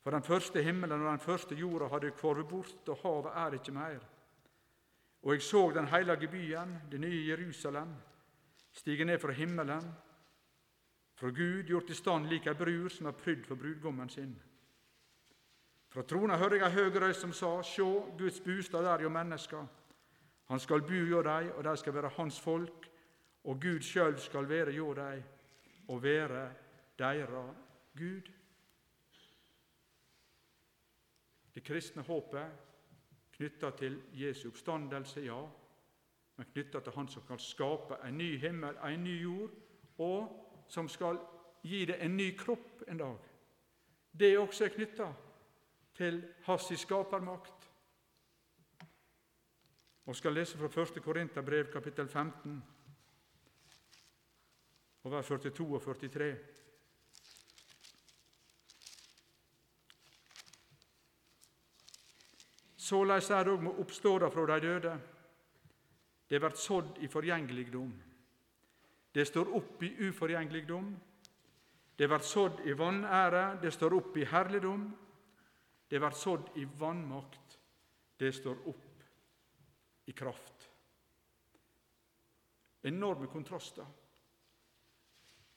For 0.03 0.11
den 0.11 0.22
første 0.22 0.62
himmelen 0.62 1.03
og 1.03 1.11
den 1.11 1.20
første 1.20 1.55
jorda 1.55 1.89
hadde 1.93 2.11
kvorvet 2.11 2.49
bort, 2.49 2.89
og 2.89 2.99
havet 3.03 3.32
er 3.34 3.57
ikke 3.59 3.72
mer. 3.72 3.99
Og 5.22 5.32
jeg 5.32 5.43
så 5.43 5.70
den 5.74 5.89
hellige 5.89 6.28
byen, 6.28 6.78
det 6.91 7.01
nye 7.01 7.26
Jerusalem, 7.28 7.95
stige 8.72 9.05
ned 9.05 9.18
fra 9.18 9.32
himmelen, 9.32 9.95
fra 11.14 11.28
Gud, 11.28 11.62
gjort 11.66 11.91
i 11.91 11.95
stand 11.95 12.28
lik 12.30 12.47
ei 12.47 12.55
brud 12.55 12.91
som 12.95 13.07
er 13.11 13.16
prydd 13.18 13.45
for 13.47 13.59
brudgommen 13.59 14.09
sin. 14.09 14.36
Fra 15.89 16.03
trona 16.03 16.36
hører 16.39 16.61
jeg 16.61 16.68
ei 16.68 16.76
høg 16.76 17.01
røyst 17.03 17.20
som 17.20 17.32
sa:" 17.32 17.62
Sjå, 17.62 18.16
Guds 18.18 18.41
bostad 18.41 18.84
er 18.84 19.03
jo 19.03 19.09
mennesker. 19.09 19.66
Han 20.49 20.61
skal 20.61 20.80
bu 20.80 21.05
hjå 21.09 21.22
dei, 21.22 21.51
og 21.51 21.64
dei 21.64 21.76
skal 21.76 21.95
være 21.95 22.12
hans 22.16 22.41
folk, 22.41 22.89
og 23.45 23.61
Gud 23.61 23.80
sjølv 23.80 24.18
skal 24.18 24.49
være 24.49 24.72
hjå 24.72 24.95
dei 24.95 25.22
og 25.89 26.03
være 26.03 26.51
deira 26.99 27.55
Gud. 27.96 28.30
Det 31.55 31.64
kristne 31.64 32.03
håpet 32.03 32.51
knytta 33.38 33.70
til 33.70 34.01
Jesu 34.12 34.49
oppstandelse, 34.49 35.20
ja, 35.20 35.38
men 36.36 36.46
knytta 36.53 36.80
til 36.80 36.92
Han 36.92 37.09
som 37.09 37.22
kan 37.26 37.38
skape 37.38 37.99
en 38.05 38.18
ny 38.18 38.38
himmel, 38.38 38.76
en 38.76 39.05
ny 39.05 39.22
jord, 39.22 39.51
og 39.99 40.64
som 40.68 40.88
skal 40.88 41.18
gi 41.62 41.84
det 41.84 41.99
en 42.03 42.16
ny 42.16 42.36
kropp 42.38 42.82
en 42.88 42.99
dag. 42.99 43.16
Det 44.18 44.32
er 44.32 44.38
også 44.38 44.68
knytta 44.74 45.12
til 45.94 46.22
hans 46.46 46.72
skapermakt. 46.76 47.70
Og 50.07 50.16
skal 50.16 50.32
lese 50.32 50.59
fra 50.59 50.82
1. 50.82 51.03
Korinterbrev, 51.03 51.72
kapittel 51.72 52.09
15, 52.09 52.62
og 55.03 55.12
vers 55.12 55.26
42 55.26 55.74
og 55.74 55.82
43. 55.82 56.36
Såleis 62.89 63.28
er 63.30 63.45
det 63.45 63.53
òg 63.53 63.64
med 63.66 63.80
oppståda 63.82 64.30
fra 64.32 64.47
de 64.49 64.61
døde. 64.64 64.93
Det 66.28 66.41
blir 66.41 66.57
sådd 66.57 67.01
i 67.05 67.09
forgjengeligdom. 67.09 67.91
Det 69.12 69.26
står 69.26 69.51
opp 69.57 69.82
i 69.82 69.91
uforgjengeligdom. 70.09 70.89
Det 71.99 72.09
blir 72.09 72.24
sådd 72.24 72.62
i 72.64 72.76
vanære. 72.78 73.59
Det 73.62 73.72
står 73.74 73.97
opp 73.97 74.16
i 74.16 74.24
herligdom. 74.24 74.89
Det 75.91 76.01
blir 76.01 76.16
sådd 76.16 76.51
i 76.57 76.64
vannmakt. 76.78 77.59
Det 78.18 78.32
står 78.34 78.68
opp 78.68 79.05
i 80.07 80.12
kraft. 80.12 80.68
Enorme 82.82 83.26
kontraster. 83.26 83.86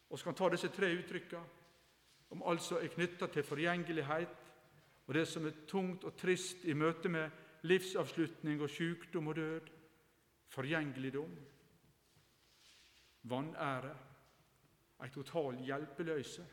Så 0.10 0.24
kan 0.24 0.36
ta 0.36 0.50
disse 0.50 0.68
tre 0.68 0.90
uttrykka, 0.92 1.40
om 2.30 2.42
altså 2.44 2.82
er 2.82 2.92
knytta 2.92 3.30
til 3.32 3.44
forgjengelighet, 3.48 4.41
og 5.08 5.14
det 5.14 5.26
som 5.28 5.46
er 5.46 5.64
tungt 5.68 6.04
og 6.08 6.16
trist 6.18 6.66
i 6.66 6.74
møte 6.78 7.10
med 7.10 7.30
livsavslutning 7.68 8.62
og 8.62 8.70
sykdom 8.70 9.28
og 9.28 9.36
død, 9.36 9.70
forgjengeligdom, 10.52 11.36
vanære, 13.24 13.94
ei 15.02 15.10
total 15.10 15.58
hjelpeløse 15.66 16.46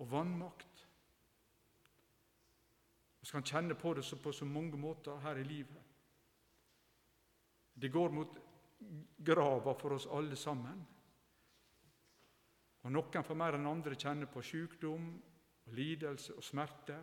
og 0.00 0.10
vannmakt. 0.10 0.86
Vi 3.20 3.30
kan 3.30 3.46
kjenne 3.46 3.74
på 3.74 3.94
det 3.94 4.04
på 4.22 4.32
så 4.32 4.44
mange 4.44 4.76
måter 4.76 5.20
her 5.20 5.36
i 5.40 5.44
livet. 5.44 5.82
Det 7.74 7.92
går 7.92 8.10
mot 8.10 8.38
grava 9.24 9.72
for 9.74 9.96
oss 9.96 10.06
alle 10.06 10.36
sammen. 10.36 10.82
Og 12.84 12.92
Noen 12.92 13.24
får 13.24 13.38
mer 13.38 13.56
enn 13.56 13.66
andre 13.66 13.96
kjenne 13.96 14.28
på 14.28 14.42
sykdom 14.44 15.08
og 15.66 15.72
lidelse 15.72 16.34
og 16.34 16.44
smerte. 16.44 16.98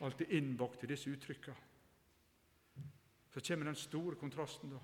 Alt 0.00 0.20
er 0.20 0.36
innbakt 0.36 0.84
i 0.84 0.90
disse 0.90 1.10
uttrykkene. 1.10 1.56
Så 3.32 3.40
kommer 3.48 3.64
den 3.64 3.76
store 3.76 4.16
kontrasten, 4.16 4.70
da. 4.70 4.78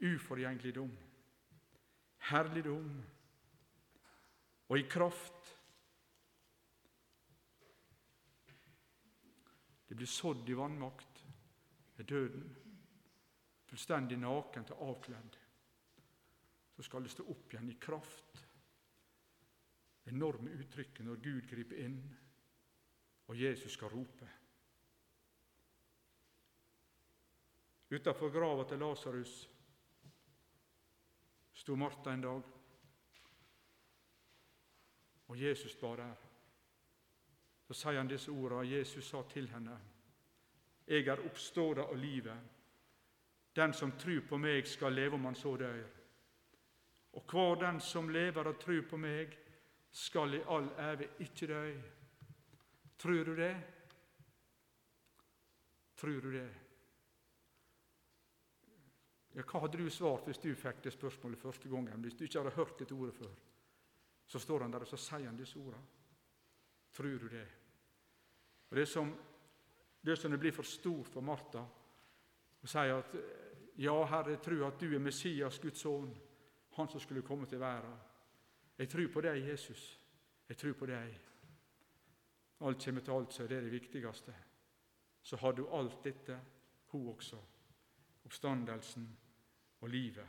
Uforgjengeligdom, 0.00 0.90
herligdom 2.30 2.90
og 4.68 4.78
i 4.78 4.84
kraft. 4.88 5.56
Det 9.88 9.96
blir 9.96 10.06
sådd 10.06 10.48
i 10.48 10.56
vannmakt 10.56 11.24
ved 11.96 12.04
døden, 12.04 12.56
fullstendig 13.66 14.18
nakent 14.18 14.70
og 14.70 14.88
avkledd. 14.88 15.40
Så 16.76 16.82
skal 16.82 17.04
det 17.04 17.12
stå 17.12 17.26
opp 17.28 17.52
igjen 17.52 17.72
i 17.72 17.80
kraft 17.80 18.39
enorme 20.06 20.50
uttrykket 20.50 21.04
når 21.06 21.22
Gud 21.24 21.46
griper 21.50 21.84
inn 21.84 22.00
og 23.30 23.40
Jesus 23.40 23.72
skal 23.72 23.88
rope. 23.88 24.28
Utafor 27.90 28.30
grava 28.30 28.64
til 28.68 28.78
Lasarus 28.78 29.34
sto 31.54 31.76
Martha 31.76 32.14
en 32.14 32.24
dag, 32.24 32.42
og 35.28 35.40
Jesus 35.40 35.76
var 35.82 35.96
der. 35.96 36.14
Så 37.66 37.74
sier 37.74 38.00
han 38.00 38.10
disse 38.10 38.32
ordene 38.32 38.66
Jesus 38.66 39.06
sa 39.06 39.22
til 39.30 39.46
henne. 39.48 39.76
Jeg 40.86 41.06
er 41.06 41.22
oppståda 41.22 41.84
av 41.86 41.98
livet. 41.98 42.48
Den 43.54 43.72
som 43.72 43.92
trur 43.92 44.24
på 44.26 44.38
meg, 44.38 44.66
skal 44.66 44.92
leve 44.92 45.14
om 45.14 45.28
han 45.28 45.38
så 45.38 45.54
dør. 45.56 45.86
Og 47.12 47.22
hver 47.30 47.62
den 47.62 47.80
som 47.80 48.08
lever 48.08 48.48
og 48.48 48.58
trur 48.58 48.82
på 48.90 48.96
meg, 48.96 49.38
skal 49.90 50.34
i 50.34 50.42
all 50.48 50.68
æve 50.78 51.08
ikke 51.20 51.46
dø. 51.46 51.62
Tror 52.98 53.24
du 53.24 53.36
det? 53.36 53.54
Tror 55.96 56.20
du 56.20 56.32
det? 56.32 56.48
Ja, 59.34 59.42
hva 59.46 59.62
hadde 59.62 59.78
du 59.78 59.90
svart 59.90 60.26
hvis 60.26 60.42
du 60.42 60.50
fikk 60.58 60.82
det 60.84 60.92
spørsmålet 60.92 61.38
første 61.38 61.68
gangen, 61.70 62.02
hvis 62.02 62.14
du 62.18 62.24
ikke 62.24 62.42
hadde 62.42 62.56
hørt 62.56 62.78
dette 62.78 62.94
ordet 62.94 63.14
før? 63.14 63.34
Så 64.26 64.38
står 64.38 64.62
han 64.64 64.72
der 64.72 64.86
og 64.86 64.90
så 64.90 64.98
sier 64.98 65.26
han 65.26 65.38
disse 65.38 65.58
ordene. 65.58 65.82
Tror 66.92 67.18
du 67.18 67.28
det? 67.28 67.46
Og 68.70 68.76
Det 68.76 68.88
som 68.88 69.12
det, 70.00 70.16
som 70.16 70.30
det 70.30 70.40
blir 70.40 70.52
for 70.52 70.62
stort 70.62 71.08
for 71.12 71.20
Martha 71.20 71.60
å 72.60 72.68
si 72.68 72.84
at 72.92 73.16
ja, 73.80 73.94
Herre, 74.08 74.34
jeg 74.34 74.42
tror 74.44 74.66
at 74.66 74.80
du 74.80 74.94
er 74.94 75.02
Messias, 75.02 75.58
Guds 75.60 75.80
sønn, 75.80 76.10
han 76.76 76.88
som 76.88 77.00
skulle 77.00 77.24
komme 77.24 77.46
til 77.48 77.60
verden. 77.60 77.92
Jeg 78.80 78.88
tror 78.88 79.08
på 79.12 79.20
deg, 79.20 79.48
Jesus. 79.48 80.00
Jeg 80.48 80.56
tror 80.56 80.72
på 80.72 80.86
deg. 80.88 81.16
Alt 82.64 82.84
kommer 82.84 83.00
til 83.04 83.12
alt, 83.12 83.32
så 83.32 83.42
er 83.42 83.48
det 83.48 83.62
det 83.62 83.72
viktigste. 83.72 84.34
Så 85.22 85.36
har 85.36 85.52
du 85.52 85.66
alt 85.68 86.04
dette, 86.04 86.38
hun 86.86 87.08
også. 87.08 87.36
Oppstandelsen 88.24 89.18
og 89.80 89.88
livet. 89.88 90.28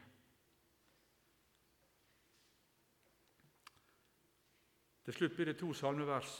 Til 5.04 5.14
slutt 5.14 5.36
blir 5.36 5.46
det 5.46 5.58
to 5.60 5.72
salmevers 5.74 6.34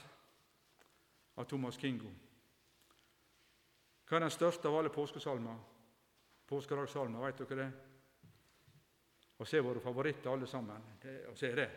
av 1.38 1.48
Thomas 1.48 1.80
Kingo. 1.80 2.12
Hva 4.08 4.18
er 4.18 4.26
den 4.26 4.36
største 4.36 4.68
av 4.68 4.76
alle 4.82 4.92
påskesalmer? 4.92 5.64
Påskedagssalmer, 6.48 7.24
vet 7.24 7.40
dere 7.40 7.60
det? 7.62 7.70
Og 9.40 9.48
se 9.48 9.64
våre 9.64 9.80
favoritter 9.80 10.30
alle 10.32 10.48
sammen. 10.48 10.92
Det, 11.02 11.16
og 11.32 11.38
se 11.40 11.54
det 11.56 11.70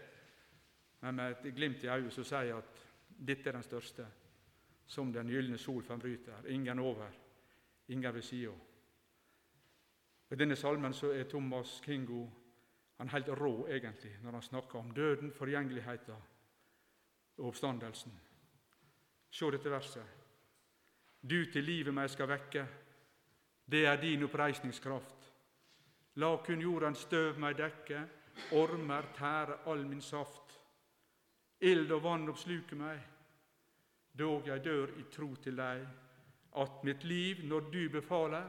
men 1.04 1.14
med 1.14 1.34
et 1.44 1.54
glimt 1.54 1.82
i 1.84 1.88
øyet 1.92 2.12
så 2.12 2.22
sier 2.24 2.56
at 2.56 2.78
dette 3.28 3.50
er 3.50 3.52
den 3.52 3.62
største, 3.62 4.06
som 4.86 5.10
den 5.12 5.28
gylne 5.28 5.58
sol 5.60 5.82
forbryter. 5.84 6.46
Ingen 6.48 6.78
over, 6.78 7.10
ingen 7.88 8.14
ved 8.14 8.22
sida. 8.22 8.52
I 10.30 10.36
denne 10.40 10.56
salmen 10.56 10.94
så 10.96 11.10
er 11.12 11.28
Thomas 11.28 11.80
Kingo 11.84 12.24
han 12.98 13.08
helt 13.08 13.28
rå, 13.28 13.66
egentlig, 13.68 14.16
når 14.22 14.32
han 14.32 14.42
snakker 14.42 14.78
om 14.78 14.94
døden, 14.94 15.32
forgjengeligheten 15.32 16.14
og 17.36 17.46
oppstandelsen. 17.48 18.12
Se 19.30 19.50
dette 19.50 19.70
verset. 19.70 20.06
Du 21.20 21.44
til 21.52 21.64
livet 21.64 21.94
meg 21.94 22.08
skal 22.10 22.30
vekke, 22.30 22.66
det 23.66 23.86
er 23.86 24.00
din 24.00 24.24
oppreisningskraft. 24.24 25.32
La 26.16 26.36
kun 26.46 26.60
jordens 26.62 27.04
støv 27.04 27.38
meg 27.42 27.58
dekke, 27.58 28.06
ormer 28.52 29.12
tære 29.18 29.58
all 29.66 29.84
min 29.86 30.00
saft. 30.00 30.43
Ild 31.60 31.92
og 31.92 32.02
vann 32.02 32.28
oppsluker 32.28 32.76
meg, 32.76 33.00
dog 34.18 34.46
jeg 34.46 34.64
dør 34.64 34.94
i 34.98 35.04
tro 35.12 35.30
til 35.42 35.56
deg, 35.58 35.84
at 36.54 36.84
mitt 36.86 37.04
liv, 37.04 37.44
når 37.46 37.70
du 37.70 37.80
befaler, 37.90 38.46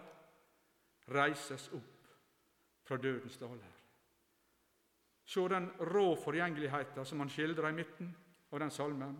reises 1.13 1.69
opp 1.73 2.09
fra 2.85 2.97
dødens 2.97 3.37
daler. 3.37 3.71
Se 5.25 5.41
den 5.49 5.71
rå 5.89 6.11
forgjengeligheten 6.21 7.05
som 7.05 7.21
han 7.23 7.31
skildrer 7.33 7.71
i 7.71 7.77
midten 7.77 8.11
av 8.51 8.61
den 8.61 8.71
salmen. 8.73 9.15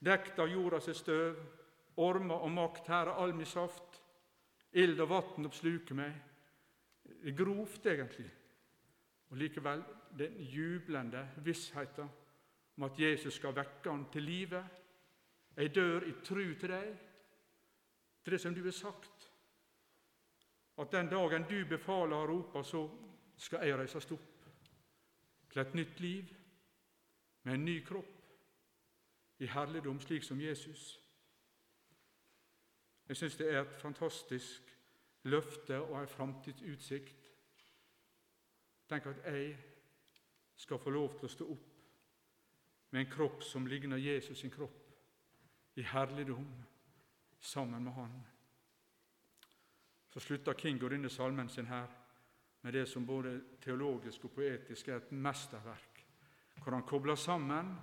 Dekt 0.00 0.38
av 0.40 0.48
jorda 0.48 0.80
sitt 0.80 0.96
støv, 1.02 1.36
ormer 2.00 2.44
og 2.46 2.52
makt 2.54 2.88
her 2.88 3.10
er 3.10 3.20
all 3.20 3.34
min 3.36 3.48
saft. 3.48 4.00
Ild 4.72 5.00
og 5.00 5.10
vann 5.10 5.48
oppsluker 5.48 5.96
meg. 5.98 6.16
Grovt, 7.36 7.86
egentlig, 7.86 8.28
og 9.28 9.36
likevel 9.40 9.82
den 10.16 10.36
jublende 10.48 11.24
vissheten 11.44 12.08
om 12.78 12.82
at 12.86 13.00
Jesus 13.00 13.34
skal 13.34 13.56
vekke 13.56 13.90
han 13.90 14.04
til 14.12 14.22
live. 14.22 14.62
Jeg 15.56 15.74
dør 15.74 16.04
i 16.06 16.12
tru 16.24 16.44
til 16.54 16.70
deg, 16.70 16.92
til 18.22 18.32
det 18.32 18.40
som 18.40 18.54
du 18.54 18.62
har 18.62 18.76
sagt. 18.76 19.24
At 20.78 20.92
den 20.92 21.10
dagen 21.10 21.42
du 21.50 21.64
befaler 21.66 22.16
og 22.16 22.28
roper, 22.28 22.62
så 22.62 22.84
skal 23.36 23.66
jeg 23.66 23.78
reises 23.78 24.06
opp 24.14 24.46
til 25.50 25.62
et 25.62 25.74
nytt 25.74 26.00
liv 26.00 26.30
med 27.42 27.54
en 27.54 27.64
ny 27.64 27.80
kropp 27.86 28.14
i 29.42 29.46
herligdom, 29.46 30.00
slik 30.00 30.22
som 30.22 30.40
Jesus. 30.40 31.00
Jeg 33.08 33.16
syns 33.16 33.36
det 33.36 33.50
er 33.54 33.60
et 33.60 33.80
fantastisk 33.82 34.76
løfte 35.24 35.80
og 35.80 36.00
en 36.00 36.08
framtidsutsikt 36.08 37.18
Tenk 38.88 39.06
at 39.06 39.24
jeg 39.24 39.58
skal 40.56 40.78
få 40.78 40.90
lov 40.90 41.18
til 41.18 41.28
å 41.28 41.32
stå 41.32 41.46
opp 41.52 41.67
med 42.90 43.00
en 43.00 43.10
kropp 43.12 43.42
som 43.44 43.66
ligner 43.66 43.96
Jesus 43.96 44.38
sin 44.38 44.50
kropp, 44.50 44.84
i 45.74 45.82
herligdom 45.82 46.46
sammen 47.40 47.84
med 47.84 47.92
Han. 47.92 48.22
Så 50.10 50.20
slutter 50.20 50.52
Kingo 50.52 50.88
denne 50.88 51.08
salmen 51.08 51.48
sin 51.48 51.66
her 51.66 51.86
med 52.60 52.72
det 52.72 52.86
som 52.88 53.06
både 53.06 53.40
teologisk 53.62 54.24
og 54.24 54.30
poetisk 54.30 54.88
er 54.88 54.96
et 54.96 55.12
mesterverk, 55.12 56.04
hvor 56.62 56.72
han 56.72 56.82
kobler 56.82 57.14
sammen 57.14 57.76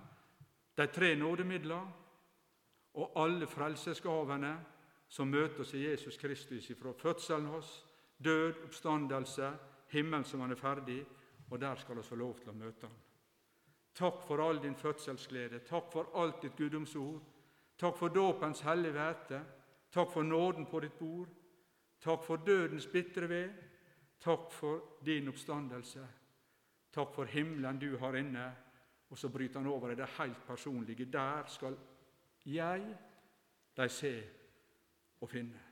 de 0.76 0.86
tre 0.86 1.14
nådemidler 1.16 1.86
og 2.94 3.12
alle 3.16 3.46
frelsesgavene 3.46 4.52
som 5.08 5.30
møter 5.30 5.60
oss 5.60 5.74
i 5.74 5.86
Jesus 5.86 6.16
Kristus 6.16 6.68
fra 6.78 6.92
fødselen 6.92 7.46
hos, 7.46 7.86
død, 8.18 8.64
oppstandelse, 8.64 9.52
himmelen 9.88 10.24
som 10.24 10.40
han 10.40 10.52
er 10.52 10.60
ferdig, 10.60 11.04
og 11.50 11.60
der 11.60 11.76
skal 11.76 11.96
vi 11.96 12.02
få 12.02 12.14
lov 12.14 12.38
til 12.40 12.50
å 12.50 12.58
møte 12.58 12.86
ham. 12.86 13.05
Takk 13.96 14.20
for 14.26 14.42
all 14.44 14.58
din 14.62 14.76
fødselsglede, 14.76 15.62
takk 15.64 15.92
for 15.92 16.10
alt 16.20 16.42
ditt 16.42 16.56
guddomsord, 16.56 17.22
takk 17.78 17.96
for 17.96 18.12
dåpens 18.12 18.60
hellige 18.60 18.92
hvete, 18.92 19.40
takk 19.92 20.12
for 20.12 20.22
nåden 20.22 20.66
på 20.68 20.80
ditt 20.84 20.98
bord, 20.98 21.30
takk 22.04 22.24
for 22.24 22.36
dødens 22.44 22.86
bitre 22.92 23.28
ved, 23.28 23.54
takk 24.20 24.52
for 24.52 25.00
din 25.04 25.28
oppstandelse, 25.32 26.04
takk 26.92 27.14
for 27.14 27.24
himmelen 27.24 27.80
du 27.80 27.96
har 27.98 28.16
inne. 28.20 28.46
Og 29.10 29.18
så 29.18 29.28
bryter 29.28 29.60
han 29.60 29.68
over 29.70 29.90
i 29.90 29.94
det 29.94 30.08
helt 30.18 30.46
personlige. 30.46 31.04
Der 31.04 31.46
skal 31.46 31.76
jeg 32.44 32.96
deg 33.76 33.90
se 33.90 34.12
og 35.20 35.30
finne. 35.30 35.65